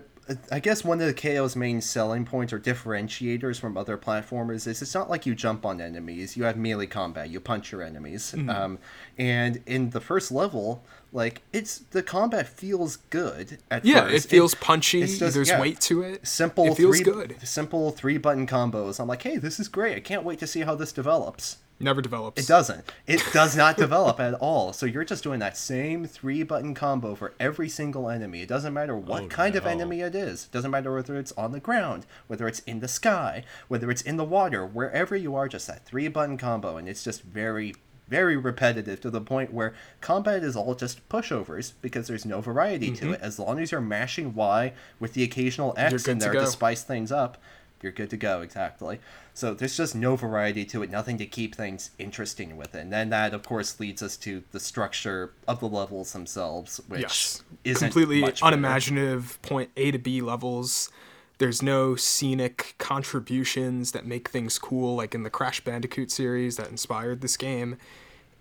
I 0.51 0.61
guess 0.61 0.85
one 0.85 1.01
of 1.01 1.07
the 1.07 1.15
Kao's 1.15 1.57
main 1.57 1.81
selling 1.81 2.25
points 2.25 2.53
or 2.53 2.61
differentiators 2.61 3.59
from 3.59 3.77
other 3.77 3.97
platformers 3.99 4.67
is 4.67 4.83
it's 4.83 4.95
not 4.95 5.11
like 5.11 5.27
you 5.27 5.35
jump 5.35 5.65
on 5.67 5.81
enemies, 5.81 6.37
you 6.37 6.45
have 6.45 6.57
melee 6.57 6.87
combat, 6.87 7.31
you 7.31 7.41
punch 7.41 7.73
your 7.73 7.83
enemies. 7.83 8.33
Mm-hmm. 8.37 8.51
Um, 8.51 8.79
and 9.19 9.63
in 9.67 9.91
the 9.91 10.01
first 10.01 10.31
level, 10.31 10.85
like 11.13 11.43
it's 11.53 11.79
the 11.79 12.03
combat 12.03 12.47
feels 12.49 12.97
good 12.97 13.59
at 13.71 13.85
Yeah, 13.85 14.03
first. 14.09 14.27
it 14.27 14.29
feels 14.29 14.55
punchy. 14.55 15.03
it's 15.03 15.19
just- 15.19 15.35
There's 15.35 15.49
yeah, 15.49 15.61
weight 15.61 15.81
to 15.83 16.03
it. 16.03 16.27
Simple 16.27 16.67
It 16.67 16.77
feels 16.77 16.97
three, 17.01 17.05
good. 17.05 17.37
Simple 17.43 17.91
three 17.91 18.19
button 18.19 18.47
combos. 18.47 19.01
I'm 19.01 19.09
like, 19.09 19.23
hey, 19.23 19.37
this 19.37 19.59
is 19.59 19.69
great. 19.69 19.97
I 19.97 20.01
can't 20.01 20.23
wait 20.25 20.39
to 20.41 20.47
see 20.47 20.61
how 20.61 20.75
this 20.75 20.93
develops. 20.93 21.59
Never 21.83 22.03
develops. 22.03 22.43
It 22.43 22.47
doesn't. 22.47 22.85
It 23.07 23.25
does 23.33 23.57
not 23.57 23.79
develop 23.79 24.21
at 24.21 24.35
all. 24.35 24.75
So 24.75 24.85
you're 24.85 25.03
just 25.03 25.25
doing 25.25 25.41
that 25.41 25.57
same 25.57 26.05
three 26.05 26.43
button 26.43 26.75
combo 26.75 27.15
for 27.15 27.33
every 27.41 27.71
single 27.71 28.11
enemy. 28.11 28.43
It 28.43 28.49
doesn't 28.51 28.75
matter 28.75 28.95
what 28.95 29.23
Oh, 29.23 29.29
kind 29.29 29.57
of 29.57 29.67
enemy 29.67 30.03
it 30.03 30.15
is. 30.15 30.45
It 30.45 30.53
doesn't 30.53 30.71
matter 30.71 30.95
whether 30.95 31.17
it's 31.17 31.33
on 31.33 31.53
the 31.53 31.61
ground, 31.61 32.05
whether 32.27 32.47
it's 32.47 32.61
in 32.61 32.81
the 32.81 32.89
sky, 32.89 33.45
whether 33.69 33.91
it's 33.91 34.03
in 34.03 34.19
the 34.19 34.25
water, 34.25 34.67
wherever 34.67 35.17
you 35.17 35.35
are, 35.35 35.49
just 35.49 35.67
that 35.69 35.87
three 35.87 36.07
button 36.09 36.37
combo. 36.37 36.77
And 36.77 36.87
it's 36.87 37.03
just 37.03 37.23
very, 37.23 37.75
very 38.09 38.37
repetitive 38.37 39.01
to 39.01 39.11
the 39.11 39.23
point 39.23 39.51
where 39.55 39.73
combat 40.03 40.45
is 40.45 40.57
all 40.57 40.75
just 40.75 41.09
pushovers 41.09 41.73
because 41.81 42.09
there's 42.09 42.27
no 42.27 42.43
variety 42.43 42.91
to 42.91 43.05
mm-hmm. 43.05 43.15
it. 43.15 43.21
As 43.23 43.39
long 43.39 43.59
as 43.59 43.73
you're 43.73 43.81
mashing 43.81 44.35
Y 44.35 44.75
with 44.99 45.15
the 45.15 45.23
occasional 45.23 45.73
X 45.79 46.07
in 46.07 46.19
to 46.19 46.25
there 46.27 46.35
to 46.35 46.41
go. 46.41 46.45
spice 46.45 46.83
things 46.83 47.11
up, 47.11 47.39
you're 47.83 47.93
good 47.93 48.11
to 48.11 48.17
go, 48.17 48.41
exactly. 48.41 49.01
So 49.35 49.55
there's 49.55 49.77
just 49.77 49.95
no 49.95 50.17
variety 50.17 50.65
to 50.67 50.83
it, 50.83 50.91
nothing 50.91 51.19
to 51.19 51.27
keep 51.27 51.55
things 51.55 51.91
interesting 51.99 52.57
with 52.57 52.75
it. 52.75 52.81
And 52.81 52.93
then 52.93 53.11
that, 53.11 53.33
of 53.33 53.43
course, 53.43 53.81
leads 53.81 54.03
us 54.03 54.17
to 54.19 54.43
the 54.53 54.61
structure 54.61 55.33
of 55.49 55.61
the 55.61 55.69
levels 55.69 56.13
themselves, 56.13 56.81
which 56.89 57.01
yes, 57.01 57.43
isn't 57.65 57.89
completely 57.89 58.21
much 58.21 58.41
better. 58.41 58.55
unimaginative 58.55 59.41
point 59.43 59.71
A 59.77 59.91
to 59.91 59.99
B 59.99 60.21
levels. 60.21 60.91
There's 61.39 61.63
no 61.63 61.97
scenic 61.97 62.75
contributions 62.77 63.93
that 63.93 64.05
make 64.05 64.29
things 64.29 64.59
cool, 64.59 64.97
like 64.97 65.15
in 65.15 65.23
the 65.23 65.31
Crash 65.31 65.63
Bandicoot 65.63 66.11
series 66.11 66.57
that 66.57 66.69
inspired 66.69 67.23
this 67.23 67.39
game. 67.39 67.79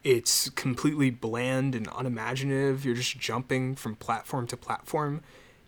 It's 0.04 0.50
completely 0.50 1.10
bland 1.10 1.76
and 1.76 1.88
unimaginative. 1.96 2.84
You're 2.84 2.96
just 2.96 3.18
jumping 3.18 3.76
from 3.76 3.96
platform 3.96 4.48
to 4.48 4.58
platform. 4.58 5.22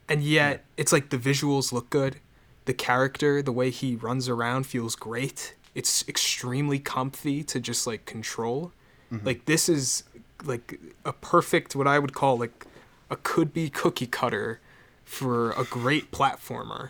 And 0.10 0.23
yet, 0.23 0.65
it's 0.75 0.91
like 0.91 1.10
the 1.10 1.17
visuals 1.17 1.71
look 1.71 1.89
good. 1.89 2.17
The 2.65 2.74
character, 2.74 3.41
the 3.41 3.52
way 3.52 3.69
he 3.69 3.95
runs 3.95 4.30
around 4.30 4.65
feels 4.65 4.95
great. 4.95 5.56
It's 5.74 6.08
extremely 6.08 6.80
comfy 6.80 7.43
to 7.45 7.60
just 7.60 7.88
like 7.88 8.06
control. 8.06 8.71
Mm-hmm. 9.12 9.26
Like 9.26 9.45
this 9.45 9.67
is 9.69 10.04
like 10.43 10.80
a 11.06 11.13
perfect 11.13 11.76
what 11.76 11.88
I 11.88 12.00
would 12.00 12.13
call 12.13 12.38
like 12.38 12.65
a 13.10 13.15
could 13.15 13.54
be 13.54 13.69
cookie 13.69 14.08
cutter 14.08 14.60
for 15.05 15.51
a 15.51 15.64
great 15.64 16.12
platformer. 16.12 16.89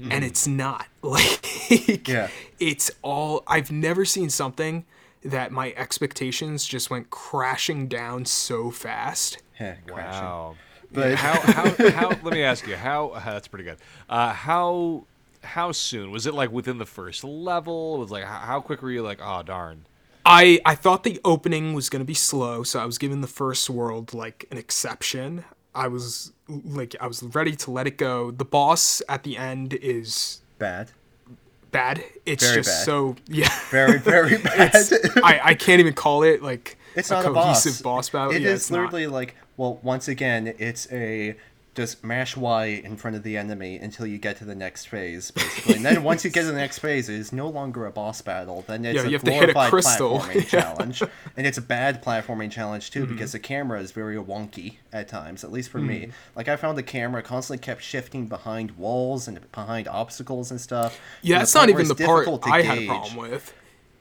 Mm-hmm. 0.00 0.12
And 0.12 0.24
it's 0.24 0.46
not. 0.46 0.86
Like 1.02 2.08
Yeah. 2.08 2.28
it's 2.58 2.90
all 3.02 3.42
I've 3.46 3.70
never 3.70 4.04
seen 4.04 4.28
something 4.28 4.84
that 5.24 5.50
my 5.52 5.72
expectations 5.76 6.66
just 6.66 6.90
went 6.90 7.10
crashing 7.10 7.86
down 7.88 8.24
so 8.26 8.70
fast. 8.70 9.38
Heh, 9.54 9.76
crashing. 9.86 10.22
Wow. 10.22 10.56
But- 10.92 11.14
how, 11.14 11.40
how, 11.40 11.90
how, 11.90 12.08
let 12.08 12.32
me 12.32 12.42
ask 12.42 12.66
you, 12.66 12.76
how, 12.76 13.08
uh, 13.08 13.20
that's 13.24 13.48
pretty 13.48 13.64
good. 13.64 13.78
Uh, 14.08 14.32
how, 14.32 15.04
how 15.42 15.72
soon? 15.72 16.10
Was 16.10 16.26
it 16.26 16.34
like 16.34 16.50
within 16.50 16.78
the 16.78 16.86
first 16.86 17.22
level? 17.24 17.98
Was 17.98 18.10
like, 18.10 18.24
how, 18.24 18.38
how 18.38 18.60
quick 18.60 18.82
were 18.82 18.90
you 18.90 19.02
like, 19.02 19.18
oh, 19.22 19.42
darn. 19.42 19.86
I 20.28 20.60
I 20.64 20.74
thought 20.74 21.04
the 21.04 21.20
opening 21.24 21.72
was 21.72 21.88
gonna 21.88 22.04
be 22.04 22.12
slow, 22.14 22.64
so 22.64 22.80
I 22.80 22.84
was 22.84 22.98
giving 22.98 23.20
the 23.20 23.28
first 23.28 23.70
world 23.70 24.12
like 24.12 24.44
an 24.50 24.58
exception. 24.58 25.44
I 25.72 25.86
was 25.86 26.32
like 26.48 26.96
I 27.00 27.06
was 27.06 27.22
ready 27.22 27.54
to 27.54 27.70
let 27.70 27.86
it 27.86 27.96
go. 27.96 28.32
The 28.32 28.44
boss 28.44 29.00
at 29.08 29.22
the 29.22 29.36
end 29.36 29.74
is 29.74 30.40
Bad. 30.58 30.90
bad. 31.70 32.02
It's 32.24 32.42
Very 32.42 32.56
just 32.56 32.70
bad. 32.70 32.84
so 32.86 33.14
yeah. 33.28 33.48
Very, 33.70 33.98
very 34.00 34.38
bad. 34.42 34.74
I, 35.22 35.40
I 35.44 35.54
can't 35.54 35.78
even 35.78 35.92
call 35.94 36.24
it 36.24 36.42
like 36.42 36.76
it's 36.96 37.12
a 37.12 37.14
not 37.14 37.26
a 37.26 37.28
cohesive 37.32 37.84
boss. 37.84 38.08
boss, 38.08 38.10
battle. 38.10 38.32
It 38.34 38.42
yeah, 38.42 38.48
is 38.48 38.62
it's 38.62 38.70
not. 38.72 38.80
literally 38.80 39.06
like, 39.06 39.36
well, 39.56 39.78
once 39.82 40.08
again, 40.08 40.54
it's 40.58 40.90
a 40.92 41.36
just 41.74 42.02
mash 42.02 42.38
Y 42.38 42.64
in 42.84 42.96
front 42.96 43.16
of 43.18 43.22
the 43.22 43.36
enemy 43.36 43.76
until 43.76 44.06
you 44.06 44.16
get 44.16 44.38
to 44.38 44.46
the 44.46 44.54
next 44.54 44.86
phase, 44.88 45.30
basically. 45.30 45.74
And 45.74 45.84
then 45.84 46.02
once 46.02 46.24
you 46.24 46.30
get 46.30 46.42
to 46.42 46.46
the 46.46 46.54
next 46.54 46.78
phase, 46.78 47.10
it 47.10 47.16
is 47.16 47.34
no 47.34 47.50
longer 47.50 47.84
a 47.84 47.90
boss 47.92 48.22
battle. 48.22 48.64
Then 48.66 48.82
it's 48.86 48.96
Yeah, 48.96 49.02
a 49.02 49.06
you 49.08 49.12
have 49.12 49.24
to 49.24 49.30
hit 49.30 49.50
a 49.50 49.52
glorified 49.52 49.70
crystal. 49.70 50.20
platforming 50.20 50.34
Yeah. 50.36 50.42
challenge, 50.62 51.02
and 51.36 51.46
it's 51.46 51.58
a 51.58 51.62
bad 51.62 52.02
platforming 52.02 52.50
challenge 52.50 52.90
Mm-hmm. 52.90 53.00
too 53.06 53.12
because 53.12 53.32
the 53.32 53.38
camera 53.38 53.78
is 53.78 53.92
very 53.92 54.16
wonky 54.16 54.76
at 54.90 55.06
times. 55.08 55.44
At 55.44 55.52
least 55.52 55.68
for 55.68 55.76
me, 55.78 56.00
Mm-hmm. 56.00 56.10
like 56.34 56.48
I 56.48 56.56
found 56.56 56.78
the 56.78 56.82
camera 56.82 57.22
constantly 57.22 57.62
kept 57.62 57.82
shifting 57.82 58.26
behind 58.26 58.70
walls 58.78 59.28
and 59.28 59.38
behind 59.52 59.86
obstacles 59.86 60.50
and 60.50 60.58
stuff. 60.58 60.98
Yeah, 61.20 61.40
that's 61.40 61.54
not 61.54 61.68
even 61.68 61.88
the 61.88 61.94
part 61.94 62.26
I 62.46 62.62
had 62.62 62.78
a 62.78 62.86
problem 62.86 63.16
with. 63.16 63.52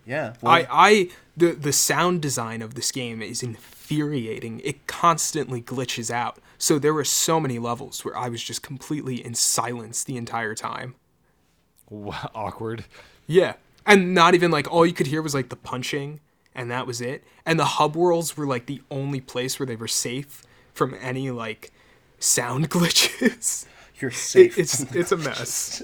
Yeah, 0.06 0.34
well, 0.42 0.54
I, 0.54 0.68
I 0.72 1.10
the 1.36 1.52
the 1.52 1.74
sound 1.74 2.22
design 2.22 2.62
of 2.62 2.76
this 2.76 2.92
game 2.94 3.22
is 3.22 3.44
infuriating. 3.86 4.62
It 4.64 4.88
constantly 4.88 5.62
glitches 5.62 6.10
out. 6.10 6.40
So 6.58 6.80
there 6.80 6.94
were 6.94 7.04
so 7.04 7.40
many 7.40 7.60
levels 7.60 8.04
where 8.04 8.18
I 8.18 8.30
was 8.30 8.44
just 8.44 8.64
completely 8.64 9.24
in 9.24 9.36
silence 9.36 10.04
the 10.04 10.18
entire 10.18 10.56
time. 10.56 10.96
Wow, 11.90 12.32
awkward. 12.34 12.86
Yeah. 13.28 13.54
And 13.86 14.16
not 14.16 14.34
even 14.34 14.50
like 14.50 14.72
all 14.72 14.86
you 14.86 14.94
could 14.94 15.08
hear 15.08 15.22
was 15.22 15.36
like 15.36 15.50
the 15.50 15.56
punching 15.56 16.20
and 16.56 16.72
that 16.72 16.88
was 16.88 17.02
it. 17.02 17.24
And 17.46 17.60
the 17.60 17.66
hub 17.66 17.96
worlds 17.96 18.36
were 18.36 18.48
like 18.48 18.66
the 18.66 18.82
only 18.90 19.22
place 19.22 19.60
where 19.60 19.68
they 19.68 19.76
were 19.76 19.88
safe 19.88 20.42
from 20.74 20.96
any 21.00 21.30
like 21.30 21.72
sound 22.18 22.70
glitches. 22.72 23.66
You're 24.00 24.12
safe. 24.12 24.58
It, 24.58 24.62
it's 24.62 24.82
it's 24.94 25.12
a 25.12 25.18
mess. 25.18 25.84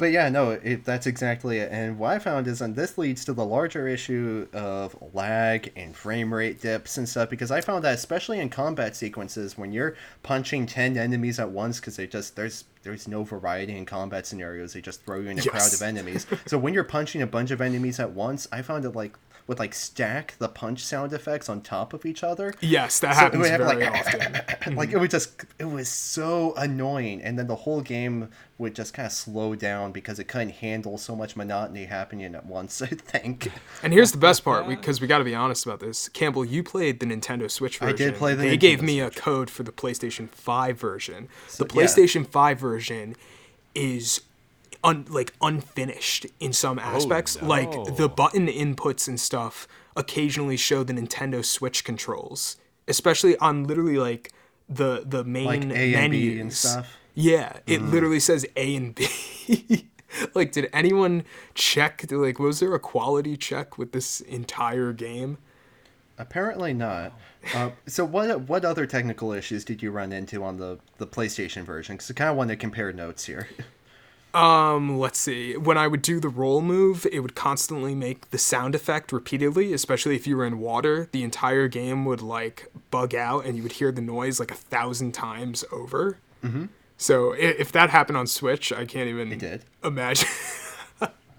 But 0.00 0.12
yeah, 0.12 0.30
no, 0.30 0.52
it, 0.52 0.82
that's 0.86 1.06
exactly 1.06 1.58
it. 1.58 1.70
And 1.70 1.98
what 1.98 2.12
I 2.12 2.18
found 2.18 2.46
is, 2.46 2.62
and 2.62 2.74
this 2.74 2.96
leads 2.96 3.22
to 3.26 3.34
the 3.34 3.44
larger 3.44 3.86
issue 3.86 4.48
of 4.54 4.96
lag 5.12 5.70
and 5.76 5.94
frame 5.94 6.32
rate 6.32 6.58
dips 6.58 6.96
and 6.96 7.06
stuff, 7.06 7.28
because 7.28 7.50
I 7.50 7.60
found 7.60 7.84
that 7.84 7.96
especially 7.96 8.40
in 8.40 8.48
combat 8.48 8.96
sequences, 8.96 9.58
when 9.58 9.72
you're 9.72 9.96
punching 10.22 10.64
ten 10.64 10.96
enemies 10.96 11.38
at 11.38 11.50
once, 11.50 11.80
because 11.80 11.96
they 11.96 12.06
just 12.06 12.34
there's 12.34 12.64
there's 12.82 13.08
no 13.08 13.24
variety 13.24 13.76
in 13.76 13.84
combat 13.84 14.26
scenarios, 14.26 14.72
they 14.72 14.80
just 14.80 15.04
throw 15.04 15.20
you 15.20 15.28
in 15.28 15.38
a 15.38 15.42
crowd 15.42 15.74
of 15.74 15.82
enemies. 15.82 16.26
so 16.46 16.56
when 16.56 16.72
you're 16.72 16.82
punching 16.82 17.20
a 17.20 17.26
bunch 17.26 17.50
of 17.50 17.60
enemies 17.60 18.00
at 18.00 18.10
once, 18.10 18.48
I 18.50 18.62
found 18.62 18.86
it 18.86 18.92
like 18.92 19.18
would 19.46 19.58
like 19.58 19.74
stack 19.74 20.34
the 20.38 20.48
punch 20.48 20.84
sound 20.84 21.12
effects 21.12 21.48
on 21.48 21.60
top 21.60 21.92
of 21.92 22.06
each 22.06 22.22
other. 22.22 22.54
Yes, 22.60 23.00
that 23.00 23.14
So 23.14 23.20
it 23.20 23.22
happens 23.24 23.42
would 23.42 23.50
have, 23.50 23.60
very 23.60 23.84
like, 23.84 24.06
often. 24.66 24.74
like 24.76 24.90
it 24.92 24.98
was 24.98 25.10
just 25.10 25.44
it 25.58 25.64
was 25.64 25.88
so 25.88 26.54
annoying 26.56 27.22
and 27.22 27.38
then 27.38 27.46
the 27.46 27.56
whole 27.56 27.80
game 27.80 28.28
would 28.58 28.74
just 28.74 28.92
kind 28.92 29.06
of 29.06 29.12
slow 29.12 29.54
down 29.54 29.90
because 29.90 30.18
it 30.18 30.24
couldn't 30.24 30.50
handle 30.50 30.98
so 30.98 31.16
much 31.16 31.34
monotony 31.34 31.86
happening 31.86 32.34
at 32.34 32.44
once 32.44 32.82
i 32.82 32.86
think 32.86 33.50
And 33.82 33.92
here's 33.92 34.12
the 34.12 34.18
best 34.18 34.44
part, 34.44 34.68
because 34.68 35.00
we, 35.00 35.06
got 35.06 35.18
to 35.18 35.24
be 35.24 35.34
honest 35.34 35.64
about 35.64 35.80
this. 35.80 36.08
Campbell, 36.10 36.44
you 36.44 36.62
played 36.62 37.00
the 37.00 37.06
Nintendo 37.06 37.50
Switch 37.50 37.78
version. 37.78 37.94
I 37.94 37.96
did 37.96 38.14
play 38.16 38.34
the 38.34 38.42
They 38.42 38.56
Nintendo 38.56 38.60
gave 38.60 38.82
me 38.82 39.00
a 39.00 39.10
code 39.10 39.48
for 39.48 39.62
the 39.62 39.72
PlayStation 39.72 40.28
5 40.28 40.78
version. 40.78 41.28
the 41.56 41.64
yeah. 41.64 41.82
PlayStation 41.82 42.26
5 42.26 42.58
version 42.60 43.16
is 43.74 44.20
un, 44.84 45.06
like 45.08 45.34
unfinished 45.40 46.26
in 46.38 46.52
some 46.52 46.78
aspects. 46.78 47.40
Like 47.42 47.96
the 47.96 48.08
button 48.08 48.46
inputs 48.46 49.08
and 49.08 49.18
stuff 49.18 49.66
occasionally 49.96 50.56
show 50.56 50.82
the 50.82 50.92
Nintendo 50.92 51.44
Switch 51.44 51.84
controls, 51.84 52.56
especially 52.88 53.36
on 53.38 53.64
literally 53.64 53.98
like 53.98 54.32
the 54.68 55.02
the 55.04 55.24
main 55.24 55.46
like 55.46 55.62
a 55.64 55.94
and 55.94 56.12
b 56.12 56.28
and 56.28 56.38
menus. 56.38 56.58
stuff 56.58 56.98
Yeah, 57.14 57.58
it 57.66 57.82
literally 57.82 58.20
says 58.20 58.46
A 58.56 58.76
and 58.76 58.94
B. 58.94 59.88
like, 60.34 60.52
did 60.52 60.70
anyone 60.72 61.24
check? 61.54 62.04
Like, 62.10 62.38
was 62.38 62.60
there 62.60 62.74
a 62.74 62.78
quality 62.78 63.36
check 63.36 63.78
with 63.78 63.92
this 63.92 64.20
entire 64.20 64.92
game? 64.92 65.38
apparently 66.20 66.74
not 66.74 67.18
uh, 67.54 67.70
so 67.86 68.04
what 68.04 68.42
what 68.42 68.62
other 68.62 68.84
technical 68.84 69.32
issues 69.32 69.64
did 69.64 69.82
you 69.82 69.90
run 69.90 70.12
into 70.12 70.44
on 70.44 70.58
the 70.58 70.78
the 70.98 71.06
playstation 71.06 71.62
version 71.62 71.96
because 71.96 72.10
i 72.10 72.14
kind 72.14 72.28
of 72.28 72.36
want 72.36 72.50
to 72.50 72.56
compare 72.56 72.92
notes 72.92 73.24
here 73.24 73.48
Um, 74.32 74.98
let's 74.98 75.18
see. 75.18 75.56
When 75.56 75.76
I 75.76 75.88
would 75.88 76.02
do 76.02 76.20
the 76.20 76.28
roll 76.28 76.60
move, 76.60 77.06
it 77.10 77.20
would 77.20 77.34
constantly 77.34 77.94
make 77.94 78.30
the 78.30 78.38
sound 78.38 78.74
effect 78.74 79.12
repeatedly, 79.12 79.72
especially 79.72 80.14
if 80.14 80.26
you 80.26 80.36
were 80.36 80.46
in 80.46 80.60
water. 80.60 81.08
The 81.12 81.24
entire 81.24 81.68
game 81.68 82.04
would 82.04 82.22
like 82.22 82.70
bug 82.90 83.14
out 83.14 83.44
and 83.44 83.56
you 83.56 83.62
would 83.62 83.72
hear 83.72 83.90
the 83.90 84.00
noise 84.00 84.38
like 84.38 84.50
a 84.50 84.56
thousand 84.56 85.12
times 85.12 85.64
over. 85.72 86.18
Mm-hmm. 86.44 86.66
So 86.96 87.32
if 87.32 87.72
that 87.72 87.90
happened 87.90 88.18
on 88.18 88.26
Switch, 88.26 88.72
I 88.72 88.84
can't 88.84 89.08
even 89.08 89.60
imagine. 89.82 90.28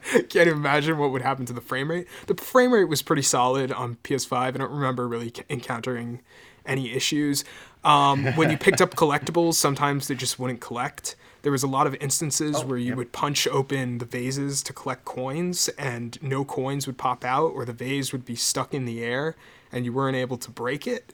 Can't 0.03 0.35
even 0.47 0.53
imagine 0.57 0.97
what 0.97 1.11
would 1.11 1.21
happen 1.21 1.45
to 1.45 1.53
the 1.53 1.61
frame 1.61 1.91
rate. 1.91 2.07
The 2.25 2.33
frame 2.33 2.73
rate 2.73 2.85
was 2.85 3.03
pretty 3.03 3.21
solid 3.21 3.71
on 3.71 3.97
PS5. 4.03 4.35
I 4.35 4.51
don't 4.51 4.71
remember 4.71 5.07
really 5.07 5.31
c- 5.33 5.43
encountering 5.47 6.21
any 6.65 6.91
issues. 6.91 7.45
Um, 7.83 8.25
when 8.33 8.49
you 8.49 8.57
picked 8.57 8.81
up 8.81 8.95
collectibles, 8.95 9.53
sometimes 9.53 10.07
they 10.07 10.15
just 10.15 10.39
wouldn't 10.39 10.59
collect. 10.59 11.15
There 11.43 11.51
was 11.51 11.63
a 11.63 11.67
lot 11.67 11.87
of 11.87 11.95
instances 11.95 12.57
oh, 12.57 12.65
where 12.65 12.77
you 12.77 12.89
yep. 12.89 12.97
would 12.97 13.11
punch 13.11 13.47
open 13.47 13.97
the 13.97 14.05
vases 14.05 14.61
to 14.63 14.73
collect 14.73 15.05
coins, 15.05 15.69
and 15.77 16.21
no 16.21 16.45
coins 16.45 16.85
would 16.85 16.97
pop 16.97 17.25
out, 17.25 17.47
or 17.47 17.65
the 17.65 17.73
vase 17.73 18.11
would 18.11 18.25
be 18.25 18.35
stuck 18.35 18.73
in 18.73 18.85
the 18.85 19.03
air, 19.03 19.35
and 19.71 19.85
you 19.85 19.93
weren't 19.93 20.17
able 20.17 20.37
to 20.37 20.51
break 20.51 20.85
it. 20.85 21.13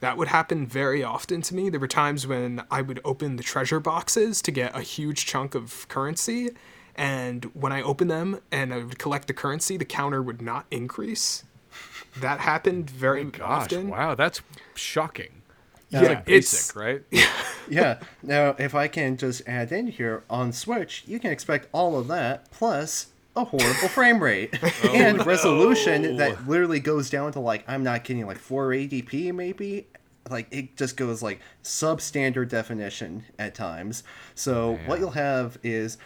That 0.00 0.16
would 0.16 0.28
happen 0.28 0.66
very 0.66 1.02
often 1.02 1.42
to 1.42 1.54
me. 1.54 1.70
There 1.70 1.80
were 1.80 1.88
times 1.88 2.26
when 2.26 2.62
I 2.70 2.82
would 2.82 3.00
open 3.04 3.36
the 3.36 3.42
treasure 3.42 3.80
boxes 3.80 4.40
to 4.42 4.50
get 4.50 4.76
a 4.76 4.82
huge 4.82 5.26
chunk 5.26 5.54
of 5.54 5.86
currency, 5.88 6.50
and 6.96 7.44
when 7.54 7.72
I 7.72 7.80
opened 7.82 8.10
them 8.10 8.40
and 8.50 8.74
I 8.74 8.78
would 8.78 8.98
collect 8.98 9.28
the 9.28 9.32
currency, 9.34 9.76
the 9.76 9.84
counter 9.84 10.20
would 10.20 10.42
not 10.42 10.66
increase. 10.70 11.44
That 12.16 12.40
happened 12.40 12.90
very 12.90 13.24
Gosh, 13.24 13.72
often. 13.72 13.88
wow, 13.88 14.16
that's 14.16 14.40
shocking. 14.74 15.42
Yeah, 15.90 16.00
It's 16.00 16.08
like 16.08 16.18
it's 16.26 16.52
basic, 16.52 16.76
right? 16.76 17.02
yeah 17.10 17.28
now 18.22 18.54
if 18.58 18.74
i 18.74 18.88
can 18.88 19.16
just 19.16 19.42
add 19.46 19.70
in 19.72 19.86
here 19.86 20.22
on 20.28 20.52
switch 20.52 21.04
you 21.06 21.18
can 21.18 21.30
expect 21.30 21.68
all 21.72 21.98
of 21.98 22.08
that 22.08 22.50
plus 22.50 23.08
a 23.38 23.44
horrible 23.44 23.88
frame 23.88 24.22
rate. 24.22 24.58
Oh, 24.84 24.94
and 24.94 25.24
resolution 25.26 26.16
that 26.16 26.46
literally 26.46 26.78
goes 26.78 27.10
down 27.10 27.32
to 27.32 27.40
like 27.40 27.64
i'm 27.66 27.82
not 27.82 28.04
kidding 28.04 28.26
like 28.26 28.38
480p 28.38 29.32
maybe. 29.32 29.86
Like 30.30 30.46
it 30.50 30.76
just 30.76 30.96
goes 30.96 31.22
like 31.22 31.40
substandard 31.64 32.48
definition 32.48 33.24
at 33.38 33.54
times. 33.54 34.04
So 34.34 34.78
what 34.86 35.00
you'll 35.00 35.10
have 35.10 35.58
is 35.62 35.98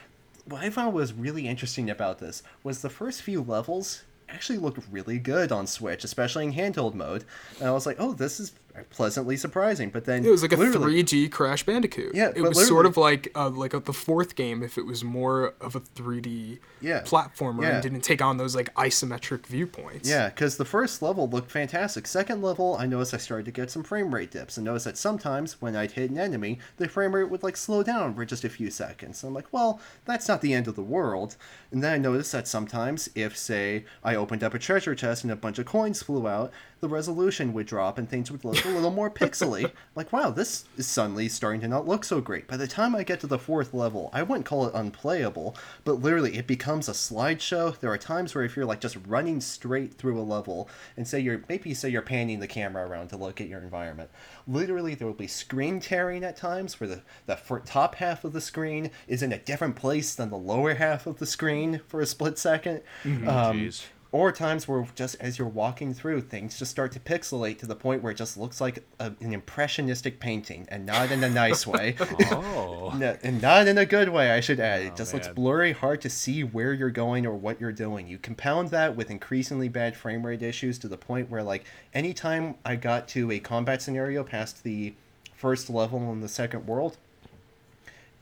what 0.46 0.62
i 0.62 0.70
found 0.70 0.94
was 0.94 1.12
really 1.12 1.46
interesting 1.48 1.90
about 1.90 2.18
this 2.18 2.42
was 2.62 2.82
the 2.82 2.90
first 2.90 3.22
few 3.22 3.42
levels 3.42 4.04
actually 4.28 4.58
looked 4.58 4.80
really 4.90 5.18
good 5.18 5.52
on 5.52 5.66
switch 5.66 6.04
especially 6.04 6.44
in 6.44 6.52
handheld 6.54 6.94
mode. 6.94 7.24
And 7.58 7.68
i 7.68 7.72
was 7.72 7.84
like 7.84 7.96
oh 7.98 8.12
this 8.12 8.40
is 8.40 8.52
pleasantly 8.90 9.36
surprising 9.36 9.90
but 9.90 10.04
then 10.04 10.24
It 10.24 10.30
was 10.30 10.42
like 10.42 10.52
a 10.52 10.56
3D 10.56 11.30
Crash 11.30 11.64
Bandicoot. 11.64 12.14
Yeah, 12.14 12.32
it 12.34 12.40
was 12.42 12.66
sort 12.66 12.86
of 12.86 12.96
like 12.96 13.30
uh, 13.34 13.50
like 13.50 13.74
a, 13.74 13.80
the 13.80 13.92
fourth 13.92 14.34
game 14.34 14.62
if 14.62 14.78
it 14.78 14.86
was 14.86 15.04
more 15.04 15.54
of 15.60 15.76
a 15.76 15.80
3D 15.80 16.58
Yeah, 16.80 17.02
platformer 17.02 17.62
yeah. 17.62 17.74
and 17.74 17.82
didn't 17.82 18.00
take 18.02 18.22
on 18.22 18.36
those 18.38 18.54
like 18.56 18.72
isometric 18.74 19.46
viewpoints. 19.46 20.08
Yeah, 20.08 20.28
because 20.28 20.56
the 20.56 20.64
first 20.64 21.02
level 21.02 21.28
looked 21.28 21.50
fantastic. 21.50 22.06
Second 22.06 22.42
level, 22.42 22.76
I 22.78 22.86
noticed 22.86 23.14
I 23.14 23.18
started 23.18 23.44
to 23.46 23.50
get 23.52 23.70
some 23.70 23.82
frame 23.82 24.14
rate 24.14 24.30
dips, 24.30 24.56
and 24.56 24.64
noticed 24.64 24.86
that 24.86 24.96
sometimes 24.98 25.60
when 25.60 25.76
I'd 25.76 25.92
hit 25.92 26.10
an 26.10 26.18
enemy, 26.18 26.58
the 26.78 26.88
frame 26.88 27.14
rate 27.14 27.30
would 27.30 27.42
like 27.42 27.56
slow 27.56 27.82
down 27.82 28.14
for 28.14 28.24
just 28.24 28.44
a 28.44 28.48
few 28.48 28.70
seconds. 28.70 29.22
And 29.22 29.28
I'm 29.30 29.34
like, 29.34 29.52
well, 29.52 29.80
that's 30.04 30.28
not 30.28 30.40
the 30.40 30.54
end 30.54 30.66
of 30.68 30.76
the 30.76 30.82
world. 30.82 31.36
And 31.70 31.82
then 31.82 31.92
I 31.92 31.98
noticed 31.98 32.32
that 32.32 32.48
sometimes, 32.48 33.08
if 33.14 33.36
say 33.36 33.84
I 34.02 34.14
opened 34.14 34.42
up 34.42 34.54
a 34.54 34.58
treasure 34.58 34.94
chest 34.94 35.24
and 35.24 35.32
a 35.32 35.36
bunch 35.36 35.58
of 35.58 35.66
coins 35.66 36.02
flew 36.02 36.26
out, 36.28 36.52
the 36.82 36.88
resolution 36.88 37.52
would 37.52 37.66
drop 37.66 37.96
and 37.96 38.10
things 38.10 38.30
would 38.30 38.44
look 38.44 38.62
a 38.64 38.68
little 38.68 38.90
more 38.90 39.08
pixely. 39.08 39.70
like, 39.94 40.12
wow, 40.12 40.30
this 40.30 40.64
is 40.76 40.86
suddenly 40.86 41.28
starting 41.28 41.60
to 41.60 41.68
not 41.68 41.86
look 41.86 42.04
so 42.04 42.20
great. 42.20 42.48
By 42.48 42.56
the 42.56 42.66
time 42.66 42.96
I 42.96 43.04
get 43.04 43.20
to 43.20 43.28
the 43.28 43.38
fourth 43.38 43.72
level, 43.72 44.10
I 44.12 44.22
wouldn't 44.24 44.46
call 44.46 44.66
it 44.66 44.74
unplayable, 44.74 45.56
but 45.84 46.02
literally 46.02 46.36
it 46.36 46.48
becomes 46.48 46.88
a 46.88 46.92
slideshow. 46.92 47.78
There 47.78 47.90
are 47.90 47.98
times 47.98 48.34
where 48.34 48.44
if 48.44 48.56
you're 48.56 48.66
like 48.66 48.80
just 48.80 48.98
running 49.06 49.40
straight 49.40 49.94
through 49.94 50.20
a 50.20 50.22
level 50.22 50.68
and 50.96 51.06
say 51.06 51.20
you're 51.20 51.44
maybe 51.48 51.72
say 51.72 51.88
you're 51.88 52.02
panning 52.02 52.40
the 52.40 52.48
camera 52.48 52.86
around 52.86 53.08
to 53.08 53.16
look 53.16 53.40
at 53.40 53.48
your 53.48 53.60
environment, 53.60 54.10
literally 54.48 54.96
there 54.96 55.06
will 55.06 55.14
be 55.14 55.28
screen 55.28 55.78
tearing 55.78 56.24
at 56.24 56.36
times 56.36 56.80
where 56.80 56.88
the, 56.88 57.02
the 57.26 57.62
top 57.64 57.94
half 57.94 58.24
of 58.24 58.32
the 58.32 58.40
screen 58.40 58.90
is 59.06 59.22
in 59.22 59.32
a 59.32 59.38
different 59.38 59.76
place 59.76 60.14
than 60.16 60.30
the 60.30 60.36
lower 60.36 60.74
half 60.74 61.06
of 61.06 61.20
the 61.20 61.26
screen 61.26 61.80
for 61.86 62.00
a 62.00 62.06
split 62.06 62.34
2nd 62.34 62.82
Mm-hmm. 63.04 63.28
Um. 63.28 63.70
Or 64.12 64.30
times 64.30 64.68
where 64.68 64.86
just 64.94 65.16
as 65.20 65.38
you're 65.38 65.48
walking 65.48 65.94
through, 65.94 66.20
things 66.20 66.58
just 66.58 66.70
start 66.70 66.92
to 66.92 67.00
pixelate 67.00 67.58
to 67.58 67.66
the 67.66 67.74
point 67.74 68.02
where 68.02 68.12
it 68.12 68.16
just 68.16 68.36
looks 68.36 68.60
like 68.60 68.84
a, 69.00 69.06
an 69.20 69.32
impressionistic 69.32 70.20
painting, 70.20 70.66
and 70.68 70.84
not 70.84 71.10
in 71.10 71.24
a 71.24 71.30
nice 71.30 71.66
way, 71.66 71.96
Oh, 72.30 72.92
No, 72.98 73.16
and 73.22 73.40
not 73.40 73.66
in 73.66 73.78
a 73.78 73.86
good 73.86 74.10
way. 74.10 74.30
I 74.30 74.40
should 74.40 74.60
add. 74.60 74.82
It 74.82 74.92
oh, 74.92 74.96
just 74.96 75.14
looks 75.14 75.28
blurry, 75.28 75.72
hard 75.72 76.02
to 76.02 76.10
see 76.10 76.44
where 76.44 76.74
you're 76.74 76.90
going 76.90 77.24
or 77.24 77.34
what 77.34 77.58
you're 77.58 77.72
doing. 77.72 78.06
You 78.06 78.18
compound 78.18 78.68
that 78.68 78.94
with 78.94 79.10
increasingly 79.10 79.70
bad 79.70 79.96
frame 79.96 80.26
rate 80.26 80.42
issues 80.42 80.78
to 80.80 80.88
the 80.88 80.98
point 80.98 81.30
where, 81.30 81.42
like, 81.42 81.64
anytime 81.94 82.56
I 82.66 82.76
got 82.76 83.08
to 83.08 83.30
a 83.30 83.38
combat 83.38 83.80
scenario 83.80 84.24
past 84.24 84.62
the 84.62 84.92
first 85.34 85.70
level 85.70 86.12
in 86.12 86.20
the 86.20 86.28
second 86.28 86.66
world, 86.66 86.98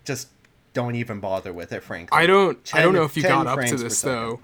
just 0.05 0.29
don't 0.73 0.95
even 0.95 1.19
bother 1.19 1.53
with 1.53 1.73
it, 1.73 1.83
frankly. 1.83 2.17
I 2.17 2.27
don't. 2.27 2.59
I 2.73 2.83
don't 2.83 2.95
know 2.95 3.03
if 3.03 3.17
you 3.17 3.25
got 3.25 3.47
up 3.47 3.57
to 3.57 3.63
frames 3.63 3.73
per 3.73 3.89
this 3.89 3.99
second. 3.99 4.17
though, 4.17 4.41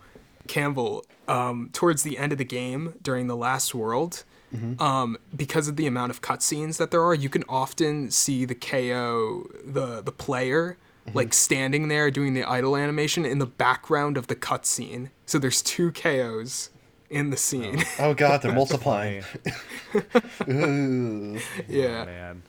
Campbell. 0.46 1.04
Um, 1.28 1.70
towards 1.72 2.02
the 2.04 2.18
end 2.18 2.30
of 2.32 2.38
the 2.38 2.44
game, 2.44 2.94
during 3.02 3.26
the 3.26 3.36
last 3.36 3.74
world, 3.74 4.24
Mm-hmm. 4.54 4.80
um, 4.80 5.18
because 5.34 5.66
of 5.66 5.74
the 5.74 5.88
amount 5.88 6.10
of 6.10 6.20
cutscenes 6.22 6.76
that 6.78 6.92
there 6.92 7.02
are, 7.02 7.12
you 7.14 7.28
can 7.28 7.42
often 7.48 8.12
see 8.12 8.44
the 8.44 8.54
Kao, 8.54 9.42
the 9.64 10.00
the 10.02 10.12
player, 10.12 10.76
Mm-hmm. 11.06 11.16
like 11.18 11.34
standing 11.34 11.88
there 11.88 12.10
doing 12.10 12.34
the 12.34 12.42
idle 12.44 12.76
animation 12.76 13.24
in 13.24 13.38
the 13.40 13.46
background 13.46 14.16
of 14.16 14.26
the 14.28 14.34
cutscene. 14.36 15.10
So 15.24 15.38
there's 15.38 15.62
two 15.62 15.90
Kaos 15.92 16.70
in 17.10 17.30
the 17.30 17.36
scene. 17.36 17.82
Oh 17.98 18.14
god, 18.14 18.42
they're 18.42 18.52
multiplying. 18.62 19.22
Funny. 19.22 20.04
Ooh. 20.48 21.38
yeah. 21.68 22.04
Man. 22.04 22.42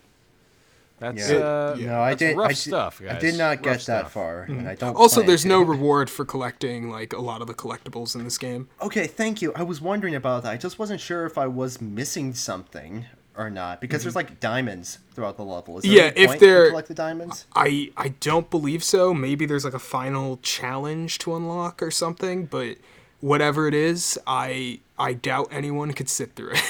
That's 1.00 1.30
Yeah. 1.30 1.38
uh, 1.38 1.76
No, 1.80 2.02
I 2.02 2.16
did. 2.16 2.36
rough 2.36 2.46
I 2.46 2.50
did, 2.50 2.58
stuff, 2.58 3.00
guys. 3.02 3.16
I 3.18 3.20
did 3.20 3.36
not 3.38 3.58
Rough 3.58 3.62
get 3.62 3.72
that 3.74 3.82
stuff. 3.82 4.12
far, 4.14 4.42
and 4.44 4.68
I 4.68 4.74
don't. 4.76 4.96
Also, 4.96 5.22
there's 5.22 5.44
to. 5.44 5.48
no 5.48 5.62
reward 5.62 6.10
for 6.10 6.26
collecting 6.26 6.90
like 6.90 7.14
a 7.14 7.22
lot 7.22 7.42
of 7.42 7.48
the 7.48 7.54
collectibles 7.54 8.16
in 8.16 8.24
this 8.24 8.38
game. 8.40 8.68
Okay, 8.82 9.06
thank 9.06 9.42
you. 9.42 9.54
I 9.56 9.62
was 9.64 9.80
wondering 9.80 10.16
about 10.16 10.44
that. 10.44 10.52
I 10.54 10.58
just 10.58 10.80
wasn't 10.80 11.00
sure 11.00 11.26
if 11.26 11.38
I 11.38 11.46
was 11.48 11.80
missing 11.80 12.34
something 12.34 13.06
or 13.38 13.52
not 13.52 13.80
because 13.80 14.02
there's 14.02 14.16
like 14.16 14.40
diamonds 14.40 14.98
throughout 15.14 15.38
the 15.38 15.44
level. 15.46 15.78
Is 15.78 15.84
there 15.84 15.92
Yeah, 15.92 16.02
any 16.16 16.22
if 16.22 16.28
point 16.30 16.40
to 16.40 16.46
they're- 16.48 16.70
collect 16.70 16.88
the 16.88 16.94
diamonds. 16.96 17.46
I 17.56 17.92
I 17.96 18.10
don't 18.20 18.50
believe 18.50 18.84
so. 18.84 19.14
Maybe 19.14 19.46
there's 19.46 19.64
like 19.66 19.76
a 19.76 19.80
final 19.80 20.38
challenge 20.42 21.20
to 21.20 21.36
unlock 21.36 21.84
or 21.84 21.92
something, 21.92 22.46
but 22.46 22.78
whatever 23.20 23.68
it 23.68 23.76
is, 23.76 24.18
I 24.26 24.80
I 25.00 25.14
doubt 25.14 25.50
anyone 25.52 25.94
could 25.94 26.10
sit 26.10 26.36
through 26.36 26.52
it. 26.52 26.64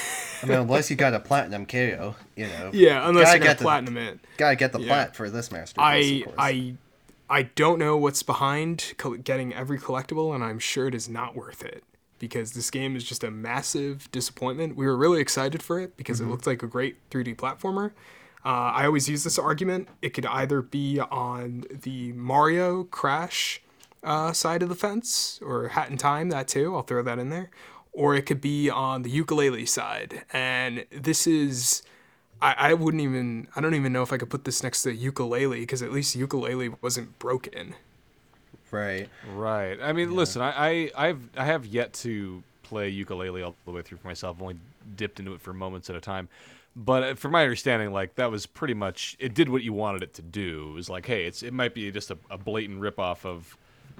I 0.43 0.45
mean, 0.45 0.57
unless 0.59 0.89
you 0.89 0.95
got 0.95 1.13
a 1.13 1.19
platinum 1.29 1.65
Kao, 1.65 2.15
you 2.35 2.47
know. 2.47 2.71
yeah, 2.73 3.07
unless 3.07 3.25
Gotta 3.27 3.37
you 3.37 3.43
got 3.43 3.49
get 3.49 3.57
the- 3.59 3.63
platinum 3.63 3.97
it. 3.97 4.19
Gotta 4.37 4.55
get 4.55 4.73
the 4.73 4.79
Yeah. 4.79 4.87
plat 4.87 5.15
for 5.15 5.29
this 5.29 5.51
master. 5.51 5.79
I. 5.81 6.23
I 6.37 6.75
I 7.29 7.43
don't 7.43 7.77
know 7.77 7.97
what's 7.97 8.23
behind 8.23 8.93
getting 9.25 9.53
every 9.53 9.77
collectible, 9.79 10.33
and 10.33 10.41
I'm 10.43 10.59
sure 10.59 10.87
it 10.87 10.95
is 10.95 11.09
not 11.09 11.35
worth 11.35 11.61
it 11.61 11.83
because 12.19 12.53
this 12.53 12.71
game 12.71 12.95
is 12.95 13.03
just 13.03 13.21
a 13.21 13.29
massive 13.29 14.09
disappointment. 14.13 14.77
We 14.77 14.85
were 14.85 14.95
really 14.95 15.19
excited 15.19 15.61
for 15.61 15.77
it 15.79 15.97
because 15.97 16.19
Mm-hmm. 16.21 16.29
it 16.29 16.31
looked 16.31 16.47
like 16.47 16.63
a 16.63 16.67
great 16.67 16.95
3D 17.09 17.35
platformer. 17.35 17.91
Uh, 18.45 18.71
I 18.71 18.85
always 18.85 19.09
use 19.09 19.25
this 19.25 19.37
argument. 19.37 19.89
It 20.01 20.11
could 20.11 20.25
either 20.25 20.61
be 20.61 21.01
on 21.01 21.65
the 21.69 22.13
Mario 22.13 22.85
Crash 22.85 23.61
uh, 24.05 24.31
side 24.31 24.63
of 24.63 24.69
the 24.69 24.75
fence, 24.75 25.37
or 25.45 25.67
Hat 25.69 25.89
in 25.89 25.97
Time, 25.97 26.29
that 26.29 26.47
too. 26.47 26.73
I'll 26.77 26.83
throw 26.83 27.03
that 27.03 27.19
in 27.19 27.29
there. 27.29 27.49
Or 27.97 28.13
it 28.13 28.27
could 28.27 28.41
be 28.41 28.69
on 28.69 29.01
the 29.01 29.11
Yooka-Laylee 29.11 29.67
side. 29.67 30.23
And 30.31 30.85
this 30.91 31.25
is. 31.25 31.81
I, 32.39 32.53
I 32.69 32.73
wouldn't 32.75 33.01
even. 33.01 33.47
I 33.55 33.61
don't 33.61 33.73
even 33.73 33.91
know 33.91 34.03
if 34.03 34.13
I 34.13 34.17
could 34.17 34.29
put 34.29 34.43
this 34.43 34.61
next 34.61 34.83
to 34.83 34.95
Yooka-Laylee 34.95 35.61
because 35.61 35.81
at 35.81 35.91
least 35.91 36.15
Yooka-Laylee 36.15 36.77
wasn't 36.79 37.17
broken. 37.17 37.73
Right. 38.69 39.09
Right. 39.33 39.79
I 39.81 39.93
mean, 39.93 40.15
listen, 40.15 40.43
I, 40.43 40.51
I 40.51 40.91
I've 41.07 41.27
I 41.35 41.45
have 41.45 41.65
yet 41.65 41.91
to 42.05 42.43
play 42.61 42.93
Yooka-Laylee 42.93 43.43
all 43.43 43.55
the 43.65 43.71
way 43.71 43.81
through 43.81 43.97
for 43.97 44.07
myself. 44.07 44.37
I've 44.37 44.43
only 44.43 44.57
dipped 44.95 45.19
into 45.19 45.33
it 45.33 45.41
for 45.41 45.51
moments 45.51 45.89
at 45.89 45.95
a 45.95 46.01
time. 46.01 46.29
But 46.75 47.03
uh, 47.03 47.15
from 47.15 47.31
my 47.31 47.41
understanding, 47.41 47.91
like 47.91 48.13
that 48.15 48.29
was 48.29 48.45
pretty 48.45 48.75
much 48.75 49.17
it 49.17 49.33
did 49.33 49.49
what 49.49 49.63
you 49.63 49.73
wanted 49.73 50.03
it 50.03 50.13
to 50.13 50.21
do. 50.21 50.69
It 50.69 50.75
was 50.75 50.87
like, 50.87 51.07
hey, 51.07 51.25
it's 51.25 51.41
it 51.41 51.51
might 51.51 51.73
be 51.73 51.91
just 51.91 52.11
a, 52.11 52.17
a 52.29 52.37
blatant 52.37 52.79
ripoff 52.79 53.25
of 53.25 53.57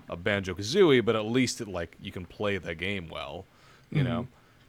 a 0.08 0.16
Banjo 0.16 0.54
Kazooie, 0.54 1.04
but 1.04 1.16
at 1.16 1.26
least 1.26 1.62
it 1.62 1.68
like 1.68 1.98
you 2.00 2.12
can 2.12 2.26
play 2.26 2.60
the 2.60 2.76
game 2.76 3.08
well. 3.10 3.45
You 3.92 4.04
know. 4.04 4.28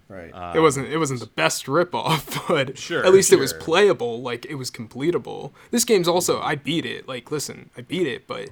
Right. 0.09 0.57
it 0.57 0.61
wasn't. 0.61 0.89
It 0.89 0.97
wasn't 0.97 1.21
the 1.21 1.27
best 1.27 1.67
ripoff, 1.67 2.47
but 2.49 2.69
Um, 2.71 2.75
Sure, 2.77 3.05
at 3.05 3.13
least 3.13 3.33
it 3.33 3.39
was 3.39 3.53
playable. 3.53 4.23
Like 4.23 4.47
it 4.47 4.55
was 4.55 4.71
completable. 4.71 5.53
This 5.71 5.85
game's 5.85 6.09
also. 6.09 6.41
I 6.41 6.55
beat 6.55 6.87
it. 6.87 7.07
Like 7.07 7.31
listen, 7.31 7.69
I 7.77 7.83
beat 7.83 8.07
it, 8.07 8.27
but 8.27 8.49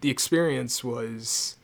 the 0.00 0.08
experience 0.10 0.82
was 0.82 1.56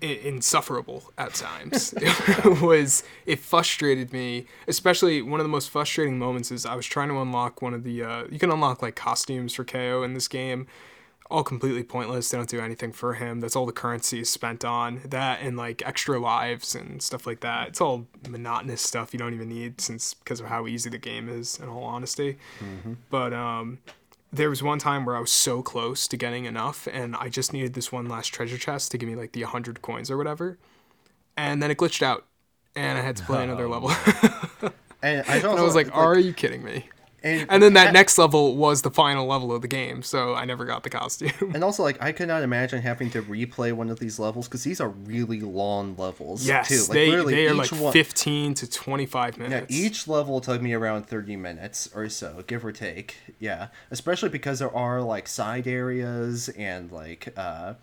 insufferable 0.00 1.12
at 1.18 1.34
times. 1.34 1.92
it 1.96 2.62
was. 2.62 3.02
It 3.26 3.40
frustrated 3.40 4.12
me. 4.12 4.46
Especially 4.68 5.20
one 5.22 5.40
of 5.40 5.44
the 5.44 5.50
most 5.50 5.70
frustrating 5.70 6.18
moments 6.18 6.52
is 6.52 6.64
I 6.64 6.76
was 6.76 6.86
trying 6.86 7.08
to 7.08 7.20
unlock 7.20 7.60
one 7.60 7.74
of 7.74 7.82
the. 7.82 8.04
Uh, 8.04 8.24
you 8.30 8.38
can 8.38 8.52
unlock 8.52 8.82
like 8.82 8.94
costumes 8.94 9.54
for 9.54 9.64
Kao 9.64 10.02
in 10.02 10.14
this 10.14 10.28
game. 10.28 10.68
All 11.30 11.42
completely 11.42 11.82
pointless. 11.82 12.30
They 12.30 12.38
don't 12.38 12.48
do 12.48 12.60
anything 12.60 12.92
for 12.92 13.14
him. 13.14 13.40
That's 13.40 13.54
all 13.54 13.66
the 13.66 13.72
currency 13.72 14.20
is 14.20 14.30
spent 14.30 14.64
on. 14.64 15.02
That 15.04 15.40
and 15.42 15.56
like 15.56 15.82
extra 15.86 16.18
lives 16.18 16.74
and 16.74 17.02
stuff 17.02 17.26
like 17.26 17.40
that. 17.40 17.68
It's 17.68 17.80
all 17.80 18.06
monotonous 18.28 18.80
stuff 18.80 19.12
you 19.12 19.18
don't 19.18 19.34
even 19.34 19.48
need 19.48 19.80
since 19.80 20.14
because 20.14 20.40
of 20.40 20.46
how 20.46 20.66
easy 20.66 20.88
the 20.90 20.98
game 20.98 21.28
is. 21.28 21.58
In 21.58 21.68
all 21.68 21.84
honesty, 21.84 22.38
but 23.10 23.32
um, 23.32 23.78
there 24.32 24.48
was 24.48 24.62
one 24.62 24.78
time 24.78 25.04
where 25.04 25.16
I 25.16 25.20
was 25.20 25.32
so 25.32 25.62
close 25.62 26.06
to 26.08 26.16
getting 26.16 26.44
enough, 26.44 26.88
and 26.92 27.16
I 27.16 27.28
just 27.28 27.52
needed 27.52 27.74
this 27.74 27.92
one 27.92 28.08
last 28.08 28.28
treasure 28.28 28.58
chest 28.58 28.90
to 28.92 28.98
give 28.98 29.08
me 29.08 29.14
like 29.14 29.32
the 29.32 29.42
hundred 29.42 29.82
coins 29.82 30.10
or 30.10 30.16
whatever, 30.16 30.58
and 31.36 31.62
then 31.62 31.70
it 31.70 31.78
glitched 31.78 32.02
out, 32.02 32.26
and 32.74 32.98
I 32.98 33.02
had 33.02 33.16
to 33.16 33.24
play 33.24 33.44
another 33.44 33.68
level. 33.74 33.90
And 35.02 35.24
I, 35.28 35.36
and 35.36 35.44
I 35.44 35.62
was 35.62 35.74
like, 35.74 35.94
"Are 35.94 36.18
you 36.18 36.32
kidding 36.32 36.62
me?" 36.64 36.88
And, 37.28 37.46
And 37.50 37.62
then 37.62 37.74
that 37.74 37.92
next 37.92 38.18
level 38.18 38.56
was 38.56 38.82
the 38.82 38.90
final 38.90 39.26
level 39.26 39.52
of 39.54 39.62
the 39.62 39.68
game, 39.68 40.02
so 40.02 40.34
I 40.34 40.44
never 40.44 40.64
got 40.64 40.82
the 40.82 40.90
costume. 40.90 41.52
and 41.54 41.62
also 41.62 41.82
like 41.82 42.00
I 42.02 42.12
could 42.12 42.28
not 42.28 42.42
imagine 42.42 42.82
having 42.82 43.10
to 43.10 43.22
replay 43.22 43.72
one 43.72 43.90
of 43.90 43.98
these 43.98 44.18
levels 44.18 44.48
because 44.48 44.64
these 44.64 44.80
are 44.80 44.88
really 44.88 45.40
long 45.40 45.96
levels. 45.96 46.46
Yes, 46.46 46.68
too. 46.68 46.80
Like, 46.82 46.90
they, 46.92 47.10
literally 47.10 47.34
they 47.34 47.48
are 47.48 47.54
like 47.54 47.70
one- 47.72 47.92
15 47.92 48.54
to 48.54 48.70
25 48.70 49.38
minutes. 49.38 49.70
Yeah, 49.74 49.86
each 49.86 50.08
level 50.08 50.40
took 50.40 50.60
me 50.62 50.72
around 50.72 51.06
30 51.06 51.36
minutes 51.36 51.88
or 51.94 52.08
so, 52.08 52.42
give 52.46 52.64
or 52.64 52.72
take. 52.72 53.16
Yeah, 53.38 53.68
especially 53.90 54.28
because 54.28 54.58
there 54.58 54.74
are 54.74 55.00
like 55.02 55.28
side 55.28 55.66
areas 55.66 56.48
and 56.50 56.90
like 56.90 57.32
uh, 57.36 57.74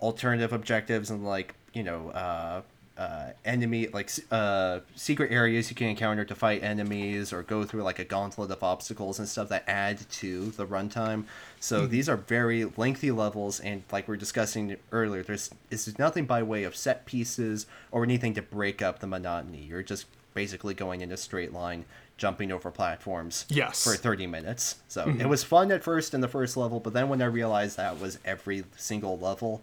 alternative 0.00 0.52
objectives 0.52 1.10
and 1.10 1.24
like, 1.24 1.54
you 1.72 1.82
know, 1.82 2.10
uh, 2.10 2.62
uh, 2.98 3.30
enemy, 3.44 3.88
like 3.88 4.10
uh, 4.30 4.80
secret 4.94 5.30
areas 5.30 5.68
you 5.70 5.76
can 5.76 5.88
encounter 5.88 6.24
to 6.24 6.34
fight 6.34 6.62
enemies 6.62 7.32
or 7.32 7.42
go 7.42 7.64
through 7.64 7.82
like 7.82 7.98
a 7.98 8.04
gauntlet 8.04 8.50
of 8.50 8.62
obstacles 8.62 9.18
and 9.18 9.28
stuff 9.28 9.48
that 9.50 9.64
add 9.68 9.98
to 10.10 10.50
the 10.52 10.66
runtime. 10.66 11.24
So 11.60 11.86
these 11.86 12.08
are 12.08 12.16
very 12.16 12.64
lengthy 12.76 13.10
levels, 13.10 13.60
and 13.60 13.82
like 13.92 14.08
we 14.08 14.14
are 14.14 14.18
discussing 14.18 14.76
earlier, 14.92 15.22
there's 15.22 15.50
is 15.70 15.98
nothing 15.98 16.24
by 16.26 16.42
way 16.42 16.64
of 16.64 16.74
set 16.76 17.04
pieces 17.06 17.66
or 17.90 18.02
anything 18.04 18.34
to 18.34 18.42
break 18.42 18.80
up 18.82 19.00
the 19.00 19.06
monotony. 19.06 19.62
You're 19.68 19.82
just 19.82 20.06
basically 20.34 20.74
going 20.74 21.00
in 21.00 21.10
a 21.12 21.16
straight 21.16 21.52
line, 21.52 21.84
jumping 22.18 22.52
over 22.52 22.70
platforms 22.70 23.46
Yes. 23.48 23.82
for 23.84 23.94
30 23.94 24.26
minutes. 24.26 24.76
So 24.88 25.08
it 25.18 25.26
was 25.28 25.42
fun 25.44 25.70
at 25.72 25.82
first 25.82 26.12
in 26.14 26.20
the 26.20 26.28
first 26.28 26.56
level, 26.56 26.78
but 26.80 26.92
then 26.92 27.08
when 27.08 27.20
I 27.22 27.26
realized 27.26 27.76
that 27.78 27.98
was 28.00 28.18
every 28.24 28.64
single 28.76 29.18
level, 29.18 29.62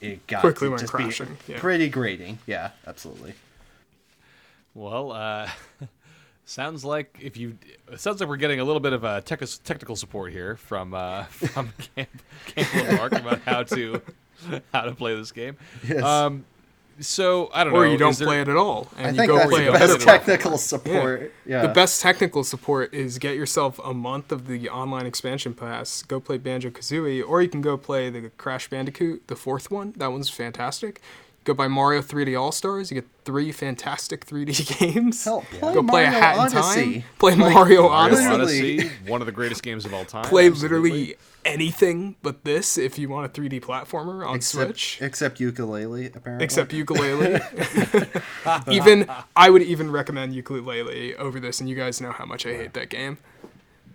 it 0.00 0.26
got 0.26 0.40
Quickly 0.40 0.68
went 0.68 0.80
just 0.80 0.92
crashing, 0.92 1.36
yeah. 1.46 1.58
pretty 1.58 1.88
grating. 1.88 2.38
Yeah, 2.46 2.70
absolutely. 2.86 3.34
Well, 4.74 5.12
uh, 5.12 5.48
sounds 6.44 6.84
like 6.84 7.16
if 7.20 7.36
you 7.36 7.58
it 7.90 8.00
sounds 8.00 8.20
like 8.20 8.28
we're 8.28 8.36
getting 8.36 8.60
a 8.60 8.64
little 8.64 8.80
bit 8.80 8.92
of 8.92 9.04
a 9.04 9.20
tech- 9.20 9.42
technical 9.64 9.96
support 9.96 10.32
here 10.32 10.56
from 10.56 10.94
uh, 10.94 11.24
from 11.24 11.72
Camp, 11.94 12.22
Campbell 12.46 12.88
and 12.88 12.96
Marc 12.96 13.12
about 13.12 13.40
how 13.40 13.62
to 13.62 14.00
how 14.72 14.82
to 14.82 14.92
play 14.92 15.14
this 15.14 15.32
game. 15.32 15.56
Yes. 15.86 16.02
Um, 16.02 16.44
so 17.00 17.50
I 17.54 17.64
don't 17.64 17.72
know. 17.72 17.80
or 17.80 17.86
you 17.86 17.96
don't 17.96 18.10
is 18.10 18.18
there- 18.18 18.28
play 18.28 18.40
it 18.40 18.48
at 18.48 18.56
all, 18.56 18.88
and 18.96 19.06
I 19.06 19.10
you 19.10 19.16
think 19.16 19.28
go 19.30 19.36
that's 19.38 19.50
play 19.50 19.64
the 19.64 19.70
a 19.70 19.72
better 19.72 19.86
best 19.94 19.98
better 19.98 20.10
level. 20.10 20.26
technical 20.26 20.58
support. 20.58 21.32
Yeah. 21.46 21.62
The 21.62 21.68
best 21.68 22.00
technical 22.00 22.44
support 22.44 22.92
is 22.94 23.18
get 23.18 23.36
yourself 23.36 23.78
a 23.84 23.92
month 23.94 24.30
of 24.32 24.46
the 24.46 24.68
online 24.68 25.06
expansion 25.06 25.54
pass. 25.54 26.02
Go 26.02 26.20
play 26.20 26.38
Banjo 26.38 26.70
Kazooie, 26.70 27.22
or 27.26 27.42
you 27.42 27.48
can 27.48 27.60
go 27.60 27.76
play 27.76 28.10
the 28.10 28.30
Crash 28.36 28.68
Bandicoot, 28.68 29.26
the 29.28 29.36
fourth 29.36 29.70
one. 29.70 29.94
That 29.96 30.12
one's 30.12 30.28
fantastic. 30.28 31.00
Go 31.44 31.54
buy 31.54 31.68
Mario 31.68 32.02
3D 32.02 32.38
All 32.38 32.52
Stars. 32.52 32.90
You 32.90 33.00
get 33.00 33.08
three 33.24 33.50
fantastic 33.50 34.26
3D 34.26 34.78
games. 34.94 35.24
Hell, 35.24 35.44
play 35.50 35.74
go 35.74 35.82
play 35.82 36.04
a 36.04 36.10
Mario 36.10 36.20
Hat 36.20 36.34
in 36.34 36.40
Odyssey. 36.58 36.92
Time. 37.00 37.04
Play 37.18 37.30
Like, 37.32 37.38
Mario 37.38 37.54
Mario 37.54 37.88
Odyssey. 37.88 38.22
Literally. 38.28 38.78
Odyssey, 38.80 38.90
one 39.06 39.20
of 39.22 39.26
the 39.26 39.32
greatest 39.32 39.62
games 39.62 39.84
of 39.86 39.94
all 39.94 40.04
time. 40.04 40.24
Play 40.24 40.48
absolutely. 40.48 40.90
literally 40.90 41.14
anything 41.46 42.16
but 42.22 42.44
this 42.44 42.76
if 42.76 42.98
you 42.98 43.08
want 43.08 43.24
a 43.24 43.40
3D 43.40 43.62
platformer 43.62 44.26
on 44.26 44.36
except, 44.36 44.66
Switch. 44.68 44.98
except 45.00 45.40
Yooka-Laylee, 45.40 46.14
apparently. 46.14 46.44
except 46.44 46.72
Yooka-Laylee. 46.72 48.68
even 48.72 49.08
I 49.34 49.48
would 49.48 49.62
even 49.62 49.90
recommend 49.90 50.34
Yooka-Laylee 50.34 51.16
over 51.16 51.40
this, 51.40 51.60
and 51.60 51.68
you 51.70 51.74
guys 51.76 52.00
know 52.00 52.12
how 52.12 52.26
much 52.26 52.44
I 52.46 52.52
hate 52.54 52.74
that 52.74 52.90
game. 52.90 53.16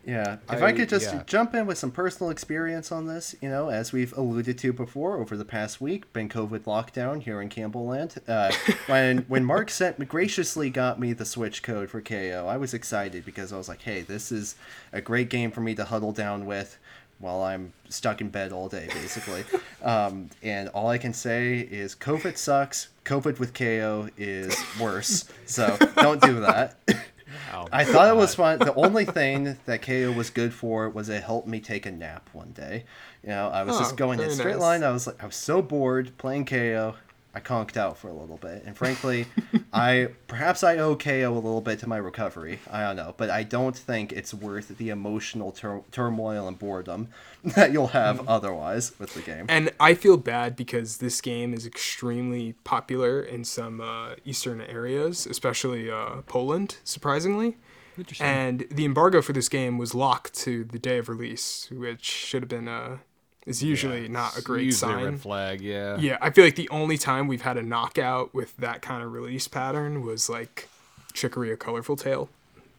Yeah, 0.05 0.37
if 0.51 0.61
I, 0.61 0.67
I- 0.67 0.71
could 0.71 0.87
just 0.87 1.11
yeah. 1.11 1.23
jump 1.25 1.55
in 1.55 1.65
with 1.65 1.77
some 1.77 1.91
personal 1.91 2.29
experience 2.29 2.91
on 2.91 3.07
this, 3.07 3.35
you 3.41 3.49
know, 3.49 3.69
as 3.69 3.91
we've 3.91 4.15
alluded 4.15 4.57
to 4.59 4.71
before 4.71 5.17
over 5.19 5.35
the 5.35 5.45
past 5.45 5.81
week, 5.81 6.11
been 6.13 6.29
COVID 6.29 6.61
lockdown 6.61 7.23
here 7.23 7.41
in 7.41 7.49
Campbell 7.49 7.87
Land. 7.87 8.15
Uh, 8.27 8.51
when 8.85 9.19
when 9.27 9.43
Marc 9.43 9.71
sent 9.71 10.07
graciously 10.07 10.69
got 10.69 10.99
me 10.99 11.13
the 11.13 11.25
Switch 11.25 11.63
code 11.63 11.89
for 11.89 12.01
Kao, 12.01 12.47
I 12.47 12.57
was 12.57 12.73
excited 12.73 13.25
because 13.25 13.51
I 13.51 13.57
was 13.57 13.67
like, 13.67 13.81
hey, 13.81 14.01
this 14.01 14.31
is 14.31 14.55
a 14.93 15.01
great 15.01 15.29
game 15.29 15.49
for 15.49 15.61
me 15.61 15.73
to 15.75 15.85
huddle 15.85 16.11
down 16.11 16.45
with 16.45 16.77
while 17.19 17.41
I'm 17.41 17.73
stuck 17.89 18.21
in 18.21 18.29
bed 18.29 18.51
all 18.51 18.69
day, 18.69 18.87
basically. 18.93 19.43
um, 19.83 20.29
and 20.43 20.69
all 20.69 20.89
I 20.89 20.97
can 20.97 21.13
say 21.13 21.59
is 21.59 21.95
COVID 21.95 22.37
sucks. 22.37 22.89
COVID 23.05 23.39
with 23.39 23.53
Kao 23.53 24.09
is 24.17 24.55
worse. 24.79 25.25
So 25.45 25.77
don't 25.95 26.21
do 26.21 26.41
that. 26.41 26.77
Wow. 27.53 27.67
I 27.71 27.83
thought 27.83 28.09
it 28.09 28.15
was 28.15 28.35
fun. 28.35 28.59
The 28.59 28.73
only 28.85 29.05
thing 29.05 29.57
that 29.65 29.81
Kao 29.81 30.11
was 30.11 30.29
good 30.29 30.53
for 30.53 30.89
was 30.89 31.09
it 31.09 31.23
helped 31.23 31.47
me 31.47 31.59
take 31.59 31.85
a 31.85 31.91
nap 31.91 32.29
one 32.33 32.51
day. 32.51 32.85
You 33.23 33.29
know, 33.29 33.49
I 33.49 33.63
was 33.63 33.75
Oh, 33.75 33.79
just 33.79 33.97
going 33.97 34.19
in 34.19 34.29
straight 34.31 34.53
nice. 34.53 34.61
line. 34.61 34.83
I 34.83 34.91
was 34.91 35.07
like, 35.07 35.21
I 35.21 35.25
was 35.25 35.35
so 35.35 35.61
bored 35.61 36.17
playing 36.17 36.45
Kao. 36.45 36.95
I 37.35 37.41
conked 37.41 37.75
out 37.75 37.97
for 37.97 38.07
a 38.07 38.13
little 38.13 38.37
bit, 38.37 38.63
and 38.65 38.77
frankly, 38.77 39.25
I 39.73 40.07
perhaps 40.27 40.63
I 40.63 40.77
owe 40.77 40.95
Kao 40.95 41.29
a 41.31 41.35
little 41.35 41.59
bit 41.59 41.79
to 41.79 41.87
my 41.87 41.97
recovery. 41.97 42.59
I 42.71 42.81
don't 42.83 42.95
know, 42.95 43.13
but 43.17 43.29
I 43.29 43.43
don't 43.43 43.75
think 43.77 44.13
it's 44.13 44.33
worth 44.33 44.77
the 44.77 44.89
emotional 44.89 45.51
tur- 45.51 45.83
turmoil 45.91 46.47
and 46.47 46.57
boredom 46.57 47.09
that 47.43 47.73
you'll 47.73 47.87
have 47.87 48.19
Mm. 48.19 48.25
otherwise 48.29 48.97
with 48.99 49.13
the 49.15 49.21
game. 49.21 49.45
And 49.49 49.71
I 49.79 49.95
feel 49.95 50.15
bad 50.15 50.55
because 50.55 50.97
this 50.97 51.19
game 51.19 51.53
is 51.53 51.65
extremely 51.65 52.53
popular 52.63 53.19
in 53.19 53.43
some 53.43 53.81
uh, 53.81 54.15
eastern 54.23 54.61
areas, 54.61 55.27
especially 55.27 55.91
uh, 55.91 56.21
Poland, 56.27 56.77
surprisingly. 56.85 57.57
Interesting. 57.97 58.27
And 58.27 58.65
the 58.71 58.85
embargo 58.85 59.21
for 59.21 59.33
this 59.33 59.49
game 59.49 59.77
was 59.77 59.93
locked 59.93 60.33
to 60.45 60.63
the 60.63 60.79
day 60.79 60.97
of 60.99 61.09
release, 61.09 61.69
which 61.71 62.03
should 62.05 62.41
have 62.43 62.49
been 62.49 62.67
uh, 62.69 62.97
is 63.45 63.61
usually 63.63 64.03
Yeah, 64.03 64.07
not 64.07 64.33
a 64.33 64.37
it's 64.37 64.45
great 64.45 64.65
usually 64.65 64.93
a 64.93 64.95
sign. 64.95 65.05
red 65.05 65.21
flag. 65.21 65.61
Yeah. 65.61 65.97
Yeah, 65.97 66.17
I 66.21 66.29
feel 66.31 66.43
like 66.45 66.55
the 66.55 66.69
only 66.69 66.97
time 66.97 67.27
we've 67.27 67.41
had 67.43 67.57
a 67.57 67.61
knockout 67.63 68.33
with 68.33 68.55
that 68.57 68.81
kind 68.81 69.03
of 69.03 69.11
release 69.13 69.47
pattern 69.47 70.01
was 70.03 70.29
like 70.29 70.67
Chicory 71.13 71.51
a 71.51 71.57
Colorful 71.57 71.95
Tale. 71.95 72.29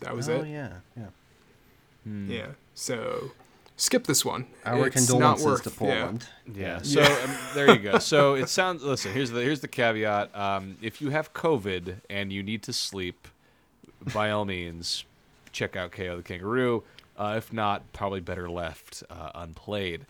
That 0.00 0.14
was 0.14 0.28
oh 0.28 0.42
it. 0.42 0.48
yeah, 0.48 0.72
yeah. 0.96 1.06
Yeah. 2.04 2.46
So 2.74 3.32
skip 3.76 4.06
this 4.06 4.24
one. 4.24 4.46
Our 4.64 4.86
It's 4.86 5.08
not 5.08 5.18
condolences 5.18 5.46
worth, 5.46 5.62
to 5.64 5.70
yeah. 5.70 5.76
Poland. 6.02 6.28
Yeah. 6.54 6.82
So 6.82 7.02
um, 7.02 7.30
there 7.54 7.70
you 7.72 7.78
go. 7.78 7.98
So 7.98 8.34
it 8.42 8.48
sounds. 8.48 8.82
Listen, 8.82 9.12
here's 9.12 9.30
the 9.30 9.40
here's 9.40 9.60
the 9.60 9.68
caveat. 9.68 10.34
Um, 10.36 10.76
if 10.82 11.00
you 11.00 11.10
have 11.10 11.32
COVID 11.32 11.96
and 12.10 12.32
you 12.32 12.42
need 12.42 12.62
to 12.64 12.72
sleep, 12.72 13.26
by 14.14 14.30
all 14.30 14.44
means, 14.44 15.04
check 15.52 15.74
out 15.76 15.92
Kao 15.92 16.16
the 16.16 16.22
Kangaroo. 16.22 16.84
Uh, 17.18 17.34
if 17.38 17.52
not, 17.52 17.82
probably 17.94 18.20
better 18.20 18.48
left 18.50 19.02
uh, 19.08 19.30
unplayed. 19.34 20.04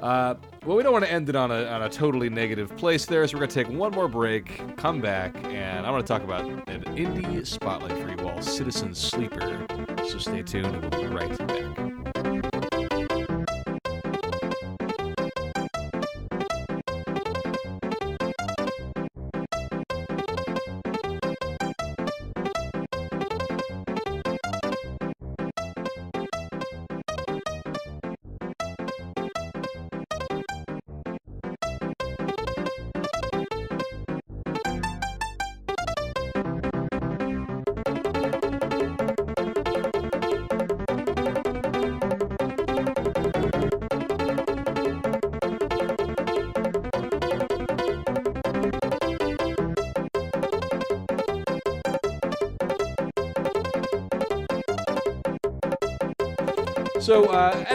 Uh, 0.00 0.34
well, 0.64 0.76
we 0.76 0.82
don't 0.82 0.92
want 0.92 1.04
to 1.04 1.10
end 1.10 1.28
it 1.28 1.36
on 1.36 1.50
a, 1.50 1.64
on 1.64 1.82
a 1.82 1.88
totally 1.88 2.28
negative 2.28 2.76
place 2.76 3.04
there, 3.04 3.26
so 3.26 3.36
we're 3.36 3.40
going 3.40 3.50
to 3.50 3.64
take 3.64 3.68
one 3.68 3.92
more 3.92 4.08
break, 4.08 4.76
come 4.76 5.00
back, 5.00 5.36
and 5.44 5.86
I 5.86 5.90
want 5.90 6.06
to 6.06 6.12
talk 6.12 6.22
about 6.22 6.44
an 6.44 6.82
indie 6.96 7.46
spotlight 7.46 7.92
for 7.98 8.08
you 8.10 8.28
all, 8.28 8.40
Citizen 8.40 8.94
Sleeper. 8.94 9.66
So 10.08 10.18
stay 10.18 10.42
tuned, 10.42 10.66
and 10.66 10.82
we'll 10.82 11.02
be 11.02 11.08
right 11.08 11.36
back. 11.46 11.97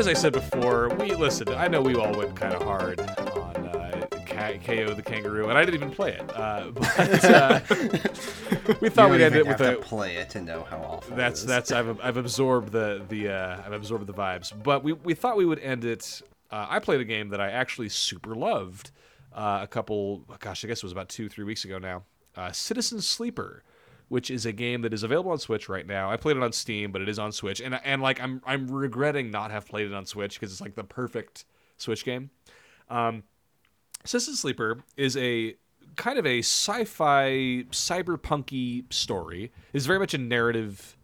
As 0.04 0.10
I 0.10 0.14
said 0.16 0.34
before, 0.34 0.90
we 1.00 1.16
listen. 1.16 1.48
I 1.48 1.70
know 1.70 1.82
we 1.82 1.96
all 1.96 2.14
went 2.14 2.36
kind 2.36 2.54
of 2.54 2.62
hard 2.62 3.00
on 3.00 3.56
uh, 3.68 4.06
K- 4.26 4.60
Kao 4.62 4.94
the 4.94 5.02
Kangaroo, 5.02 5.48
and 5.48 5.58
I 5.58 5.64
didn't 5.64 5.76
even 5.76 5.92
play 5.92 6.12
it. 6.12 6.30
Uh, 6.36 6.72
but 6.74 7.24
uh, 7.24 7.62
we 8.82 8.90
thought 8.90 9.10
we'd 9.12 9.22
end 9.22 9.38
it 9.38 9.48
with 9.48 9.60
have 9.60 9.76
a. 9.76 9.76
to 9.78 9.82
play 9.82 10.18
it 10.18 10.30
to 10.32 10.42
know 10.42 10.66
how 10.66 10.80
awful. 10.80 11.16
That's 11.16 11.46
that's 11.46 11.72
I've 11.72 12.02
I've 12.02 12.18
absorbed 12.18 12.74
the 12.74 13.06
the 13.08 13.30
uh, 13.30 13.62
I've 13.66 13.72
absorbed 13.72 14.06
the 14.06 14.14
vibes. 14.14 14.52
But 14.62 14.84
we 14.84 14.92
we 14.92 15.14
thought 15.14 15.38
we 15.38 15.46
would 15.46 15.60
end 15.60 15.86
it. 15.86 16.22
Uh, 16.52 16.68
I 16.70 16.80
played 16.80 17.00
a 17.00 17.06
game 17.06 17.30
that 17.30 17.40
I 17.40 17.52
actually 17.52 17.88
super 17.88 18.36
loved. 18.36 18.92
Uh, 19.34 19.60
a 19.64 19.68
couple, 19.68 20.26
gosh, 20.40 20.66
I 20.66 20.68
guess 20.68 20.80
it 20.80 20.84
was 20.84 20.92
about 20.92 21.08
two 21.08 21.30
three 21.30 21.46
weeks 21.46 21.64
ago 21.64 21.78
now. 21.80 22.04
Uh, 22.36 22.52
Citizen 22.52 23.00
Sleeper, 23.00 23.64
which 24.14 24.30
is 24.30 24.46
a 24.46 24.52
game 24.52 24.84
that 24.84 24.94
is 24.94 25.02
available 25.02 25.32
on 25.32 25.40
Switch 25.40 25.68
right 25.68 25.88
now. 25.88 26.12
I 26.12 26.18
played 26.18 26.38
it 26.38 26.44
on 26.44 26.52
Steam, 26.52 26.92
but 26.92 27.02
it 27.02 27.10
is 27.10 27.18
on 27.18 27.32
Switch, 27.32 27.60
and 27.60 27.80
and 27.84 28.00
like 28.00 28.22
I'm 28.22 28.44
I'm 28.46 28.70
regretting 28.70 29.32
not 29.32 29.50
have 29.50 29.68
played 29.68 29.88
it 29.88 29.94
on 29.94 30.06
Switch 30.06 30.40
because 30.40 30.52
it's 30.52 30.62
like 30.62 30.76
the 30.76 30.84
perfect 30.84 31.46
Switch 31.78 32.06
game. 32.06 32.30
Um, 32.92 33.24
Citizen 34.06 34.36
Sleeper 34.36 34.84
is 34.98 35.18
a 35.18 35.56
kind 35.96 36.20
of 36.20 36.28
a 36.28 36.40
sci-fi 36.40 37.66
cyberpunky 37.72 38.94
story. 38.94 39.52
It's 39.74 39.88
very 39.88 39.98
much 39.98 40.14
a 40.14 40.20
narrative 40.20 40.96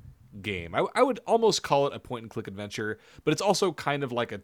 game. 0.44 0.76
I, 0.76 0.86
I 0.94 1.02
would 1.02 1.20
almost 1.26 1.64
call 1.64 1.88
it 1.88 1.94
a 1.94 2.00
point-and-click 2.00 2.48
adventure, 2.48 3.00
but 3.24 3.32
it's 3.32 3.42
also 3.42 3.72
kind 3.72 4.04
of 4.04 4.12
like 4.12 4.32
a 4.32 4.42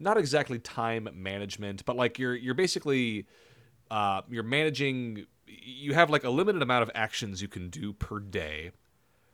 not 0.00 0.18
exactly 0.18 0.58
time 0.58 1.08
management, 1.14 1.84
but 1.84 1.94
like 1.94 2.18
you're 2.18 2.34
you're 2.34 2.54
basically 2.54 3.28
uh, 3.88 4.22
you're 4.28 4.42
managing. 4.42 5.26
You 5.60 5.94
have 5.94 6.10
like 6.10 6.24
a 6.24 6.30
limited 6.30 6.62
amount 6.62 6.82
of 6.82 6.90
actions 6.94 7.42
you 7.42 7.48
can 7.48 7.68
do 7.68 7.92
per 7.92 8.18
day, 8.18 8.70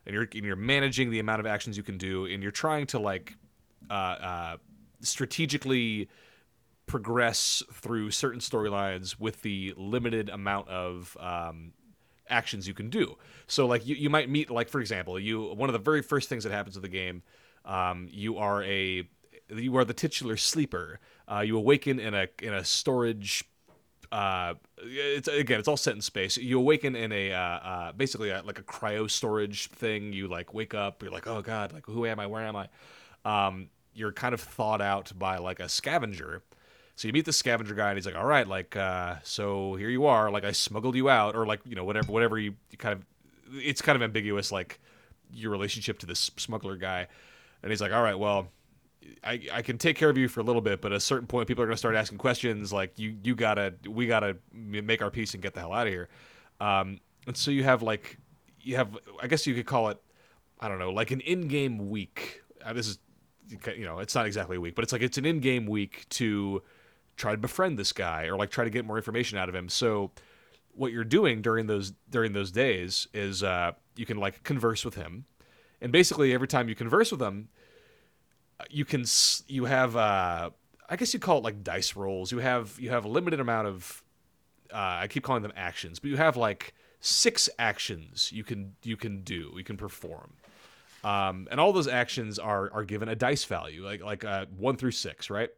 and 0.06 0.14
you're 0.14 0.28
and 0.32 0.44
you're 0.44 0.56
managing 0.56 1.10
the 1.10 1.20
amount 1.20 1.40
of 1.40 1.46
actions 1.46 1.76
you 1.76 1.82
can 1.82 1.98
do, 1.98 2.26
and 2.26 2.42
you're 2.42 2.52
trying 2.52 2.86
to 2.88 2.98
like 2.98 3.36
uh, 3.90 3.92
uh, 3.92 4.56
strategically 5.00 6.08
progress 6.86 7.62
through 7.72 8.10
certain 8.10 8.40
storylines 8.40 9.20
with 9.20 9.42
the 9.42 9.74
limited 9.76 10.30
amount 10.30 10.68
of 10.68 11.16
um, 11.20 11.72
actions 12.28 12.66
you 12.66 12.74
can 12.74 12.90
do. 12.90 13.16
So 13.46 13.66
like 13.66 13.86
you, 13.86 13.94
you 13.94 14.10
might 14.10 14.28
meet 14.28 14.50
like 14.50 14.68
for 14.68 14.80
example, 14.80 15.18
you 15.18 15.54
one 15.54 15.68
of 15.68 15.72
the 15.72 15.78
very 15.78 16.02
first 16.02 16.28
things 16.28 16.44
that 16.44 16.52
happens 16.52 16.76
in 16.76 16.82
the 16.82 16.88
game, 16.88 17.22
um, 17.64 18.08
you 18.10 18.38
are 18.38 18.62
a 18.64 19.08
you 19.54 19.76
are 19.76 19.84
the 19.84 19.94
titular 19.94 20.36
sleeper. 20.36 21.00
Uh, 21.30 21.40
you 21.40 21.56
awaken 21.56 22.00
in 22.00 22.14
a 22.14 22.28
in 22.42 22.54
a 22.54 22.64
storage. 22.64 23.44
Uh, 24.10 24.54
it's 24.78 25.28
again, 25.28 25.58
it's 25.58 25.68
all 25.68 25.76
set 25.76 25.94
in 25.94 26.00
space. 26.00 26.36
You 26.36 26.58
awaken 26.58 26.96
in 26.96 27.12
a 27.12 27.32
uh, 27.32 27.38
uh, 27.40 27.92
basically 27.92 28.30
a, 28.30 28.42
like 28.42 28.58
a 28.58 28.62
cryo 28.62 29.10
storage 29.10 29.68
thing. 29.68 30.12
You 30.12 30.28
like 30.28 30.54
wake 30.54 30.74
up. 30.74 31.02
You're 31.02 31.12
like, 31.12 31.26
oh 31.26 31.42
god, 31.42 31.72
like 31.72 31.86
who 31.86 32.06
am 32.06 32.18
I? 32.18 32.26
Where 32.26 32.44
am 32.44 32.56
I? 32.56 32.68
Um, 33.24 33.68
you're 33.94 34.12
kind 34.12 34.32
of 34.32 34.40
thawed 34.40 34.80
out 34.80 35.12
by 35.18 35.38
like 35.38 35.60
a 35.60 35.68
scavenger. 35.68 36.42
So 36.96 37.06
you 37.06 37.12
meet 37.12 37.26
the 37.26 37.32
scavenger 37.32 37.74
guy, 37.74 37.90
and 37.90 37.96
he's 37.96 38.06
like, 38.06 38.16
"All 38.16 38.26
right, 38.26 38.46
like, 38.46 38.74
uh, 38.74 39.16
so 39.22 39.76
here 39.76 39.88
you 39.88 40.06
are. 40.06 40.32
Like, 40.32 40.44
I 40.44 40.50
smuggled 40.50 40.96
you 40.96 41.08
out, 41.08 41.36
or 41.36 41.46
like, 41.46 41.60
you 41.64 41.76
know, 41.76 41.84
whatever, 41.84 42.10
whatever 42.10 42.38
you, 42.38 42.54
you 42.72 42.78
kind 42.78 42.92
of. 42.94 43.04
It's 43.52 43.80
kind 43.80 43.94
of 43.94 44.02
ambiguous, 44.02 44.50
like 44.50 44.80
your 45.32 45.52
relationship 45.52 46.00
to 46.00 46.06
this 46.06 46.30
smuggler 46.36 46.76
guy." 46.76 47.06
And 47.62 47.70
he's 47.70 47.80
like, 47.80 47.92
"All 47.92 48.02
right, 48.02 48.18
well, 48.18 48.48
I, 49.24 49.40
I 49.52 49.62
can 49.62 49.78
take 49.78 49.96
care 49.96 50.10
of 50.10 50.16
you 50.18 50.28
for 50.28 50.40
a 50.40 50.42
little 50.42 50.62
bit, 50.62 50.80
but 50.80 50.92
at 50.92 50.96
a 50.96 51.00
certain 51.00 51.26
point, 51.26 51.48
people 51.48 51.62
are 51.64 51.66
gonna 51.66 51.76
start 51.76 51.94
asking 51.94 52.18
questions. 52.18 52.72
Like, 52.72 52.98
you 52.98 53.16
you 53.22 53.34
gotta, 53.34 53.74
we 53.88 54.06
gotta 54.06 54.36
make 54.52 55.02
our 55.02 55.10
peace 55.10 55.34
and 55.34 55.42
get 55.42 55.54
the 55.54 55.60
hell 55.60 55.72
out 55.72 55.86
of 55.86 55.92
here." 55.92 56.08
Um, 56.60 57.00
and 57.26 57.36
so 57.36 57.50
you 57.50 57.64
have 57.64 57.82
like, 57.82 58.18
you 58.60 58.76
have, 58.76 58.96
I 59.22 59.26
guess 59.26 59.46
you 59.46 59.54
could 59.54 59.66
call 59.66 59.88
it, 59.88 60.00
I 60.60 60.68
don't 60.68 60.78
know, 60.78 60.90
like 60.90 61.10
an 61.10 61.20
in-game 61.20 61.90
week. 61.90 62.42
Uh, 62.64 62.72
this 62.72 62.88
is, 62.88 62.98
you 63.76 63.84
know, 63.84 64.00
it's 64.00 64.14
not 64.14 64.26
exactly 64.26 64.56
a 64.56 64.60
week, 64.60 64.74
but 64.74 64.82
it's 64.82 64.92
like 64.92 65.02
it's 65.02 65.18
an 65.18 65.24
in-game 65.24 65.66
week 65.66 66.08
to 66.10 66.62
try 67.16 67.32
to 67.32 67.38
befriend 67.38 67.78
this 67.78 67.92
guy 67.92 68.26
or 68.26 68.36
like 68.36 68.50
try 68.50 68.64
to 68.64 68.70
get 68.70 68.84
more 68.84 68.96
information 68.96 69.38
out 69.38 69.48
of 69.48 69.54
him. 69.54 69.68
So 69.68 70.10
what 70.72 70.92
you're 70.92 71.04
doing 71.04 71.42
during 71.42 71.66
those 71.66 71.92
during 72.10 72.32
those 72.32 72.52
days 72.52 73.08
is 73.12 73.42
uh, 73.42 73.72
you 73.96 74.06
can 74.06 74.18
like 74.18 74.42
converse 74.42 74.84
with 74.84 74.94
him, 74.94 75.24
and 75.80 75.92
basically 75.92 76.32
every 76.32 76.48
time 76.48 76.68
you 76.68 76.74
converse 76.74 77.10
with 77.10 77.20
him, 77.20 77.48
you 78.70 78.84
can 78.84 79.04
you 79.46 79.64
have 79.64 79.96
uh, 79.96 80.50
I 80.88 80.96
guess 80.96 81.12
you 81.14 81.20
call 81.20 81.38
it 81.38 81.44
like 81.44 81.62
dice 81.62 81.96
rolls. 81.96 82.32
You 82.32 82.38
have 82.38 82.76
you 82.80 82.90
have 82.90 83.04
a 83.04 83.08
limited 83.08 83.40
amount 83.40 83.68
of 83.68 84.02
uh, 84.72 85.00
I 85.02 85.08
keep 85.08 85.22
calling 85.22 85.42
them 85.42 85.52
actions, 85.56 85.98
but 85.98 86.10
you 86.10 86.16
have 86.16 86.36
like 86.36 86.74
six 87.00 87.48
actions 87.60 88.32
you 88.32 88.42
can 88.42 88.74
you 88.82 88.96
can 88.96 89.22
do 89.22 89.52
you 89.56 89.64
can 89.64 89.76
perform. 89.76 90.32
Um, 91.04 91.46
and 91.50 91.60
all 91.60 91.72
those 91.72 91.88
actions 91.88 92.38
are 92.38 92.70
are 92.72 92.84
given 92.84 93.08
a 93.08 93.14
dice 93.14 93.44
value, 93.44 93.84
like 93.84 94.02
like 94.02 94.24
uh, 94.24 94.46
one 94.56 94.76
through 94.76 94.92
six, 94.92 95.30
right? 95.30 95.50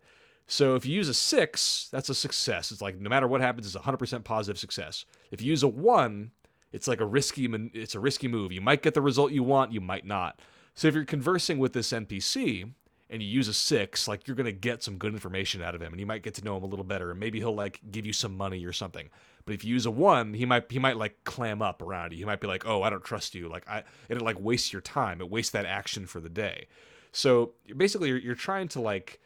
So 0.46 0.74
if 0.74 0.84
you 0.84 0.94
use 0.94 1.08
a 1.08 1.14
six, 1.14 1.88
that's 1.92 2.08
a 2.08 2.14
success. 2.14 2.72
It's 2.72 2.82
like 2.82 2.98
no 2.98 3.08
matter 3.08 3.28
what 3.28 3.40
happens, 3.40 3.66
it's 3.66 3.76
a 3.76 3.80
hundred 3.80 3.98
percent 3.98 4.24
positive 4.24 4.58
success. 4.58 5.04
If 5.30 5.40
you 5.40 5.50
use 5.50 5.62
a 5.62 5.68
one, 5.68 6.32
it's 6.72 6.88
like 6.88 7.00
a 7.00 7.06
risky 7.06 7.48
it's 7.72 7.94
a 7.94 8.00
risky 8.00 8.28
move. 8.28 8.52
You 8.52 8.60
might 8.60 8.82
get 8.82 8.94
the 8.94 9.00
result 9.00 9.32
you 9.32 9.42
want, 9.42 9.72
you 9.72 9.80
might 9.80 10.04
not. 10.04 10.40
So 10.74 10.88
if 10.88 10.94
you're 10.94 11.04
conversing 11.04 11.58
with 11.58 11.72
this 11.72 11.92
NPC 11.92 12.72
and 13.10 13.20
you 13.20 13.28
use 13.28 13.48
a 13.48 13.52
six, 13.52 14.06
like 14.06 14.26
you're 14.26 14.36
gonna 14.36 14.52
get 14.52 14.82
some 14.82 14.96
good 14.96 15.12
information 15.12 15.60
out 15.60 15.74
of 15.74 15.82
him, 15.82 15.92
and 15.92 15.98
you 16.00 16.06
might 16.06 16.22
get 16.22 16.34
to 16.34 16.44
know 16.44 16.56
him 16.56 16.62
a 16.62 16.66
little 16.66 16.84
better, 16.84 17.10
and 17.10 17.18
maybe 17.18 17.38
he'll 17.38 17.54
like 17.54 17.80
give 17.90 18.06
you 18.06 18.12
some 18.12 18.36
money 18.36 18.64
or 18.64 18.72
something. 18.72 19.10
But 19.44 19.54
if 19.54 19.64
you 19.64 19.74
use 19.74 19.84
a 19.84 19.90
one, 19.90 20.32
he 20.32 20.46
might 20.46 20.70
he 20.70 20.78
might 20.78 20.96
like 20.96 21.24
clam 21.24 21.60
up 21.60 21.82
around 21.82 22.12
you. 22.12 22.18
He 22.18 22.24
might 22.24 22.40
be 22.40 22.46
like, 22.46 22.64
"Oh, 22.66 22.82
I 22.82 22.90
don't 22.90 23.04
trust 23.04 23.34
you." 23.34 23.48
Like 23.48 23.68
I, 23.68 23.82
it 24.08 24.22
like 24.22 24.38
wastes 24.40 24.72
your 24.72 24.80
time. 24.80 25.20
It 25.20 25.28
wastes 25.28 25.50
that 25.52 25.66
action 25.66 26.06
for 26.06 26.20
the 26.20 26.28
day. 26.28 26.68
So 27.12 27.54
basically, 27.76 28.10
you're, 28.10 28.18
you're 28.18 28.34
trying 28.36 28.68
to 28.68 28.80
like 28.80 29.20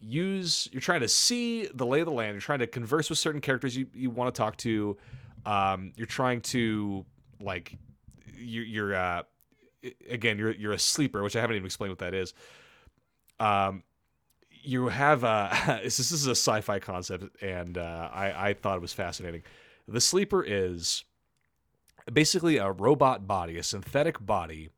use. 0.00 0.68
You're 0.72 0.80
trying 0.80 1.00
to 1.02 1.08
see 1.08 1.66
the 1.72 1.86
lay 1.86 2.00
of 2.00 2.06
the 2.06 2.12
land. 2.12 2.34
You're 2.34 2.40
trying 2.40 2.58
to 2.58 2.66
converse 2.66 3.08
with 3.08 3.18
certain 3.20 3.40
characters 3.40 3.76
you 3.76 3.86
you 3.94 4.10
want 4.10 4.34
to 4.34 4.38
talk 4.38 4.56
to. 4.58 4.96
Um, 5.46 5.92
you're 5.94 6.06
trying 6.06 6.40
to 6.42 7.06
like 7.40 7.78
you, 8.36 8.62
you're 8.62 8.94
uh, 8.94 9.22
again 10.08 10.36
you're 10.36 10.50
you're 10.52 10.72
a 10.72 10.78
sleeper, 10.78 11.22
which 11.22 11.36
I 11.36 11.40
haven't 11.40 11.56
even 11.56 11.66
explained 11.66 11.92
what 11.92 12.00
that 12.00 12.14
is. 12.14 12.34
Um, 13.40 13.82
you 14.62 14.88
have 14.88 15.24
uh, 15.24 15.50
this, 15.82 15.98
is 15.98 16.26
a 16.26 16.32
sci-fi 16.32 16.78
concept, 16.78 17.42
and 17.42 17.78
uh, 17.78 18.10
I 18.12 18.50
I 18.50 18.54
thought 18.54 18.76
it 18.76 18.82
was 18.82 18.92
fascinating. 18.92 19.42
The 19.88 20.00
sleeper 20.00 20.44
is 20.46 21.04
basically 22.12 22.58
a 22.58 22.70
robot 22.70 23.26
body, 23.26 23.56
a 23.56 23.62
synthetic 23.62 24.24
body 24.24 24.70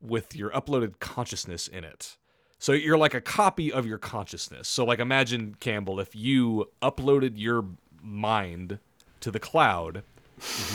with 0.00 0.34
your 0.34 0.50
uploaded 0.50 0.98
consciousness 1.00 1.68
in 1.68 1.84
it. 1.84 2.16
So 2.58 2.72
you're 2.72 2.98
like 2.98 3.14
a 3.14 3.20
copy 3.20 3.72
of 3.72 3.86
your 3.86 3.98
consciousness. 3.98 4.68
So 4.68 4.84
like 4.84 4.98
imagine 4.98 5.56
Campbell 5.60 5.98
if 6.00 6.14
you 6.14 6.70
uploaded 6.82 7.32
your 7.36 7.64
mind 8.02 8.78
to 9.20 9.30
the 9.30 9.40
cloud 9.40 10.02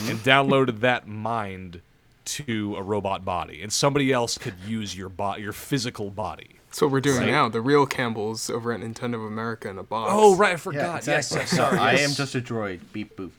and 0.06 0.18
downloaded 0.20 0.80
that 0.80 1.06
mind 1.06 1.82
to 2.24 2.74
a 2.76 2.82
robot 2.82 3.24
body 3.24 3.62
and 3.62 3.72
somebody 3.72 4.12
else 4.12 4.36
could 4.36 4.54
use 4.66 4.96
your 4.96 5.08
body 5.08 5.42
your 5.42 5.52
physical 5.52 6.10
body. 6.10 6.55
That's 6.76 6.82
what 6.82 6.90
we're 6.90 7.00
doing 7.00 7.20
Right. 7.20 7.30
now. 7.30 7.48
The 7.48 7.62
real 7.62 7.86
Campbell's 7.86 8.50
over 8.50 8.70
at 8.70 8.80
Nintendo 8.80 9.14
of 9.14 9.22
America 9.22 9.70
in 9.70 9.78
a 9.78 9.82
box. 9.82 10.12
Oh 10.14 10.36
right, 10.36 10.48
I 10.48 10.50
Yeah, 10.50 10.56
forgot. 10.58 10.96
exactly. 10.98 11.38
Yes, 11.38 11.50
sorry. 11.52 11.78
I 11.78 11.92
am 11.94 12.10
just 12.10 12.34
a 12.34 12.40
droid. 12.42 12.80
Beep 12.92 13.16
boop. 13.16 13.30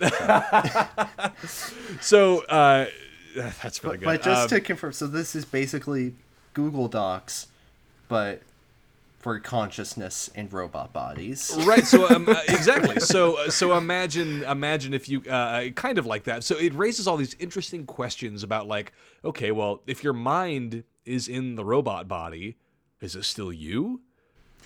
So 2.00 2.40
uh 2.46 2.86
that's 3.62 3.84
really 3.84 3.98
good. 3.98 4.04
but 4.04 4.22
just 4.22 4.42
Um, 4.42 4.48
to 4.48 4.60
confirm, 4.60 4.92
so 4.92 5.06
this 5.06 5.36
is 5.36 5.44
basically 5.44 6.14
Google 6.54 6.88
Docs, 6.88 7.46
but 8.08 8.42
for 9.20 9.38
consciousness 9.38 10.28
and 10.34 10.52
robot 10.52 10.92
bodies. 10.92 11.56
right 11.64 11.86
so 11.86 12.08
um, 12.12 12.28
uh, 12.30 12.34
exactly 12.48 12.98
so 12.98 13.38
uh, 13.38 13.48
so 13.48 13.76
imagine 13.78 14.42
imagine 14.42 14.92
if 14.92 15.08
you 15.08 15.22
uh, 15.30 15.68
kind 15.76 15.98
of 15.98 16.06
like 16.06 16.24
that 16.24 16.42
so 16.42 16.56
it 16.56 16.74
raises 16.74 17.06
all 17.06 17.16
these 17.16 17.36
interesting 17.38 17.86
questions 17.86 18.42
about 18.42 18.66
like 18.66 18.92
okay 19.24 19.52
well 19.52 19.80
if 19.86 20.02
your 20.02 20.12
mind 20.12 20.82
is 21.04 21.28
in 21.28 21.54
the 21.54 21.64
robot 21.64 22.08
body 22.08 22.56
is 23.02 23.16
it 23.16 23.24
still 23.24 23.52
you 23.52 24.00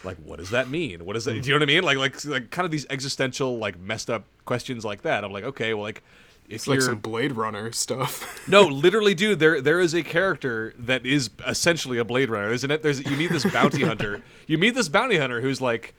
like 0.05 0.17
what 0.19 0.39
does 0.39 0.51
that 0.51 0.69
mean 0.69 1.05
what 1.05 1.15
does 1.15 1.25
that 1.25 1.33
do 1.33 1.49
you 1.49 1.55
know 1.55 1.57
what 1.57 1.63
i 1.63 1.67
mean 1.67 1.83
like 1.83 1.97
like 1.97 2.25
like 2.27 2.51
kind 2.51 2.65
of 2.65 2.71
these 2.71 2.87
existential 2.91 3.59
like 3.59 3.79
messed 3.79 4.11
up 4.11 4.25
questions 4.45 4.85
like 4.85 5.03
that 5.03 5.25
i'm 5.25 5.33
like 5.33 5.45
okay 5.45 5.75
well 5.75 5.83
like 5.83 6.03
if 6.49 6.55
It's 6.55 6.69
like 6.69 6.81
some 6.81 6.99
Blade 6.99 7.33
Runner 7.33 7.73
stuff. 7.73 8.47
no, 8.49 8.63
literally, 8.63 9.15
dude. 9.15 9.41
There, 9.41 9.61
there 9.61 9.81
is 9.81 9.95
a 9.95 10.05
character 10.05 10.75
that 10.79 11.05
is 11.05 11.31
essentially 11.45 11.99
a 11.99 12.05
Blade 12.05 12.31
Runner. 12.31 12.47
There's 12.47 12.63
an, 12.63 12.79
there's 12.83 13.05
you 13.05 13.17
meet 13.17 13.33
this 13.33 13.45
bounty 13.45 13.83
hunter. 13.85 14.23
You 14.47 14.57
meet 14.57 14.77
this 14.77 14.89
bounty 14.89 15.17
hunter 15.19 15.41
who's 15.41 15.61
like, 15.61 15.95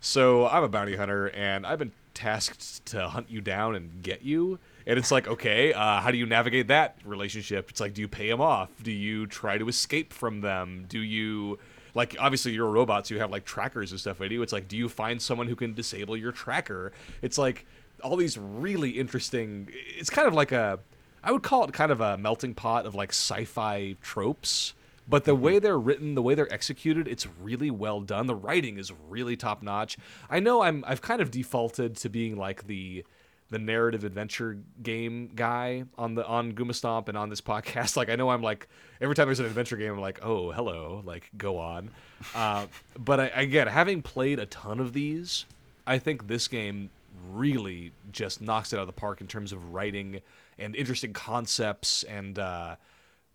so 0.00 0.48
I'm 0.48 0.64
a 0.64 0.68
bounty 0.68 0.96
hunter 0.96 1.30
and 1.30 1.64
I've 1.64 1.78
been 1.78 1.92
tasked 2.14 2.84
to 2.86 3.10
hunt 3.10 3.30
you 3.30 3.40
down 3.40 3.76
and 3.76 4.02
get 4.02 4.22
you. 4.22 4.58
And 4.86 4.98
it's 4.98 5.12
like, 5.12 5.28
okay, 5.28 5.72
uh, 5.72 6.00
how 6.00 6.10
do 6.10 6.18
you 6.18 6.26
navigate 6.26 6.66
that 6.66 6.96
relationship? 7.04 7.70
It's 7.70 7.80
like, 7.80 7.94
do 7.94 8.00
you 8.00 8.08
pay 8.08 8.28
them 8.28 8.40
off? 8.40 8.70
Do 8.82 8.90
you 8.90 9.28
try 9.28 9.56
to 9.56 9.68
escape 9.68 10.12
from 10.12 10.40
them? 10.40 10.86
Do 10.88 10.98
you 10.98 11.60
like 11.94 12.16
obviously 12.18 12.52
you're 12.52 12.68
a 12.68 12.70
robot, 12.70 13.06
so 13.06 13.14
you 13.14 13.20
have 13.20 13.30
like 13.30 13.44
trackers 13.44 13.90
and 13.90 14.00
stuff 14.00 14.20
with 14.20 14.32
you. 14.32 14.42
It's 14.42 14.52
like, 14.52 14.68
do 14.68 14.76
you 14.76 14.88
find 14.88 15.20
someone 15.20 15.46
who 15.46 15.56
can 15.56 15.74
disable 15.74 16.16
your 16.16 16.32
tracker? 16.32 16.92
It's 17.20 17.38
like 17.38 17.66
all 18.02 18.16
these 18.16 18.38
really 18.38 18.90
interesting. 18.90 19.68
It's 19.72 20.10
kind 20.10 20.26
of 20.26 20.34
like 20.34 20.52
a 20.52 20.78
I 21.22 21.30
would 21.32 21.42
call 21.42 21.64
it 21.64 21.72
kind 21.72 21.92
of 21.92 22.00
a 22.00 22.18
melting 22.18 22.54
pot 22.54 22.86
of 22.86 22.94
like 22.94 23.10
sci-fi 23.10 23.96
tropes. 24.02 24.74
But 25.08 25.24
the 25.24 25.34
way 25.34 25.54
mm-hmm. 25.54 25.62
they're 25.64 25.78
written, 25.78 26.14
the 26.14 26.22
way 26.22 26.34
they're 26.34 26.52
executed, 26.52 27.08
it's 27.08 27.26
really 27.26 27.70
well 27.70 28.00
done. 28.00 28.26
The 28.26 28.34
writing 28.34 28.78
is 28.78 28.92
really 29.08 29.36
top 29.36 29.62
notch. 29.62 29.98
I 30.30 30.40
know 30.40 30.62
I'm 30.62 30.84
I've 30.86 31.02
kind 31.02 31.20
of 31.20 31.30
defaulted 31.30 31.96
to 31.96 32.08
being 32.08 32.36
like 32.36 32.66
the 32.66 33.04
the 33.52 33.58
narrative 33.58 34.02
adventure 34.02 34.58
game 34.82 35.30
guy 35.34 35.84
on 35.98 36.14
the 36.14 36.26
on 36.26 36.52
Goomba 36.52 36.74
Stomp 36.74 37.08
and 37.08 37.18
on 37.18 37.28
this 37.28 37.40
podcast. 37.52 37.96
Like 37.96 38.08
I 38.08 38.16
know 38.16 38.30
I'm 38.30 38.42
like 38.42 38.66
every 39.00 39.14
time 39.14 39.26
there's 39.28 39.40
an 39.40 39.46
adventure 39.46 39.76
game, 39.76 39.92
I'm 39.92 40.00
like, 40.00 40.20
oh 40.24 40.50
hello, 40.50 41.02
like 41.04 41.30
go 41.36 41.58
on. 41.58 41.90
Uh, 42.34 42.66
but 42.98 43.20
I, 43.20 43.26
again, 43.26 43.68
having 43.68 44.02
played 44.02 44.38
a 44.38 44.46
ton 44.46 44.80
of 44.80 44.94
these, 44.94 45.44
I 45.86 45.98
think 45.98 46.26
this 46.26 46.48
game 46.48 46.90
really 47.30 47.92
just 48.10 48.40
knocks 48.40 48.72
it 48.72 48.76
out 48.76 48.82
of 48.82 48.86
the 48.86 48.92
park 48.92 49.20
in 49.20 49.26
terms 49.26 49.52
of 49.52 49.74
writing 49.74 50.22
and 50.58 50.74
interesting 50.74 51.12
concepts 51.12 52.04
and 52.04 52.38
uh, 52.38 52.76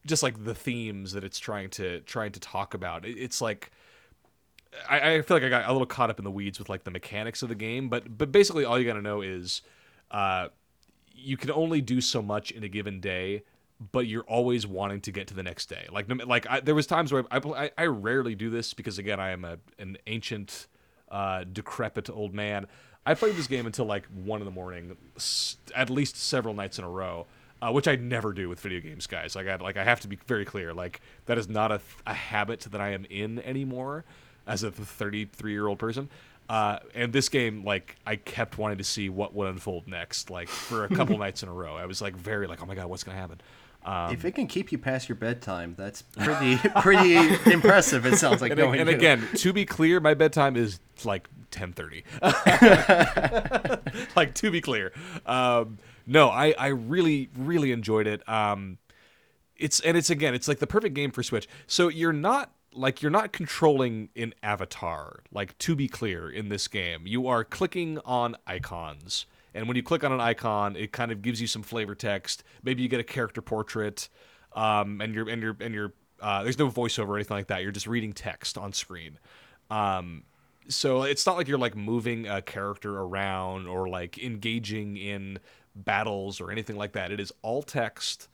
just 0.06 0.24
like 0.24 0.44
the 0.44 0.56
themes 0.56 1.12
that 1.12 1.24
it's 1.24 1.38
trying 1.38 1.70
to 1.70 2.00
trying 2.02 2.32
to 2.32 2.40
talk 2.40 2.74
about. 2.74 3.06
It, 3.06 3.18
it's 3.20 3.40
like 3.40 3.70
I, 4.90 5.14
I 5.14 5.22
feel 5.22 5.38
like 5.38 5.44
I 5.44 5.50
got 5.50 5.70
a 5.70 5.72
little 5.72 5.86
caught 5.86 6.10
up 6.10 6.18
in 6.18 6.26
the 6.26 6.32
weeds 6.32 6.58
with 6.58 6.70
like 6.70 6.86
the 6.86 6.92
mechanics 6.92 7.44
of 7.44 7.50
the 7.50 7.56
game, 7.56 7.88
but 7.88 8.18
but 8.18 8.32
basically 8.32 8.66
all 8.66 8.80
you 8.80 8.86
got 8.86 8.94
to 8.94 9.02
know 9.04 9.22
is 9.22 9.62
uh, 10.12 10.50
you 11.14 11.38
can 11.38 11.52
only 11.52 11.82
do 11.82 12.02
so 12.02 12.22
much 12.22 12.52
in 12.52 12.64
a 12.64 12.68
given 12.68 13.00
day, 13.00 13.44
but 13.92 14.08
you're 14.08 14.24
always 14.24 14.66
wanting 14.66 15.02
to 15.02 15.12
get 15.12 15.28
to 15.28 15.34
the 15.34 15.44
next 15.44 15.68
day. 15.68 15.88
Like 15.92 16.08
like 16.26 16.48
I, 16.50 16.60
there 16.60 16.76
was 16.76 16.88
times 16.88 17.12
where 17.12 17.26
I, 17.32 17.38
I 17.38 17.72
I 17.78 17.86
rarely 17.86 18.36
do 18.36 18.50
this 18.50 18.74
because 18.74 18.98
again 18.98 19.20
I 19.20 19.32
am 19.32 19.46
a 19.46 19.58
an 19.80 19.98
ancient 20.08 20.68
uh, 21.10 21.44
decrepit 21.44 22.10
old 22.10 22.34
man. 22.34 22.68
I 23.06 23.14
played 23.14 23.36
this 23.36 23.48
game 23.48 23.66
until 23.66 23.86
like 23.86 24.06
one 24.06 24.42
in 24.42 24.46
the 24.46 24.52
morning, 24.52 24.98
at 25.76 25.90
least 25.90 26.18
several 26.18 26.54
nights 26.54 26.78
in 26.78 26.86
a 26.86 26.90
row. 26.90 27.28
Uh, 27.60 27.72
which 27.72 27.88
I 27.88 27.96
never 27.96 28.34
do 28.34 28.50
with 28.50 28.60
video 28.60 28.80
games, 28.80 29.08
guys. 29.08 29.36
Like 29.36 29.48
I 29.48 29.56
like 29.56 29.78
I 29.78 29.84
have 29.84 30.00
to 30.02 30.08
be 30.08 30.20
very 30.28 30.46
clear. 30.46 30.76
Like 30.76 31.02
that 31.26 31.40
is 31.40 31.50
not 31.50 31.72
a, 31.72 31.82
a 32.06 32.14
habit 32.14 32.60
that 32.72 32.80
I 32.80 32.90
am 32.90 33.06
in 33.06 33.40
anymore 33.40 34.06
as 34.46 34.62
a 34.62 34.70
33 34.72 35.52
year 35.52 35.66
old 35.66 35.80
person. 35.80 36.08
Uh, 36.50 36.80
and 36.94 37.12
this 37.12 37.30
game, 37.30 37.64
like, 37.66 37.98
I 38.06 38.16
kept 38.16 38.58
wanting 38.58 38.78
to 38.78 38.84
see 38.84 39.10
what 39.10 39.34
would 39.34 39.50
unfold 39.50 39.88
next. 39.88 40.30
Like 40.30 40.48
for 40.48 40.86
a 40.86 40.90
couple 40.90 41.18
nights 41.20 41.44
in 41.44 41.50
a 41.50 41.54
row, 41.54 41.76
I 41.76 41.86
was 41.86 42.02
like 42.02 42.16
very 42.16 42.48
like, 42.48 42.62
oh 42.62 42.66
my 42.66 42.76
god, 42.76 42.88
what's 42.88 43.04
gonna 43.04 43.18
happen? 43.18 43.42
Um, 43.88 44.12
if 44.12 44.26
it 44.26 44.34
can 44.34 44.48
keep 44.48 44.72
you 44.72 44.78
past 44.78 45.08
your 45.08 45.16
bedtime, 45.16 45.74
that's 45.78 46.02
pretty 46.20 46.58
pretty 46.82 47.16
impressive. 47.52 48.06
It 48.06 48.18
sounds 48.18 48.42
like 48.42 48.52
and, 48.52 48.60
knowing 48.60 48.80
and 48.80 48.90
you. 48.90 48.96
again, 48.96 49.28
to 49.36 49.54
be 49.54 49.66
clear, 49.66 50.00
my 50.00 50.14
bedtime 50.14 50.56
is 50.58 50.80
like 51.06 51.30
10:30. 51.52 52.04
like 54.16 54.34
to 54.36 54.52
be 54.52 54.60
clear, 54.62 54.92
um, 55.26 55.78
no, 56.06 56.30
I 56.30 56.54
I 56.58 56.68
really 56.68 57.30
really 57.38 57.72
enjoyed 57.72 58.08
it. 58.08 58.28
Um, 58.28 58.78
it's 59.56 59.80
and 59.80 59.96
it's 59.96 60.10
again, 60.10 60.34
it's 60.34 60.50
like 60.50 60.60
the 60.60 60.68
perfect 60.68 60.94
game 60.94 61.12
for 61.12 61.24
Switch. 61.24 61.48
So 61.66 61.88
you're 61.88 62.14
not 62.14 62.52
like 62.78 63.02
you're 63.02 63.12
not 63.12 63.34
controlling 63.34 64.10
an 64.16 64.34
avatar. 64.44 65.22
Like 65.32 65.58
to 65.60 65.76
be 65.76 65.88
clear, 65.88 66.30
in 66.30 66.50
this 66.50 66.68
game, 66.68 67.06
you 67.06 67.28
are 67.28 67.44
clicking 67.44 68.00
on 68.06 68.36
icons. 68.46 69.26
And 69.54 69.68
when 69.68 69.76
you 69.76 69.84
click 69.84 70.04
on 70.04 70.12
an 70.12 70.22
icon, 70.22 70.76
it 70.76 70.92
kind 70.92 71.12
of 71.12 71.22
gives 71.22 71.42
you 71.42 71.48
some 71.48 71.64
flavor 71.64 71.96
text. 71.96 72.44
Maybe 72.64 72.84
you 72.84 72.90
get 72.90 73.00
a 73.00 73.04
character 73.04 73.42
portrait, 73.42 74.08
um, 74.54 75.02
and 75.02 75.16
you're 75.16 75.28
and 75.28 75.42
you're 75.42 75.58
and 75.60 75.74
you're 75.74 75.94
uh, 76.22 76.44
there's 76.44 76.60
no 76.60 76.70
voiceover 76.70 77.10
or 77.10 77.16
anything 77.16 77.38
like 77.38 77.48
that. 77.48 77.64
You're 77.64 77.72
just 77.72 77.88
reading 77.88 78.14
text 78.14 78.58
on 78.58 78.74
screen. 78.74 79.20
Um, 79.70 80.24
so 80.68 81.04
it's 81.04 81.26
not 81.26 81.38
like 81.38 81.48
you're 81.48 81.58
like 81.58 81.76
moving 81.76 82.28
a 82.28 82.42
character 82.42 83.00
around 83.00 83.68
or 83.68 83.88
like 83.88 84.18
engaging 84.18 84.98
in 84.98 85.40
battles 85.76 86.42
or 86.42 86.52
anything 86.52 86.76
like 86.76 86.94
that. 86.94 87.12
It 87.12 87.20
is 87.20 87.32
all 87.42 87.64
text, 87.64 88.28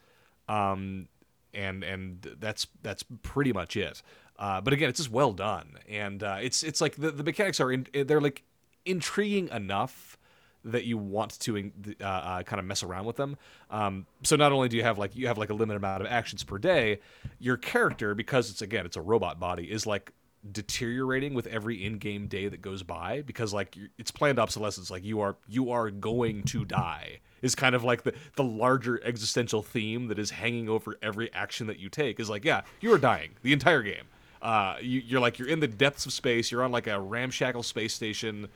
um, 0.47 1.07
and 1.53 1.83
and 1.83 2.35
that's 2.39 2.67
that's 2.81 3.03
pretty 3.21 3.53
much 3.53 3.77
it. 3.77 4.01
Uh, 4.43 4.59
but 4.59 4.73
again, 4.73 4.89
it's 4.89 4.99
just 4.99 5.09
well 5.09 5.31
done, 5.31 5.77
and 5.87 6.21
uh, 6.21 6.37
it's 6.41 6.63
it's 6.63 6.81
like 6.81 6.97
the, 6.97 7.11
the 7.11 7.23
mechanics 7.23 7.61
are 7.61 7.71
in, 7.71 7.87
they're 7.93 8.19
like 8.19 8.43
intriguing 8.83 9.47
enough 9.47 10.17
that 10.65 10.83
you 10.83 10.97
want 10.97 11.39
to 11.39 11.71
uh, 12.01 12.03
uh, 12.03 12.43
kind 12.43 12.59
of 12.59 12.65
mess 12.65 12.83
around 12.83 13.05
with 13.05 13.15
them. 13.15 13.37
Um, 13.71 14.05
so 14.23 14.35
not 14.35 14.51
only 14.51 14.67
do 14.67 14.75
you 14.75 14.83
have 14.83 14.97
like 14.97 15.15
you 15.15 15.27
have 15.27 15.37
like 15.37 15.49
a 15.49 15.53
limited 15.53 15.77
amount 15.77 16.01
of 16.01 16.09
actions 16.11 16.43
per 16.43 16.57
day, 16.57 16.99
your 17.39 17.55
character 17.55 18.13
because 18.15 18.51
it's 18.51 18.61
again 18.61 18.85
it's 18.85 18.97
a 18.97 19.01
robot 19.01 19.39
body 19.39 19.71
is 19.71 19.87
like 19.87 20.11
deteriorating 20.51 21.33
with 21.33 21.47
every 21.47 21.81
in-game 21.85 22.27
day 22.27 22.49
that 22.49 22.61
goes 22.61 22.83
by 22.83 23.21
because 23.21 23.53
like 23.53 23.77
it's 23.97 24.11
planned 24.11 24.39
obsolescence 24.39 24.91
like 24.91 25.05
you 25.05 25.21
are 25.21 25.37
you 25.47 25.71
are 25.71 25.89
going 25.89 26.43
to 26.43 26.65
die 26.65 27.21
is 27.41 27.55
kind 27.55 27.73
of 27.73 27.85
like 27.85 28.03
the 28.03 28.13
the 28.35 28.43
larger 28.43 29.01
existential 29.05 29.63
theme 29.63 30.09
that 30.09 30.19
is 30.19 30.31
hanging 30.31 30.67
over 30.67 30.97
every 31.01 31.31
action 31.33 31.67
that 31.67 31.79
you 31.79 31.87
take 31.87 32.19
is 32.19 32.29
like 32.29 32.43
yeah 32.43 32.61
you 32.81 32.91
are 32.91 32.97
dying 32.97 33.31
the 33.41 33.53
entire 33.53 33.81
game 33.81 34.03
uh 34.43 34.75
you, 34.81 35.01
you're 35.03 35.21
like 35.21 35.39
you're 35.39 35.47
in 35.47 35.59
the 35.59 35.67
depths 35.67 36.05
of 36.05 36.13
space. 36.13 36.51
You're 36.51 36.63
on 36.63 36.71
like 36.71 36.85
a 36.87 36.99
ramshackle 36.99 37.63
space 37.63 37.93
station. 37.93 38.49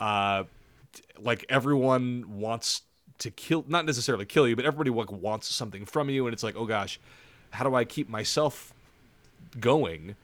Uh 0.00 0.44
like 1.20 1.44
everyone 1.48 2.40
wants 2.40 2.82
to 3.18 3.30
kill 3.30 3.64
not 3.68 3.84
necessarily 3.84 4.24
kill 4.24 4.48
you 4.48 4.56
but 4.56 4.64
everybody 4.64 4.90
like 4.90 5.12
wants 5.12 5.48
something 5.54 5.84
from 5.84 6.10
you. 6.10 6.26
And 6.26 6.34
it's 6.34 6.42
like 6.42 6.56
oh 6.56 6.66
gosh 6.66 6.98
how 7.50 7.64
do 7.64 7.74
i 7.74 7.84
keep 7.84 8.08
myself 8.08 8.74
going? 9.58 10.16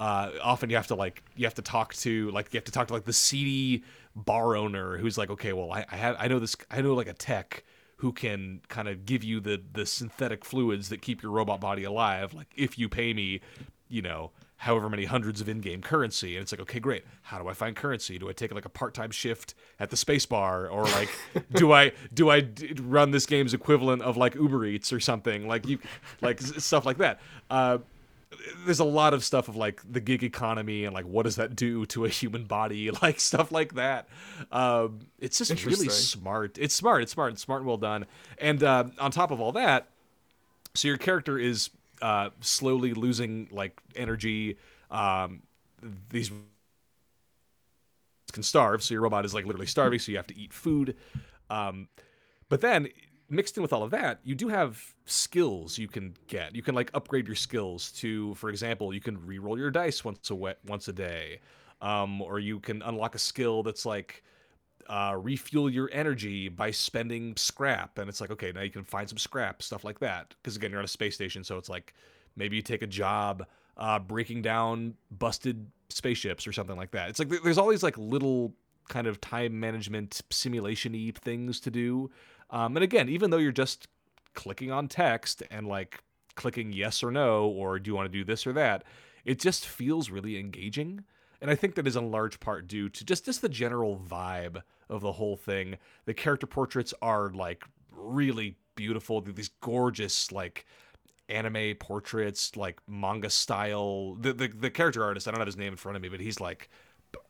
Uh, 0.00 0.32
often 0.42 0.68
you 0.68 0.76
have 0.76 0.88
to 0.88 0.94
like 0.94 1.22
you 1.36 1.44
have 1.44 1.54
to 1.54 1.62
talk 1.62 1.94
to 1.94 2.30
like 2.32 2.52
you 2.52 2.58
have 2.58 2.64
to 2.64 2.72
talk 2.72 2.88
to 2.88 2.92
like 2.92 3.04
the 3.04 3.12
seedy 3.12 3.84
bar 4.16 4.56
owner 4.56 4.96
who's 4.98 5.16
like, 5.16 5.30
okay, 5.30 5.52
well, 5.52 5.70
I, 5.72 5.84
I 5.90 5.96
have 5.96 6.16
I 6.18 6.28
know 6.28 6.38
this 6.38 6.56
I 6.70 6.80
know 6.80 6.94
like 6.94 7.06
a 7.06 7.12
tech 7.12 7.62
who 7.96 8.12
can 8.12 8.60
kind 8.68 8.88
of 8.88 9.06
give 9.06 9.22
you 9.22 9.38
the 9.38 9.62
the 9.72 9.86
synthetic 9.86 10.44
fluids 10.44 10.88
that 10.88 11.02
keep 11.02 11.22
your 11.22 11.30
robot 11.30 11.60
body 11.60 11.84
alive. 11.84 12.34
Like 12.34 12.48
if 12.56 12.78
you 12.78 12.88
pay 12.88 13.14
me, 13.14 13.40
you 13.88 14.02
know, 14.02 14.32
however 14.62 14.88
many 14.88 15.04
hundreds 15.06 15.40
of 15.40 15.48
in-game 15.48 15.82
currency 15.82 16.36
and 16.36 16.42
it's 16.44 16.52
like 16.52 16.60
okay 16.60 16.78
great. 16.78 17.04
How 17.22 17.38
do 17.40 17.48
i 17.48 17.52
find 17.52 17.74
currency? 17.74 18.16
Do 18.16 18.28
i 18.28 18.32
take 18.32 18.54
like 18.54 18.64
a 18.64 18.68
part-time 18.68 19.10
shift 19.10 19.54
at 19.80 19.90
the 19.90 19.96
space 19.96 20.24
bar 20.24 20.68
or 20.68 20.84
like 20.84 21.08
do 21.52 21.72
i 21.72 21.90
do 22.14 22.30
I 22.30 22.40
d- 22.40 22.74
run 22.80 23.10
this 23.10 23.26
game's 23.26 23.54
equivalent 23.54 24.02
of 24.02 24.16
like 24.16 24.36
uber 24.36 24.64
eats 24.64 24.92
or 24.92 25.00
something? 25.00 25.48
Like 25.48 25.66
you 25.66 25.80
like 26.20 26.40
stuff 26.40 26.86
like 26.86 26.98
that. 26.98 27.20
Uh, 27.50 27.78
there's 28.64 28.78
a 28.78 28.84
lot 28.84 29.14
of 29.14 29.24
stuff 29.24 29.48
of 29.48 29.56
like 29.56 29.80
the 29.90 30.00
gig 30.00 30.22
economy 30.22 30.84
and 30.84 30.94
like 30.94 31.06
what 31.06 31.24
does 31.24 31.36
that 31.36 31.56
do 31.56 31.84
to 31.86 32.04
a 32.04 32.08
human 32.08 32.44
body? 32.44 32.88
Like 33.02 33.18
stuff 33.18 33.50
like 33.50 33.74
that. 33.74 34.08
Um, 34.52 35.00
it's 35.18 35.38
just 35.38 35.64
really 35.66 35.88
smart. 35.88 36.56
It's 36.56 36.72
smart. 36.72 37.02
It's 37.02 37.12
smart. 37.12 37.32
It's 37.32 37.42
smart 37.42 37.62
and 37.62 37.66
well 37.66 37.78
done. 37.78 38.06
And 38.38 38.62
uh, 38.62 38.84
on 39.00 39.10
top 39.10 39.32
of 39.32 39.40
all 39.40 39.50
that 39.52 39.88
so 40.74 40.88
your 40.88 40.96
character 40.96 41.38
is 41.38 41.70
uh, 42.02 42.30
slowly 42.40 42.92
losing 42.92 43.48
like 43.50 43.80
energy. 43.96 44.58
Um, 44.90 45.42
these 46.10 46.30
can 48.32 48.42
starve, 48.42 48.82
so 48.82 48.94
your 48.94 49.02
robot 49.02 49.24
is 49.24 49.34
like 49.34 49.46
literally 49.46 49.66
starving, 49.66 49.98
so 49.98 50.10
you 50.10 50.18
have 50.18 50.26
to 50.26 50.36
eat 50.38 50.52
food. 50.52 50.96
Um, 51.50 51.88
but 52.48 52.60
then 52.60 52.88
mixed 53.28 53.56
in 53.56 53.62
with 53.62 53.72
all 53.72 53.82
of 53.82 53.90
that, 53.90 54.20
you 54.24 54.34
do 54.34 54.48
have 54.48 54.94
skills 55.06 55.78
you 55.78 55.88
can 55.88 56.14
get. 56.28 56.54
You 56.54 56.62
can 56.62 56.74
like 56.74 56.90
upgrade 56.94 57.26
your 57.26 57.36
skills 57.36 57.92
to, 57.92 58.34
for 58.34 58.50
example, 58.50 58.92
you 58.92 59.00
can 59.00 59.24
re-roll 59.26 59.58
your 59.58 59.70
dice 59.70 60.04
once 60.04 60.30
a 60.30 60.34
we- 60.34 60.54
once 60.66 60.88
a 60.88 60.92
day, 60.92 61.40
um, 61.80 62.20
or 62.22 62.38
you 62.38 62.60
can 62.60 62.82
unlock 62.82 63.14
a 63.14 63.18
skill 63.18 63.62
that's 63.62 63.86
like 63.86 64.22
uh, 64.88 65.16
refuel 65.18 65.70
your 65.70 65.88
energy 65.92 66.48
by 66.48 66.70
spending 66.70 67.36
scrap. 67.36 67.98
And 67.98 68.08
it's 68.08 68.20
like, 68.20 68.30
okay, 68.30 68.52
now 68.52 68.62
you 68.62 68.70
can 68.70 68.84
find 68.84 69.08
some 69.08 69.18
scrap, 69.18 69.62
stuff 69.62 69.84
like 69.84 70.00
that. 70.00 70.34
Because 70.42 70.56
again, 70.56 70.70
you're 70.70 70.80
on 70.80 70.84
a 70.84 70.88
space 70.88 71.14
station, 71.14 71.44
so 71.44 71.58
it's 71.58 71.68
like 71.68 71.94
maybe 72.36 72.56
you 72.56 72.62
take 72.62 72.82
a 72.82 72.86
job 72.86 73.46
uh, 73.76 73.98
breaking 73.98 74.42
down 74.42 74.94
busted 75.10 75.66
spaceships 75.88 76.46
or 76.46 76.52
something 76.52 76.76
like 76.76 76.90
that. 76.92 77.08
It's 77.08 77.18
like 77.18 77.28
there's 77.42 77.58
all 77.58 77.68
these 77.68 77.82
like 77.82 77.96
little 77.98 78.54
kind 78.88 79.06
of 79.06 79.20
time 79.20 79.58
management 79.58 80.22
simulation 80.30 80.92
y 80.92 81.12
things 81.14 81.60
to 81.60 81.70
do. 81.70 82.10
Um, 82.50 82.76
and 82.76 82.84
again, 82.84 83.08
even 83.08 83.30
though 83.30 83.38
you're 83.38 83.52
just 83.52 83.88
clicking 84.34 84.70
on 84.70 84.88
text 84.88 85.42
and 85.50 85.66
like 85.66 86.02
clicking 86.34 86.72
yes 86.72 87.02
or 87.02 87.10
no, 87.10 87.46
or 87.46 87.78
do 87.78 87.90
you 87.90 87.94
want 87.94 88.10
to 88.10 88.18
do 88.18 88.24
this 88.24 88.46
or 88.46 88.52
that, 88.54 88.84
it 89.24 89.38
just 89.38 89.66
feels 89.66 90.10
really 90.10 90.38
engaging. 90.38 91.04
And 91.40 91.50
I 91.50 91.54
think 91.54 91.74
that 91.74 91.86
is 91.86 91.96
in 91.96 92.10
large 92.10 92.40
part 92.40 92.66
due 92.68 92.88
to 92.88 93.04
just 93.04 93.24
just 93.24 93.42
the 93.42 93.48
general 93.48 93.96
vibe 93.96 94.62
of 94.88 95.00
the 95.00 95.12
whole 95.12 95.36
thing. 95.36 95.78
The 96.04 96.14
character 96.14 96.46
portraits 96.46 96.94
are 97.02 97.30
like 97.30 97.64
really 97.90 98.56
beautiful. 98.74 99.20
These 99.20 99.50
gorgeous 99.60 100.32
like 100.32 100.66
anime 101.28 101.74
portraits, 101.76 102.56
like 102.56 102.80
manga 102.86 103.30
style. 103.30 104.14
The, 104.14 104.32
the 104.32 104.48
the 104.48 104.70
character 104.70 105.04
artist, 105.04 105.28
I 105.28 105.30
don't 105.30 105.40
have 105.40 105.46
his 105.46 105.56
name 105.56 105.72
in 105.72 105.76
front 105.76 105.96
of 105.96 106.02
me, 106.02 106.08
but 106.08 106.20
he's 106.20 106.40
like, 106.40 106.68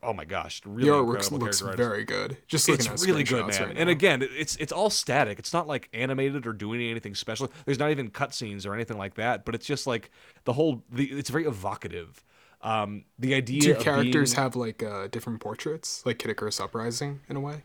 oh 0.01 0.13
my 0.13 0.25
gosh, 0.25 0.61
really 0.65 0.89
the 0.89 0.95
artwork 0.95 1.15
incredible 1.15 1.39
looks 1.39 1.61
artist 1.61 1.77
very 1.77 2.03
good. 2.03 2.37
Just 2.47 2.67
looking 2.67 2.91
it's 2.91 3.03
at 3.03 3.07
really 3.07 3.23
good, 3.23 3.47
man. 3.47 3.67
right 3.67 3.77
and 3.77 3.89
again, 3.89 4.21
it's 4.21 4.55
it's 4.57 4.71
all 4.71 4.89
static. 4.89 5.39
It's 5.39 5.53
not 5.53 5.67
like 5.67 5.89
animated 5.93 6.45
or 6.45 6.53
doing 6.53 6.81
anything 6.81 7.15
special. 7.15 7.51
There's 7.65 7.79
not 7.79 7.91
even 7.91 8.09
cutscenes 8.09 8.65
or 8.65 8.73
anything 8.73 8.97
like 8.97 9.15
that. 9.15 9.45
But 9.45 9.55
it's 9.55 9.65
just 9.65 9.87
like 9.87 10.11
the 10.43 10.53
whole. 10.53 10.83
The, 10.91 11.05
it's 11.05 11.29
very 11.29 11.45
evocative. 11.45 12.23
Um, 12.63 13.05
the 13.19 13.35
idea. 13.35 13.61
do 13.61 13.71
of 13.71 13.79
characters 13.79 14.31
being, 14.31 14.43
have 14.43 14.55
like 14.55 14.81
uh, 14.83 15.07
different 15.07 15.39
portraits, 15.41 16.03
like 16.05 16.19
Kid 16.19 16.31
Icarus 16.31 16.59
Uprising, 16.59 17.21
in 17.29 17.35
a 17.35 17.39
way? 17.41 17.63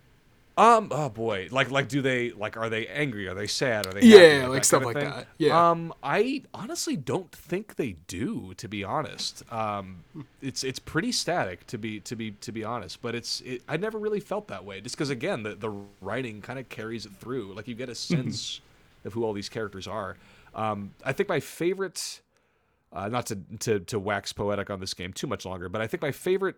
Um. 0.57 0.89
Oh 0.91 1.09
boy. 1.09 1.49
Like 1.53 1.71
like 1.71 1.89
do 1.89 2.03
they 2.03 2.33
like 2.33 2.57
are 2.57 2.69
they 2.69 2.87
angry? 2.89 3.29
Are 3.29 3.35
they 3.35 3.47
sad? 3.47 3.87
Are 3.87 3.93
they 3.93 4.03
Yeah, 4.03 4.47
happy? 4.47 4.47
like 4.49 4.65
that 4.65 4.65
stuff 4.65 4.85
like 4.85 4.99
thing? 4.99 5.11
that. 5.11 5.29
Yeah. 5.39 5.71
Um. 5.71 5.95
I 6.03 6.43
honestly 6.53 6.97
don't 6.97 7.31
think 7.31 7.77
they 7.77 7.93
do. 8.09 8.55
To 8.57 8.69
be 8.69 8.83
honest. 8.83 9.45
Um. 9.53 10.05
It's 10.43 10.65
it's 10.65 10.81
pretty 10.81 11.13
static. 11.13 11.67
To 11.69 11.79
be 11.79 12.01
to 12.01 12.17
be 12.17 12.33
to 12.33 12.51
be 12.51 12.65
honest. 12.65 13.01
But 13.01 13.15
it's 13.15 13.41
it, 13.43 13.63
I 13.69 13.77
never 13.77 13.99
really 14.01 14.21
felt 14.21 14.49
that 14.49 14.65
way. 14.65 14.81
Just 14.81 14.97
because 14.97 15.11
again 15.11 15.45
the 15.45 15.55
the 15.55 15.71
writing 16.01 16.41
kind 16.43 16.59
of 16.59 16.69
carries 16.69 17.07
it 17.07 17.13
through. 17.21 17.55
Like 17.55 17.69
you 17.69 17.75
get 17.77 17.89
a 17.89 17.95
sense 17.95 18.61
of 19.05 19.13
who 19.13 19.25
all 19.25 19.33
these 19.33 19.49
characters 19.49 19.87
are. 19.87 20.17
Um. 20.55 20.91
I 21.05 21.13
think 21.13 21.29
my 21.29 21.41
favorite. 21.41 22.21
Uh, 22.91 23.09
not 23.09 23.27
to, 23.27 23.39
to 23.59 23.81
to 23.81 23.99
wax 23.99 24.33
poetic 24.33 24.71
on 24.71 24.81
this 24.81 24.95
game 24.95 25.13
too 25.13 25.27
much 25.27 25.45
longer, 25.45 25.69
but 25.69 25.83
I 25.83 25.87
think 25.87 26.03
my 26.03 26.13
favorite 26.13 26.57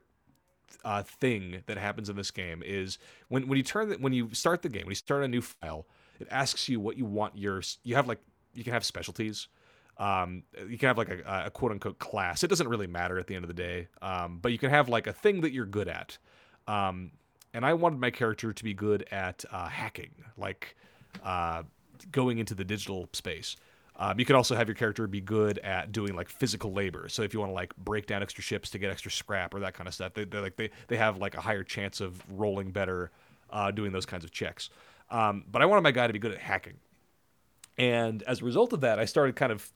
uh, 0.84 1.02
thing 1.02 1.62
that 1.66 1.76
happens 1.76 2.08
in 2.08 2.16
this 2.16 2.30
game 2.30 2.62
is 2.64 2.98
when 3.28 3.48
when 3.48 3.56
you 3.56 3.62
turn 3.62 3.88
the, 3.88 3.96
when 3.96 4.12
you 4.12 4.32
start 4.32 4.62
the 4.62 4.68
game 4.68 4.82
when 4.82 4.90
you 4.90 4.96
start 4.96 5.24
a 5.24 5.28
new 5.28 5.40
file 5.40 5.86
it 6.20 6.28
asks 6.30 6.68
you 6.68 6.80
what 6.80 6.96
you 6.96 7.04
want 7.04 7.36
your 7.36 7.62
you 7.82 7.94
have 7.94 8.06
like 8.06 8.20
you 8.52 8.64
can 8.64 8.72
have 8.72 8.84
specialties. 8.84 9.48
Um, 9.96 10.44
you 10.68 10.78
can 10.78 10.88
have 10.88 10.98
like 10.98 11.10
a, 11.10 11.44
a 11.46 11.50
quote 11.50 11.72
unquote 11.72 11.98
class. 11.98 12.42
It 12.42 12.48
doesn't 12.48 12.68
really 12.68 12.86
matter 12.86 13.18
at 13.18 13.26
the 13.26 13.34
end 13.34 13.44
of 13.44 13.48
the 13.48 13.54
day 13.54 13.88
um, 14.00 14.38
but 14.40 14.52
you 14.52 14.58
can 14.58 14.70
have 14.70 14.88
like 14.88 15.06
a 15.06 15.12
thing 15.12 15.40
that 15.42 15.52
you're 15.52 15.66
good 15.66 15.88
at. 15.88 16.18
Um, 16.66 17.12
and 17.52 17.66
I 17.66 17.74
wanted 17.74 18.00
my 18.00 18.10
character 18.10 18.52
to 18.52 18.64
be 18.64 18.74
good 18.74 19.06
at 19.10 19.44
uh, 19.50 19.68
hacking 19.68 20.10
like 20.36 20.76
uh, 21.24 21.64
going 22.12 22.38
into 22.38 22.54
the 22.54 22.64
digital 22.64 23.08
space 23.12 23.56
um, 24.00 24.18
you 24.18 24.24
can 24.24 24.34
also 24.34 24.56
have 24.56 24.66
your 24.66 24.74
character 24.74 25.06
be 25.06 25.20
good 25.20 25.58
at 25.58 25.92
doing 25.92 26.16
like 26.16 26.30
physical 26.30 26.72
labor. 26.72 27.06
So 27.10 27.22
if 27.22 27.34
you 27.34 27.40
want 27.40 27.50
to 27.50 27.54
like 27.54 27.76
break 27.76 28.06
down 28.06 28.22
extra 28.22 28.42
ships 28.42 28.70
to 28.70 28.78
get 28.78 28.90
extra 28.90 29.10
scrap 29.10 29.52
or 29.52 29.60
that 29.60 29.74
kind 29.74 29.86
of 29.86 29.92
stuff, 29.92 30.14
they 30.14 30.24
they 30.24 30.38
like 30.38 30.56
they 30.56 30.70
they 30.88 30.96
have 30.96 31.18
like 31.18 31.36
a 31.36 31.40
higher 31.42 31.62
chance 31.62 32.00
of 32.00 32.22
rolling 32.30 32.70
better 32.70 33.10
uh, 33.50 33.70
doing 33.70 33.92
those 33.92 34.06
kinds 34.06 34.24
of 34.24 34.30
checks. 34.30 34.70
Um, 35.10 35.44
but 35.52 35.60
I 35.60 35.66
wanted 35.66 35.82
my 35.82 35.90
guy 35.90 36.06
to 36.06 36.14
be 36.14 36.18
good 36.18 36.32
at 36.32 36.38
hacking, 36.38 36.78
and 37.76 38.22
as 38.22 38.40
a 38.40 38.44
result 38.46 38.72
of 38.72 38.80
that, 38.80 38.98
I 38.98 39.04
started 39.04 39.36
kind 39.36 39.52
of 39.52 39.70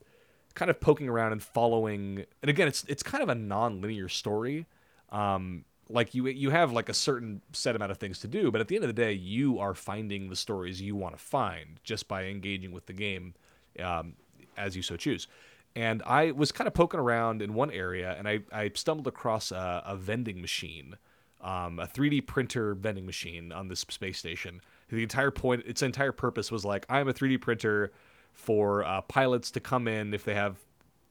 kind 0.55 0.71
of 0.71 0.81
poking 0.81 1.07
around 1.07 1.33
and 1.33 1.43
following. 1.43 2.25
And 2.41 2.49
again, 2.49 2.67
it's 2.67 2.83
it's 2.85 3.03
kind 3.03 3.21
of 3.21 3.29
a 3.29 3.35
non-linear 3.35 4.09
story. 4.09 4.65
Um, 5.11 5.65
like 5.87 6.15
you 6.15 6.25
you 6.25 6.49
have 6.49 6.71
like 6.71 6.89
a 6.89 6.95
certain 6.95 7.43
set 7.53 7.75
amount 7.75 7.91
of 7.91 7.99
things 7.99 8.17
to 8.21 8.27
do, 8.27 8.49
but 8.49 8.59
at 8.59 8.69
the 8.69 8.75
end 8.75 8.85
of 8.85 8.89
the 8.89 8.99
day, 8.99 9.13
you 9.13 9.59
are 9.59 9.75
finding 9.75 10.29
the 10.29 10.35
stories 10.35 10.81
you 10.81 10.95
want 10.95 11.15
to 11.15 11.23
find 11.23 11.79
just 11.83 12.07
by 12.07 12.23
engaging 12.23 12.71
with 12.71 12.87
the 12.87 12.93
game 12.93 13.35
um, 13.81 14.13
as 14.57 14.75
you 14.75 14.81
so 14.81 14.95
choose. 14.95 15.27
And 15.75 16.01
I 16.03 16.31
was 16.31 16.51
kind 16.51 16.67
of 16.67 16.73
poking 16.73 16.99
around 16.99 17.41
in 17.41 17.53
one 17.53 17.69
area, 17.69 18.15
and 18.17 18.27
I, 18.27 18.39
I 18.51 18.71
stumbled 18.75 19.07
across 19.07 19.51
a, 19.51 19.83
a 19.85 19.97
vending 19.97 20.39
machine, 20.39 20.95
um, 21.41 21.79
a 21.79 21.87
3D 21.87 22.25
printer 22.25 22.75
vending 22.75 23.05
machine 23.05 23.51
on 23.51 23.67
this 23.67 23.81
space 23.81 24.17
station. 24.17 24.61
The 24.89 25.03
entire 25.03 25.31
point, 25.31 25.63
its 25.65 25.81
entire 25.81 26.13
purpose 26.13 26.49
was 26.49 26.63
like, 26.63 26.85
I'm 26.89 27.09
a 27.09 27.13
3D 27.13 27.41
printer 27.41 27.91
for 28.31 28.85
uh, 28.85 29.01
pilots 29.01 29.51
to 29.51 29.59
come 29.59 29.87
in 29.87 30.13
if 30.13 30.23
they 30.23 30.33
have, 30.33 30.57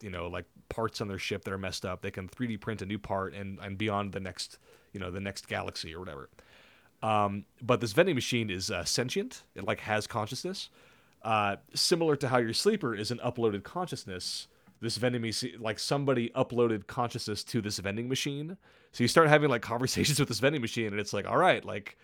you 0.00 0.10
know, 0.10 0.28
like 0.28 0.46
parts 0.68 1.00
on 1.00 1.08
their 1.08 1.18
ship 1.18 1.44
that 1.44 1.52
are 1.52 1.58
messed 1.58 1.84
up. 1.84 2.00
They 2.00 2.10
can 2.10 2.28
3D 2.28 2.60
print 2.60 2.82
a 2.82 2.86
new 2.86 2.98
part 2.98 3.34
and 3.34 3.58
and 3.60 3.76
beyond 3.76 4.12
the 4.12 4.20
next, 4.20 4.58
you 4.92 5.00
know, 5.00 5.10
the 5.10 5.20
next 5.20 5.48
galaxy 5.48 5.94
or 5.94 6.00
whatever. 6.00 6.28
Um, 7.02 7.44
but 7.60 7.80
this 7.80 7.92
vending 7.92 8.14
machine 8.14 8.50
is 8.50 8.70
uh, 8.70 8.84
sentient. 8.84 9.42
It 9.54 9.64
like 9.64 9.80
has 9.80 10.06
consciousness. 10.06 10.70
Uh, 11.24 11.56
similar 11.74 12.16
to 12.16 12.28
how 12.28 12.36
your 12.36 12.52
sleeper 12.52 12.94
is 12.94 13.10
an 13.10 13.18
uploaded 13.24 13.64
consciousness, 13.64 14.46
this 14.80 14.98
vending 14.98 15.22
machine, 15.22 15.56
like 15.58 15.78
somebody 15.78 16.28
uploaded 16.30 16.86
consciousness 16.86 17.42
to 17.42 17.62
this 17.62 17.78
vending 17.78 18.08
machine. 18.08 18.58
So 18.92 19.02
you 19.02 19.08
start 19.08 19.28
having 19.28 19.48
like 19.48 19.62
conversations 19.74 20.20
with 20.20 20.28
this 20.28 20.40
vending 20.40 20.60
machine, 20.60 20.88
and 20.88 21.00
it's 21.00 21.14
like, 21.14 21.26
all 21.26 21.38
right, 21.38 21.64
like 21.64 21.96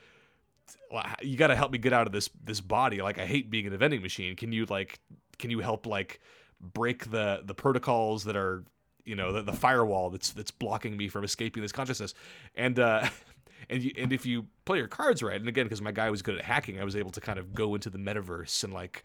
you 1.23 1.37
got 1.37 1.49
to 1.49 1.57
help 1.57 1.71
me 1.71 1.79
get 1.79 1.93
out 1.93 2.07
of 2.07 2.13
this 2.13 2.31
this 2.43 2.61
body. 2.61 3.03
Like 3.03 3.19
I 3.19 3.27
hate 3.27 3.51
being 3.51 3.67
in 3.67 3.73
a 3.73 3.79
vending 3.79 4.03
machine. 4.03 4.37
Can 4.37 4.53
you 4.53 4.67
like 4.67 4.99
can 5.39 5.51
you 5.51 5.61
help 5.61 5.87
like 5.87 6.21
break 6.61 7.11
the 7.11 7.43
the 7.45 7.55
protocols 7.55 8.25
that 8.25 8.37
are 8.37 8.65
you 9.05 9.17
know 9.17 9.33
the, 9.33 9.43
the 9.43 9.53
firewall 9.53 10.11
that's 10.11 10.31
that's 10.31 10.51
blocking 10.51 10.97
me 10.97 11.09
from 11.09 11.25
escaping 11.25 11.63
this 11.63 11.73
consciousness 11.73 12.15
and 12.55 12.79
uh 12.79 13.09
and 13.69 13.83
you, 13.83 13.93
and 13.99 14.13
if 14.13 14.25
you 14.25 14.47
play 14.65 14.79
your 14.79 14.89
cards 14.89 15.23
right 15.23 15.41
and 15.41 15.49
again 15.49 15.67
because 15.67 15.83
my 15.83 15.93
guy 15.93 16.11
was 16.11 16.23
good 16.23 16.37
at 16.37 16.45
hacking 16.45 16.81
i 16.81 16.85
was 16.85 16.97
able 16.97 17.11
to 17.11 17.21
kind 17.21 17.39
of 17.39 17.55
go 17.55 17.75
into 17.75 17.91
the 17.91 17.99
metaverse 17.99 18.65
and 18.65 18.73
like 18.73 19.05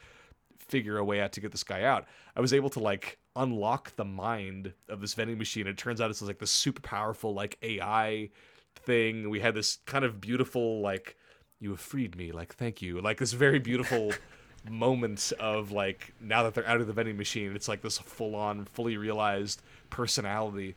figure 0.67 0.97
a 0.97 1.05
way 1.05 1.21
out 1.21 1.31
to 1.33 1.41
get 1.41 1.51
this 1.51 1.63
guy 1.63 1.83
out. 1.83 2.05
I 2.35 2.41
was 2.41 2.53
able 2.53 2.69
to 2.71 2.79
like 2.79 3.17
unlock 3.35 3.95
the 3.95 4.05
mind 4.05 4.73
of 4.89 5.01
this 5.01 5.13
vending 5.13 5.37
machine. 5.37 5.67
It 5.67 5.77
turns 5.77 6.01
out 6.01 6.09
it's 6.09 6.21
like 6.21 6.39
this 6.39 6.51
super 6.51 6.81
powerful 6.81 7.33
like 7.33 7.57
ai 7.61 8.29
thing. 8.75 9.29
We 9.29 9.39
had 9.39 9.53
this 9.53 9.79
kind 9.85 10.05
of 10.05 10.19
beautiful 10.19 10.81
like 10.81 11.15
you 11.59 11.69
have 11.71 11.79
freed 11.79 12.15
me 12.15 12.31
like 12.31 12.55
thank 12.55 12.81
you. 12.81 12.99
Like 13.01 13.17
this 13.17 13.33
very 13.33 13.59
beautiful 13.59 14.11
moment 14.69 15.31
of 15.39 15.71
like 15.71 16.13
now 16.19 16.43
that 16.43 16.55
they're 16.55 16.67
out 16.67 16.81
of 16.81 16.87
the 16.87 16.93
vending 16.93 17.17
machine 17.17 17.55
it's 17.55 17.67
like 17.67 17.83
this 17.83 17.99
full 17.99 18.35
on 18.35 18.65
fully 18.65 18.97
realized 18.97 19.61
personality. 19.89 20.75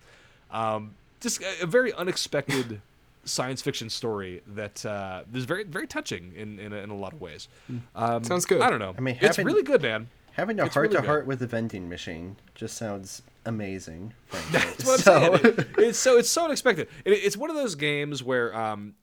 Um 0.51 0.95
just 1.20 1.43
a, 1.43 1.62
a 1.62 1.66
very 1.66 1.93
unexpected 1.95 2.81
science 3.29 3.62
fiction 3.62 3.89
story 3.91 4.43
that 4.47 4.85
uh 4.87 5.22
is 5.35 5.45
very 5.45 5.64
very 5.64 5.87
touching 5.87 6.33
in 6.35 6.59
in 6.59 6.72
a, 6.72 6.76
in 6.76 6.91
a 6.91 6.97
lot 6.97 7.12
of 7.12 7.20
ways 7.20 7.49
um 7.95 8.24
Sounds 8.24 8.45
good. 8.45 8.61
i 8.61 8.68
don't 8.70 8.79
know 8.81 8.95
I 8.97 9.01
mean, 9.01 9.18
it's 9.20 9.39
really 9.39 9.62
good 9.62 9.83
man 9.83 10.09
Having 10.33 10.61
a 10.61 10.66
It's 10.66 10.74
heart 10.74 10.85
really 10.85 10.95
to 10.95 11.01
good. 11.03 11.07
heart 11.09 11.26
with 11.26 11.43
a 11.43 11.49
vending 11.49 11.89
machine 11.89 12.37
just 12.55 12.76
sounds 12.76 13.22
amazing. 13.45 14.14
That's 14.53 14.85
what 14.87 14.99
I'm 15.01 15.03
So- 15.03 15.37
saying. 15.37 15.55
It- 15.59 15.68
it's 15.79 15.99
so 15.99 16.16
it's 16.16 16.31
so 16.31 16.45
unexpected. 16.45 16.87
It, 17.05 17.11
it's 17.12 17.37
one 17.37 17.51
of 17.51 17.57
those 17.57 17.74
games 17.74 18.22
where 18.22 18.55
um, 18.57 18.95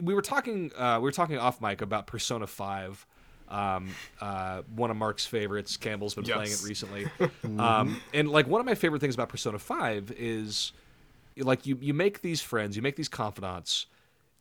we 0.00 0.14
were 0.14 0.22
talking 0.22 0.70
uh, 0.78 0.98
we 1.00 1.04
were 1.04 1.10
talking 1.10 1.36
off 1.36 1.60
mic 1.60 1.82
about 1.82 2.06
Persona 2.06 2.46
Five. 2.46 3.04
Um, 3.48 3.90
uh, 4.20 4.62
one 4.76 4.92
of 4.92 4.96
Marc's 4.96 5.26
favorites. 5.26 5.76
Campbell's 5.76 6.14
been 6.14 6.22
playing 6.24 6.52
it 6.52 6.62
recently, 6.64 7.06
um, 7.58 8.00
and 8.14 8.28
like 8.30 8.46
one 8.46 8.60
of 8.60 8.66
my 8.66 8.76
favorite 8.76 9.00
things 9.00 9.14
about 9.14 9.30
Persona 9.30 9.58
Five 9.58 10.12
is 10.16 10.70
like 11.38 11.66
you 11.66 11.78
you 11.80 11.94
make 11.94 12.22
these 12.22 12.40
friends, 12.40 12.76
you 12.76 12.82
make 12.82 12.96
these 12.96 13.08
confidants, 13.08 13.86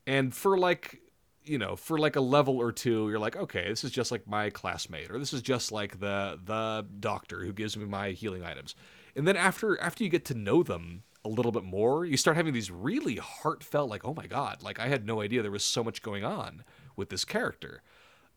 and 0.05 0.33
for 0.33 0.57
like 0.57 1.01
you 1.43 1.57
know 1.57 1.75
for 1.75 1.97
like 1.97 2.15
a 2.15 2.21
level 2.21 2.57
or 2.57 2.71
two, 2.71 3.09
you're 3.09 3.19
like, 3.19 3.35
okay, 3.35 3.67
this 3.69 3.83
is 3.83 3.91
just 3.91 4.11
like 4.11 4.27
my 4.27 4.49
classmate, 4.49 5.09
or 5.09 5.19
this 5.19 5.33
is 5.33 5.41
just 5.41 5.71
like 5.71 5.99
the 5.99 6.39
the 6.43 6.85
doctor 6.99 7.43
who 7.43 7.53
gives 7.53 7.77
me 7.77 7.85
my 7.85 8.11
healing 8.11 8.43
items, 8.43 8.75
and 9.15 9.27
then 9.27 9.35
after 9.35 9.79
after 9.81 10.03
you 10.03 10.09
get 10.09 10.25
to 10.25 10.33
know 10.33 10.63
them 10.63 11.03
a 11.23 11.29
little 11.29 11.51
bit 11.51 11.63
more, 11.63 12.05
you 12.05 12.17
start 12.17 12.35
having 12.35 12.53
these 12.53 12.71
really 12.71 13.17
heartfelt, 13.17 13.89
like, 13.89 14.03
oh 14.03 14.13
my 14.13 14.25
god, 14.25 14.63
like 14.63 14.79
I 14.79 14.87
had 14.87 15.05
no 15.05 15.21
idea 15.21 15.41
there 15.41 15.51
was 15.51 15.63
so 15.63 15.83
much 15.83 16.01
going 16.01 16.23
on 16.23 16.63
with 16.95 17.09
this 17.09 17.25
character. 17.25 17.83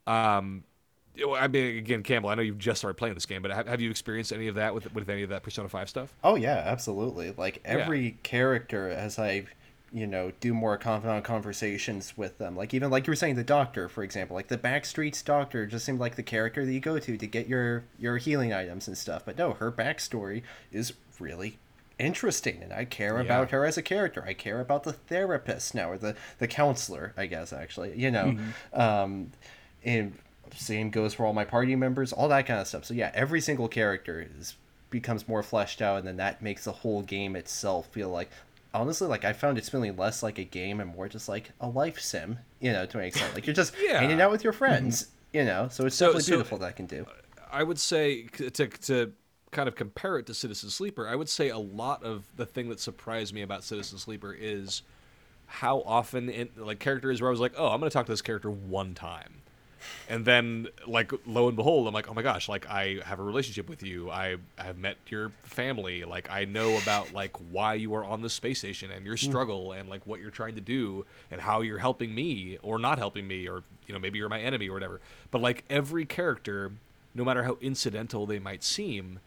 Um, 0.06 0.64
I 1.16 1.48
mean, 1.48 1.78
again, 1.78 2.02
Campbell, 2.02 2.30
I 2.30 2.34
know 2.34 2.42
you've 2.42 2.58
just 2.58 2.78
started 2.78 2.96
playing 2.96 3.14
this 3.14 3.26
game, 3.26 3.42
but 3.42 3.52
have, 3.52 3.68
have 3.68 3.80
you 3.80 3.90
experienced 3.90 4.32
any 4.32 4.48
of 4.48 4.56
that 4.56 4.74
with 4.74 4.92
with 4.94 5.08
any 5.08 5.22
of 5.22 5.30
that 5.30 5.42
Persona 5.42 5.68
Five 5.68 5.88
stuff? 5.88 6.14
Oh 6.24 6.34
yeah, 6.34 6.62
absolutely. 6.64 7.32
Like 7.36 7.60
every 7.64 8.18
character, 8.22 8.88
as 8.88 9.18
I, 9.18 9.44
you 9.92 10.06
know, 10.06 10.32
do 10.40 10.52
more 10.52 10.76
confidant 10.76 11.24
conversations 11.24 12.16
with 12.16 12.38
them. 12.38 12.56
Like 12.56 12.74
even 12.74 12.90
like 12.90 13.06
you 13.06 13.12
were 13.12 13.16
saying, 13.16 13.36
the 13.36 13.44
doctor, 13.44 13.88
for 13.88 14.02
example, 14.02 14.34
like 14.34 14.48
the 14.48 14.58
Backstreets 14.58 15.24
doctor 15.24 15.66
just 15.66 15.84
seemed 15.84 16.00
like 16.00 16.16
the 16.16 16.22
character 16.22 16.66
that 16.66 16.72
you 16.72 16.80
go 16.80 16.98
to 16.98 17.16
to 17.16 17.26
get 17.26 17.46
your 17.46 17.84
your 17.98 18.16
healing 18.18 18.52
items 18.52 18.88
and 18.88 18.98
stuff. 18.98 19.22
But 19.24 19.38
no, 19.38 19.52
her 19.52 19.70
backstory 19.70 20.42
is 20.72 20.94
really 21.20 21.58
interesting, 21.96 22.60
and 22.60 22.72
I 22.72 22.84
care 22.86 23.20
about 23.20 23.52
her 23.52 23.64
as 23.64 23.78
a 23.78 23.82
character. 23.82 24.24
I 24.26 24.34
care 24.34 24.60
about 24.60 24.82
the 24.82 24.92
therapist 24.92 25.76
now, 25.76 25.90
or 25.90 25.98
the 25.98 26.16
the 26.40 26.48
counselor, 26.48 27.12
I 27.16 27.26
guess 27.26 27.52
actually. 27.52 27.96
You 27.96 28.10
know, 28.10 28.36
um, 28.72 29.30
and 29.84 30.18
same 30.56 30.90
goes 30.90 31.14
for 31.14 31.26
all 31.26 31.32
my 31.32 31.44
party 31.44 31.76
members, 31.76 32.12
all 32.12 32.28
that 32.28 32.46
kind 32.46 32.60
of 32.60 32.66
stuff. 32.66 32.84
So 32.84 32.94
yeah, 32.94 33.10
every 33.14 33.40
single 33.40 33.68
character 33.68 34.26
is 34.38 34.56
becomes 34.90 35.26
more 35.26 35.42
fleshed 35.42 35.82
out, 35.82 35.98
and 35.98 36.06
then 36.06 36.16
that 36.18 36.40
makes 36.42 36.64
the 36.64 36.72
whole 36.72 37.02
game 37.02 37.36
itself 37.36 37.88
feel 37.88 38.08
like. 38.08 38.30
Honestly, 38.72 39.06
like 39.06 39.24
I 39.24 39.32
found 39.32 39.56
it's 39.56 39.68
feeling 39.68 39.96
less 39.96 40.20
like 40.22 40.38
a 40.38 40.44
game 40.44 40.80
and 40.80 40.94
more 40.94 41.08
just 41.08 41.28
like 41.28 41.50
a 41.60 41.68
life 41.68 42.00
sim, 42.00 42.38
you 42.60 42.72
know, 42.72 42.84
to 42.86 42.98
an 42.98 43.04
extent. 43.04 43.32
Like 43.34 43.46
you're 43.46 43.54
just 43.54 43.72
Yeah. 43.80 44.00
hanging 44.00 44.20
out 44.20 44.32
with 44.32 44.42
your 44.42 44.52
mm-hmm. 44.52 44.58
friends, 44.58 45.08
you 45.32 45.44
know. 45.44 45.68
So 45.70 45.86
it's 45.86 45.94
So- 45.94 46.06
definitely 46.06 46.22
so- 46.24 46.32
beautiful 46.32 46.58
that 46.58 46.66
I 46.66 46.72
can 46.72 46.86
do. 46.86 47.06
I 47.52 47.62
would 47.62 47.78
say 47.78 48.24
to 48.24 48.50
to 48.50 49.12
kind 49.52 49.68
of 49.68 49.76
compare 49.76 50.18
it 50.18 50.26
to 50.26 50.34
Citizen 50.34 50.70
Sleeper, 50.70 51.08
I 51.08 51.14
would 51.14 51.28
say 51.28 51.50
a 51.50 51.58
lot 51.58 52.02
of 52.02 52.24
the 52.34 52.44
thing 52.44 52.68
that 52.70 52.80
surprised 52.80 53.32
me 53.32 53.42
about 53.42 53.62
Citizen 53.62 53.98
Sleeper 53.98 54.32
is 54.32 54.82
how 55.46 55.82
often 55.82 56.28
in 56.28 56.48
like 56.56 56.80
characters 56.80 57.20
where 57.22 57.28
I 57.28 57.32
was 57.32 57.38
like, 57.38 57.52
oh, 57.56 57.68
I'm 57.68 57.78
gonna 57.78 57.90
talk 57.90 58.06
to 58.06 58.12
this 58.12 58.22
character 58.22 58.50
one 58.50 58.94
time. 58.94 59.42
And 60.08 60.24
then, 60.24 60.68
like, 60.86 61.12
lo 61.26 61.48
and 61.48 61.56
behold, 61.56 61.88
I'm 61.88 61.94
like, 61.94 62.08
oh 62.08 62.14
my 62.14 62.22
gosh, 62.22 62.48
like, 62.48 62.68
I 62.68 63.00
have 63.04 63.20
a 63.20 63.22
relationship 63.22 63.68
with 63.68 63.82
you. 63.82 64.10
I 64.10 64.36
have 64.56 64.78
met 64.78 64.96
your 65.08 65.32
family. 65.42 66.04
Like, 66.04 66.30
I 66.30 66.44
know 66.44 66.76
about, 66.78 67.12
like, 67.12 67.36
why 67.50 67.74
you 67.74 67.94
are 67.94 68.04
on 68.04 68.22
the 68.22 68.30
space 68.30 68.58
station 68.58 68.90
and 68.90 69.04
your 69.04 69.16
struggle 69.16 69.72
and, 69.72 69.88
like, 69.88 70.06
what 70.06 70.20
you're 70.20 70.30
trying 70.30 70.54
to 70.56 70.60
do 70.60 71.06
and 71.30 71.40
how 71.40 71.62
you're 71.62 71.78
helping 71.78 72.14
me 72.14 72.58
or 72.62 72.78
not 72.78 72.98
helping 72.98 73.26
me 73.26 73.48
or, 73.48 73.62
you 73.86 73.94
know, 73.94 74.00
maybe 74.00 74.18
you're 74.18 74.28
my 74.28 74.40
enemy 74.40 74.68
or 74.68 74.74
whatever. 74.74 75.00
But, 75.30 75.40
like, 75.40 75.64
every 75.70 76.04
character, 76.04 76.72
no 77.14 77.24
matter 77.24 77.44
how 77.44 77.56
incidental 77.60 78.26
they 78.26 78.38
might 78.38 78.62
seem, 78.62 79.20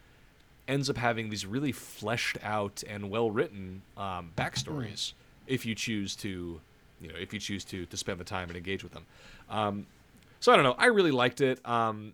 ends 0.67 0.89
up 0.89 0.97
having 0.97 1.29
these 1.29 1.45
really 1.45 1.71
fleshed 1.71 2.37
out 2.43 2.83
and 2.87 3.09
well 3.09 3.31
written 3.31 3.81
um, 3.95 4.31
backstories 4.37 5.13
if 5.47 5.65
you 5.65 5.73
choose 5.73 6.15
to 6.15 6.59
you 6.99 7.07
know 7.07 7.15
if 7.19 7.33
you 7.33 7.39
choose 7.39 7.63
to 7.63 7.85
to 7.85 7.97
spend 7.97 8.19
the 8.19 8.23
time 8.23 8.49
and 8.49 8.57
engage 8.57 8.83
with 8.83 8.91
them 8.93 9.05
um, 9.49 9.85
so 10.39 10.51
i 10.51 10.55
don't 10.55 10.63
know 10.63 10.75
i 10.77 10.85
really 10.85 11.11
liked 11.11 11.41
it 11.41 11.59
um, 11.67 12.13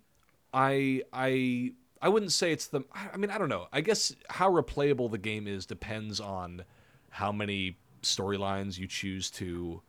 i 0.54 1.02
i 1.12 1.72
i 2.02 2.10
wouldn't 2.10 2.32
say 2.32 2.52
it's 2.52 2.68
the 2.68 2.84
i 2.94 3.18
mean 3.18 3.30
i 3.30 3.38
don't 3.38 3.50
know 3.50 3.68
i 3.72 3.82
guess 3.82 4.16
how 4.30 4.50
replayable 4.50 5.10
the 5.10 5.18
game 5.18 5.48
is 5.48 5.66
depends 5.66 6.20
on 6.20 6.64
how 7.10 7.32
many 7.32 7.78
storylines 8.04 8.78
you 8.78 8.88
choose 8.88 9.30
to 9.32 9.82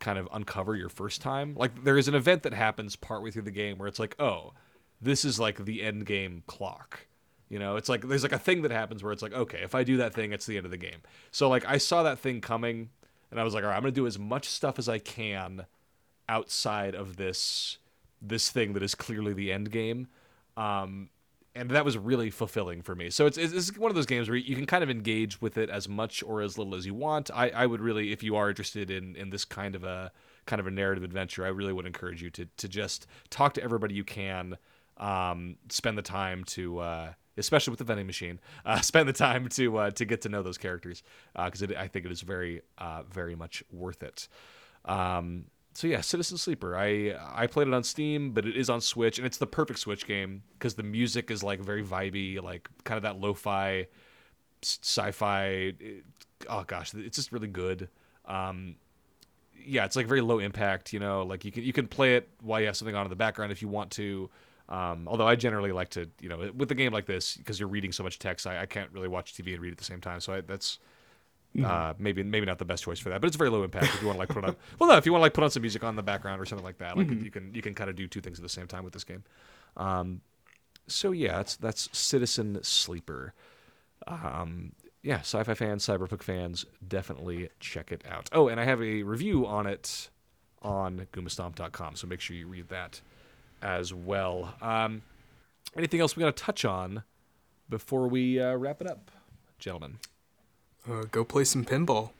kind 0.00 0.18
of 0.18 0.28
uncover 0.32 0.74
your 0.74 0.88
first 0.88 1.20
time. 1.20 1.54
Like 1.56 1.84
there 1.84 1.98
is 1.98 2.08
an 2.08 2.14
event 2.14 2.42
that 2.42 2.54
happens 2.54 2.96
partway 2.96 3.30
through 3.30 3.42
the 3.42 3.50
game 3.50 3.78
where 3.78 3.86
it's 3.86 3.98
like, 3.98 4.16
oh, 4.18 4.54
this 5.00 5.24
is 5.24 5.38
like 5.38 5.64
the 5.64 5.82
end 5.82 6.06
game 6.06 6.42
clock. 6.46 7.06
You 7.48 7.58
know, 7.58 7.76
it's 7.76 7.88
like 7.88 8.06
there's 8.08 8.22
like 8.22 8.32
a 8.32 8.38
thing 8.38 8.62
that 8.62 8.70
happens 8.70 9.02
where 9.02 9.12
it's 9.12 9.22
like, 9.22 9.32
okay, 9.34 9.60
if 9.62 9.74
I 9.74 9.84
do 9.84 9.98
that 9.98 10.14
thing, 10.14 10.32
it's 10.32 10.46
the 10.46 10.56
end 10.56 10.66
of 10.66 10.70
the 10.70 10.76
game. 10.76 11.02
So 11.30 11.48
like 11.48 11.64
I 11.66 11.78
saw 11.78 12.02
that 12.02 12.18
thing 12.18 12.40
coming 12.40 12.90
and 13.30 13.38
I 13.38 13.44
was 13.44 13.54
like, 13.54 13.62
all 13.62 13.70
right, 13.70 13.76
I'm 13.76 13.82
gonna 13.82 13.92
do 13.92 14.06
as 14.06 14.18
much 14.18 14.48
stuff 14.48 14.78
as 14.78 14.88
I 14.88 14.98
can 14.98 15.66
outside 16.30 16.94
of 16.94 17.16
this 17.16 17.78
this 18.22 18.50
thing 18.50 18.74
that 18.74 18.82
is 18.82 18.94
clearly 18.94 19.32
the 19.32 19.52
end 19.52 19.70
game. 19.70 20.06
Um, 20.56 21.10
and 21.54 21.70
that 21.70 21.84
was 21.84 21.98
really 21.98 22.30
fulfilling 22.30 22.80
for 22.80 22.94
me. 22.94 23.10
So 23.10 23.26
it's, 23.26 23.36
it's 23.36 23.52
it's 23.52 23.76
one 23.76 23.90
of 23.90 23.96
those 23.96 24.06
games 24.06 24.28
where 24.28 24.38
you 24.38 24.54
can 24.54 24.66
kind 24.66 24.84
of 24.84 24.90
engage 24.90 25.40
with 25.40 25.58
it 25.58 25.68
as 25.68 25.88
much 25.88 26.22
or 26.22 26.42
as 26.42 26.56
little 26.56 26.74
as 26.76 26.86
you 26.86 26.94
want. 26.94 27.30
I, 27.34 27.48
I 27.50 27.66
would 27.66 27.80
really, 27.80 28.12
if 28.12 28.22
you 28.22 28.36
are 28.36 28.48
interested 28.48 28.90
in, 28.90 29.16
in 29.16 29.30
this 29.30 29.44
kind 29.44 29.74
of 29.74 29.82
a 29.82 30.12
kind 30.46 30.60
of 30.60 30.66
a 30.66 30.70
narrative 30.70 31.02
adventure, 31.02 31.44
I 31.44 31.48
really 31.48 31.72
would 31.72 31.86
encourage 31.86 32.22
you 32.22 32.30
to 32.30 32.46
to 32.56 32.68
just 32.68 33.06
talk 33.30 33.54
to 33.54 33.62
everybody 33.62 33.94
you 33.94 34.04
can. 34.04 34.56
Um, 34.96 35.56
spend 35.70 35.96
the 35.96 36.02
time 36.02 36.44
to, 36.44 36.78
uh, 36.80 37.12
especially 37.38 37.70
with 37.70 37.78
the 37.78 37.84
vending 37.84 38.06
machine, 38.06 38.38
uh, 38.64 38.80
spend 38.80 39.08
the 39.08 39.12
time 39.12 39.48
to 39.48 39.76
uh, 39.78 39.90
to 39.90 40.04
get 40.04 40.20
to 40.22 40.28
know 40.28 40.42
those 40.42 40.58
characters 40.58 41.02
because 41.34 41.62
I 41.64 41.88
think 41.88 42.06
it 42.06 42.12
is 42.12 42.20
very 42.20 42.62
uh, 42.78 43.02
very 43.10 43.34
much 43.34 43.64
worth 43.72 44.04
it. 44.04 44.28
Um, 44.84 45.46
so 45.72 45.86
yeah, 45.86 46.00
Citizen 46.00 46.36
Sleeper. 46.38 46.76
I 46.76 47.14
I 47.34 47.46
played 47.46 47.68
it 47.68 47.74
on 47.74 47.84
Steam, 47.84 48.32
but 48.32 48.44
it 48.46 48.56
is 48.56 48.68
on 48.70 48.80
Switch, 48.80 49.18
and 49.18 49.26
it's 49.26 49.38
the 49.38 49.46
perfect 49.46 49.78
Switch 49.80 50.06
game 50.06 50.42
because 50.58 50.74
the 50.74 50.82
music 50.82 51.30
is 51.30 51.42
like 51.42 51.60
very 51.60 51.84
vibey, 51.84 52.42
like 52.42 52.68
kind 52.84 52.96
of 52.96 53.02
that 53.02 53.20
lo-fi, 53.20 53.86
sci-fi. 54.62 55.74
it- 55.78 56.04
oh 56.48 56.64
gosh, 56.66 56.94
it's 56.94 57.16
just 57.16 57.32
really 57.32 57.48
good. 57.48 57.88
Um, 58.26 58.76
yeah, 59.64 59.84
it's 59.84 59.96
like 59.96 60.06
very 60.06 60.20
low 60.20 60.38
impact. 60.38 60.92
You 60.92 61.00
know, 61.00 61.22
like 61.22 61.44
you 61.44 61.52
can 61.52 61.62
you 61.64 61.72
can 61.72 61.86
play 61.86 62.16
it 62.16 62.28
while 62.42 62.60
you 62.60 62.66
have 62.66 62.76
something 62.76 62.94
on 62.96 63.06
in 63.06 63.10
the 63.10 63.16
background 63.16 63.52
if 63.52 63.62
you 63.62 63.68
want 63.68 63.90
to. 63.92 64.30
Um, 64.68 65.08
although 65.08 65.26
I 65.26 65.34
generally 65.34 65.72
like 65.72 65.90
to, 65.90 66.08
you 66.20 66.28
know, 66.28 66.52
with 66.54 66.70
a 66.70 66.76
game 66.76 66.92
like 66.92 67.06
this 67.06 67.36
because 67.36 67.58
you're 67.58 67.68
reading 67.68 67.90
so 67.90 68.04
much 68.04 68.20
text, 68.20 68.46
I, 68.46 68.62
I 68.62 68.66
can't 68.66 68.90
really 68.92 69.08
watch 69.08 69.34
TV 69.34 69.52
and 69.52 69.60
read 69.60 69.72
at 69.72 69.78
the 69.78 69.84
same 69.84 70.00
time. 70.00 70.20
So 70.20 70.34
I, 70.34 70.40
that's 70.42 70.78
uh, 71.64 71.94
maybe 71.98 72.22
maybe 72.22 72.46
not 72.46 72.58
the 72.58 72.64
best 72.64 72.84
choice 72.84 72.98
for 72.98 73.08
that, 73.10 73.20
but 73.20 73.26
it's 73.26 73.36
very 73.36 73.50
low 73.50 73.62
impact 73.62 73.86
if 73.86 74.00
you 74.00 74.06
want 74.06 74.16
to 74.16 74.20
like 74.20 74.28
put 74.28 74.44
on. 74.44 74.56
Well, 74.78 74.88
no, 74.90 74.96
if 74.96 75.06
you 75.06 75.12
want 75.12 75.20
to 75.20 75.24
like 75.24 75.34
put 75.34 75.44
on 75.44 75.50
some 75.50 75.62
music 75.62 75.82
on 75.82 75.96
the 75.96 76.02
background 76.02 76.40
or 76.40 76.44
something 76.44 76.64
like 76.64 76.78
that, 76.78 76.96
like 76.96 77.10
you 77.10 77.30
can 77.30 77.52
you 77.54 77.62
can 77.62 77.74
kind 77.74 77.90
of 77.90 77.96
do 77.96 78.06
two 78.06 78.20
things 78.20 78.38
at 78.38 78.42
the 78.42 78.48
same 78.48 78.66
time 78.66 78.84
with 78.84 78.92
this 78.92 79.04
game. 79.04 79.24
Um, 79.76 80.20
so 80.86 81.12
yeah, 81.12 81.36
that's 81.38 81.56
that's 81.56 81.88
Citizen 81.96 82.60
Sleeper. 82.62 83.34
Um, 84.06 84.72
yeah, 85.02 85.20
sci-fi 85.20 85.54
fans, 85.54 85.86
cyberpunk 85.86 86.22
fans, 86.22 86.66
definitely 86.86 87.48
check 87.58 87.90
it 87.90 88.04
out. 88.08 88.28
Oh, 88.32 88.48
and 88.48 88.60
I 88.60 88.64
have 88.64 88.82
a 88.82 89.02
review 89.02 89.46
on 89.46 89.66
it 89.66 90.10
on 90.62 91.06
goombastomp.com, 91.12 91.96
so 91.96 92.06
make 92.06 92.20
sure 92.20 92.36
you 92.36 92.46
read 92.46 92.68
that 92.68 93.00
as 93.62 93.94
well. 93.94 94.54
Um, 94.60 95.02
anything 95.76 96.00
else 96.00 96.16
we 96.16 96.20
got 96.20 96.36
to 96.36 96.42
touch 96.42 96.64
on 96.64 97.02
before 97.68 98.08
we 98.08 98.38
uh, 98.40 98.56
wrap 98.56 98.80
it 98.82 98.86
up, 98.86 99.10
gentlemen? 99.58 99.98
Uh, 100.90 101.04
go 101.10 101.24
play 101.24 101.44
some 101.44 101.64
pinball. 101.64 102.10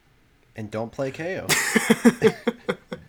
And 0.55 0.71
don't 0.71 0.93
play 0.93 1.11
Kao. 1.11 1.47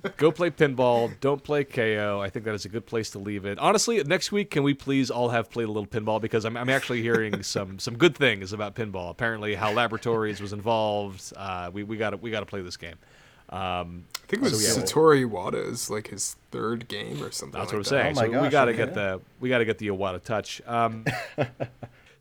Go 0.18 0.32
play 0.32 0.50
pinball. 0.50 1.12
Don't 1.20 1.44
play 1.44 1.64
Kao. 1.64 2.22
I 2.22 2.30
think 2.30 2.46
that 2.46 2.54
is 2.56 2.66
a 2.66 2.70
good 2.70 2.86
place 2.86 3.12
to 3.12 3.20
leave 3.20 3.46
it. 3.46 3.60
Honestly, 3.60 4.04
next 4.04 4.32
week, 4.32 4.50
can 4.50 4.64
we 4.64 4.74
please 4.74 5.12
all 5.12 5.30
have 5.30 5.50
played 5.50 5.66
a 5.66 5.72
little 5.72 5.88
pinball? 5.88 6.20
Because 6.20 6.46
I'm, 6.46 6.58
I'm 6.58 6.70
actually 6.70 7.02
hearing 7.02 7.44
some 7.44 7.80
some 7.80 7.98
good 7.98 8.16
things 8.16 8.54
about 8.54 8.76
pinball. 8.76 9.12
Apparently, 9.12 9.56
HAL 9.56 9.74
Laboratories 9.74 10.42
was 10.42 10.54
involved. 10.54 11.34
Uh, 11.36 11.70
we 11.72 11.84
we 11.84 11.98
got 11.98 12.12
to 12.12 12.18
we 12.18 12.32
got 12.32 12.40
to 12.42 12.46
play 12.46 12.62
this 12.62 12.78
game. 12.78 12.96
Um, 13.50 14.06
I 14.24 14.28
think 14.28 14.34
it 14.34 14.42
was 14.42 14.66
So, 14.66 14.80
yeah. 14.80 14.86
Satoru 14.86 15.30
Iwata's 15.30 15.90
like 15.90 16.08
his 16.08 16.36
third 16.52 16.88
game 16.88 17.22
or 17.22 17.32
something. 17.32 17.60
That's 17.60 17.74
like 17.74 17.80
what 17.80 17.80
I'm 17.80 17.84
saying. 17.84 18.18
Oh 18.18 18.22
my 18.22 18.34
so 18.34 18.42
we 18.42 18.50
got 18.50 18.66
to 18.66 18.72
okay. 18.72 18.86
get 18.86 18.94
the 18.94 19.22
we 19.40 19.50
got 19.50 19.58
to 19.60 19.66
get 19.66 19.78
the 19.78 19.88
Iwata 19.88 20.24
touch. 20.24 20.62
Um, 20.66 21.06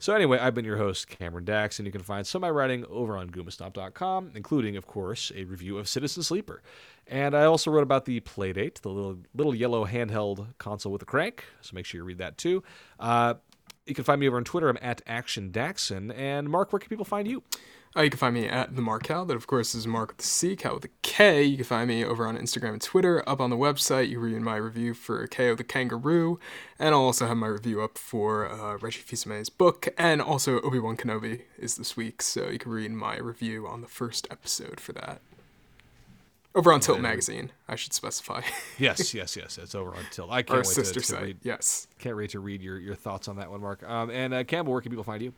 so 0.01 0.15
anyway, 0.15 0.39
I've 0.39 0.55
been 0.55 0.65
your 0.65 0.79
host 0.79 1.07
Cameron 1.07 1.45
Dax, 1.45 1.79
and 1.79 1.87
you 1.87 1.93
can 1.93 2.03
find 2.03 2.27
some 2.27 2.41
of 2.41 2.49
my 2.49 2.51
writing 2.51 2.85
over 2.91 3.17
on 3.17 3.31
goombastomp.com, 3.31 4.33
including, 4.35 4.77
of 4.77 4.87
course, 4.87 5.31
a 5.37 5.45
review 5.45 5.79
of 5.79 5.89
Citizen 5.89 6.23
Sleeper. 6.23 6.63
And 7.07 7.37
I 7.37 7.45
also 7.45 7.71
wrote 7.71 7.83
about 7.83 8.07
the 8.07 8.21
Playdate, 8.21 8.81
the 8.81 8.89
little 8.89 9.19
little 9.35 9.55
yellow 9.55 9.87
handheld 9.87 10.47
console 10.59 10.91
with 10.91 11.03
a 11.03 11.07
crank. 11.07 11.45
So 11.61 11.73
make 11.75 11.87
sure 11.87 11.99
you 11.99 12.05
read 12.05 12.19
that 12.19 12.39
too. 12.39 12.63
Uh, 12.99 13.35
you 13.87 13.95
can 13.95 14.05
find 14.05 14.21
me 14.21 14.27
over 14.27 14.37
on 14.37 14.45
Twitter. 14.45 14.69
I'm 14.69 14.79
at 14.81 15.03
Action 15.07 15.51
Daxon. 15.51 16.17
And 16.17 16.49
Marc, 16.49 16.73
where 16.73 16.81
can 16.81 16.89
people 16.89 17.05
find 17.05 17.29
you? 17.29 17.43
Uh, 17.97 18.03
you 18.03 18.11
can 18.11 18.19
find 18.19 18.35
me 18.35 18.47
at 18.47 18.77
the 18.77 18.83
Markow. 18.83 19.27
That 19.27 19.37
of 19.37 19.49
course 19.49 19.75
is 19.75 19.85
Mark 19.85 20.11
with 20.11 20.21
a 20.21 20.29
C, 20.29 20.55
Cow 20.55 20.75
with 20.75 20.85
a 20.85 20.91
K. 21.03 21.43
You 21.43 21.57
can 21.57 21.65
find 21.65 21.89
me 21.89 22.05
over 22.05 22.25
on 22.25 22.39
Instagram 22.39 22.75
and 22.75 22.83
Twitter. 22.83 23.29
Up 23.29 23.41
on 23.41 23.51
the 23.51 23.57
website, 23.57 24.09
you 24.09 24.21
read 24.21 24.41
my 24.41 24.55
review 24.57 24.95
for 24.95 25.27
Kao 25.27 25.57
the 25.57 25.65
Kangaroo, 25.65 26.39
and 26.79 26.95
I'll 26.95 27.01
also 27.01 27.27
have 27.27 27.37
my 27.37 27.49
review 27.49 27.83
up 27.83 27.99
for 27.99 28.49
uh, 28.49 28.77
Reggie 28.79 29.01
Fils-Aimé's 29.01 29.51
book, 29.51 29.89
and 29.99 30.23
also 30.23 30.61
Obi 30.61 30.79
Wan 30.79 30.97
Kenobi 30.97 31.43
is 31.59 31.77
this 31.77 31.97
week, 31.97 32.23
so 32.23 32.49
you 32.49 32.61
can 32.61 32.71
read 32.71 32.93
my 32.93 33.17
review 33.19 33.67
on 33.67 33.81
the 33.81 33.89
first 33.89 34.29
episode 34.31 34.79
for 34.79 34.93
that. 34.93 35.21
Over 36.53 36.73
on 36.73 36.81
Tilt 36.81 37.01
Magazine, 37.01 37.53
I 37.69 37.77
should 37.77 37.93
specify. 37.93 38.43
yes, 38.79 39.15
yes, 39.15 39.37
yes. 39.37 39.57
It's 39.57 39.75
over 39.75 39.91
on 39.95 40.05
Tilt. 40.11 40.31
I 40.33 40.43
can't 40.43 40.59
wait 40.59 40.67
sister 40.67 40.95
to, 40.95 41.01
to 41.01 41.07
site. 41.07 41.23
read. 41.23 41.37
Yes. 41.45 41.87
Can't 42.01 42.17
wait 42.17 42.31
to 42.31 42.41
read 42.41 42.61
your, 42.61 42.79
your 42.79 42.97
thoughts 42.97 43.29
on 43.29 43.37
that 43.37 43.51
one, 43.51 43.61
Marc. 43.61 43.89
Um, 43.89 44.11
and 44.11 44.35
uh, 44.35 44.43
Campbell, 44.43 44.73
where 44.73 44.83
can 44.83 44.91
people 44.91 45.05
find 45.05 45.23
you? 45.23 45.33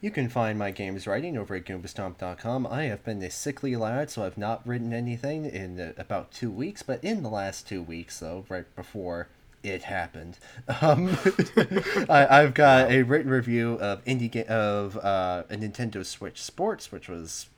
You 0.00 0.10
can 0.10 0.28
find 0.30 0.58
my 0.58 0.70
games 0.70 1.06
writing 1.06 1.36
over 1.36 1.54
at 1.54 1.66
goombastomp.com. 1.66 2.66
I 2.66 2.84
have 2.84 3.04
been 3.04 3.22
a 3.22 3.30
sickly 3.30 3.76
lad, 3.76 4.10
so 4.10 4.24
I've 4.24 4.38
not 4.38 4.66
written 4.66 4.94
anything 4.94 5.44
in 5.44 5.78
uh, 5.78 5.92
about 5.98 6.32
two 6.32 6.50
weeks, 6.50 6.82
but 6.82 7.02
in 7.04 7.22
the 7.22 7.30
last 7.30 7.68
two 7.68 7.82
weeks, 7.82 8.18
though, 8.20 8.46
right 8.48 8.66
before 8.74 9.28
it 9.62 9.84
happened, 9.84 10.38
um, 10.80 11.16
I, 12.08 12.26
I've 12.30 12.54
got 12.54 12.90
a 12.90 13.02
written 13.02 13.30
review 13.30 13.74
of 13.80 14.02
indie 14.06 14.30
ga- 14.30 14.46
of 14.46 14.96
uh, 14.96 15.44
a 15.50 15.56
Nintendo 15.56 16.04
Switch 16.04 16.42
Sports, 16.42 16.90
which 16.90 17.08
was 17.08 17.48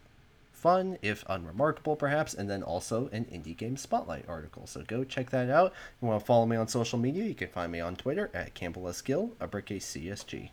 fun, 0.56 0.98
if 1.02 1.22
unremarkable, 1.28 1.96
perhaps, 1.96 2.34
and 2.34 2.48
then 2.48 2.62
also 2.62 3.08
an 3.12 3.26
indie 3.26 3.56
game 3.56 3.76
spotlight 3.76 4.24
article. 4.26 4.66
So 4.66 4.82
go 4.86 5.04
check 5.04 5.30
that 5.30 5.50
out. 5.50 5.72
If 5.72 6.02
you 6.02 6.08
want 6.08 6.20
to 6.20 6.26
follow 6.26 6.46
me 6.46 6.56
on 6.56 6.66
social 6.66 6.98
media, 6.98 7.24
you 7.24 7.34
can 7.34 7.48
find 7.48 7.70
me 7.70 7.80
on 7.80 7.94
Twitter 7.94 8.30
at 8.32 8.54
Campbell 8.54 8.88
S. 8.88 9.02
Gill, 9.02 9.36
uppercase 9.40 9.86
CSG. 9.94 10.50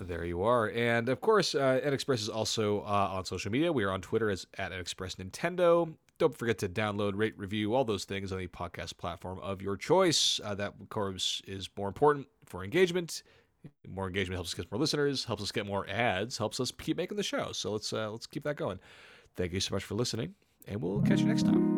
There 0.00 0.24
you 0.24 0.42
are. 0.42 0.70
And 0.70 1.08
of 1.08 1.20
course, 1.20 1.54
uh, 1.54 1.80
NXpress 1.84 2.20
is 2.20 2.28
also 2.28 2.80
uh, 2.80 3.10
on 3.12 3.24
social 3.24 3.50
media. 3.50 3.72
We 3.72 3.84
are 3.84 3.90
on 3.90 4.00
Twitter 4.00 4.30
as 4.30 4.46
at 4.58 4.72
NXpress 4.72 5.16
Nintendo. 5.16 5.94
Don't 6.18 6.36
forget 6.36 6.58
to 6.58 6.68
download, 6.68 7.12
rate, 7.14 7.38
review, 7.38 7.74
all 7.74 7.84
those 7.84 8.04
things 8.04 8.32
on 8.32 8.38
the 8.38 8.46
podcast 8.46 8.96
platform 8.96 9.38
of 9.40 9.60
your 9.60 9.76
choice. 9.76 10.40
Uh, 10.42 10.54
that, 10.54 10.74
of 10.80 10.88
course, 10.88 11.42
is 11.46 11.68
more 11.76 11.88
important 11.88 12.26
for 12.46 12.64
engagement. 12.64 13.22
More 13.88 14.06
engagement 14.06 14.36
helps 14.36 14.50
us 14.50 14.54
get 14.54 14.70
more 14.70 14.80
listeners, 14.80 15.24
helps 15.24 15.42
us 15.42 15.52
get 15.52 15.66
more 15.66 15.88
ads, 15.88 16.38
helps 16.38 16.60
us 16.60 16.70
keep 16.70 16.96
making 16.96 17.16
the 17.16 17.22
show. 17.22 17.52
So 17.52 17.72
let's 17.72 17.92
uh, 17.92 18.10
let's 18.10 18.26
keep 18.26 18.44
that 18.44 18.56
going. 18.56 18.78
Thank 19.36 19.52
you 19.52 19.60
so 19.60 19.74
much 19.74 19.84
for 19.84 19.94
listening, 19.94 20.34
and 20.66 20.80
we'll 20.82 21.02
catch 21.02 21.20
you 21.20 21.26
next 21.26 21.44
time. 21.44 21.75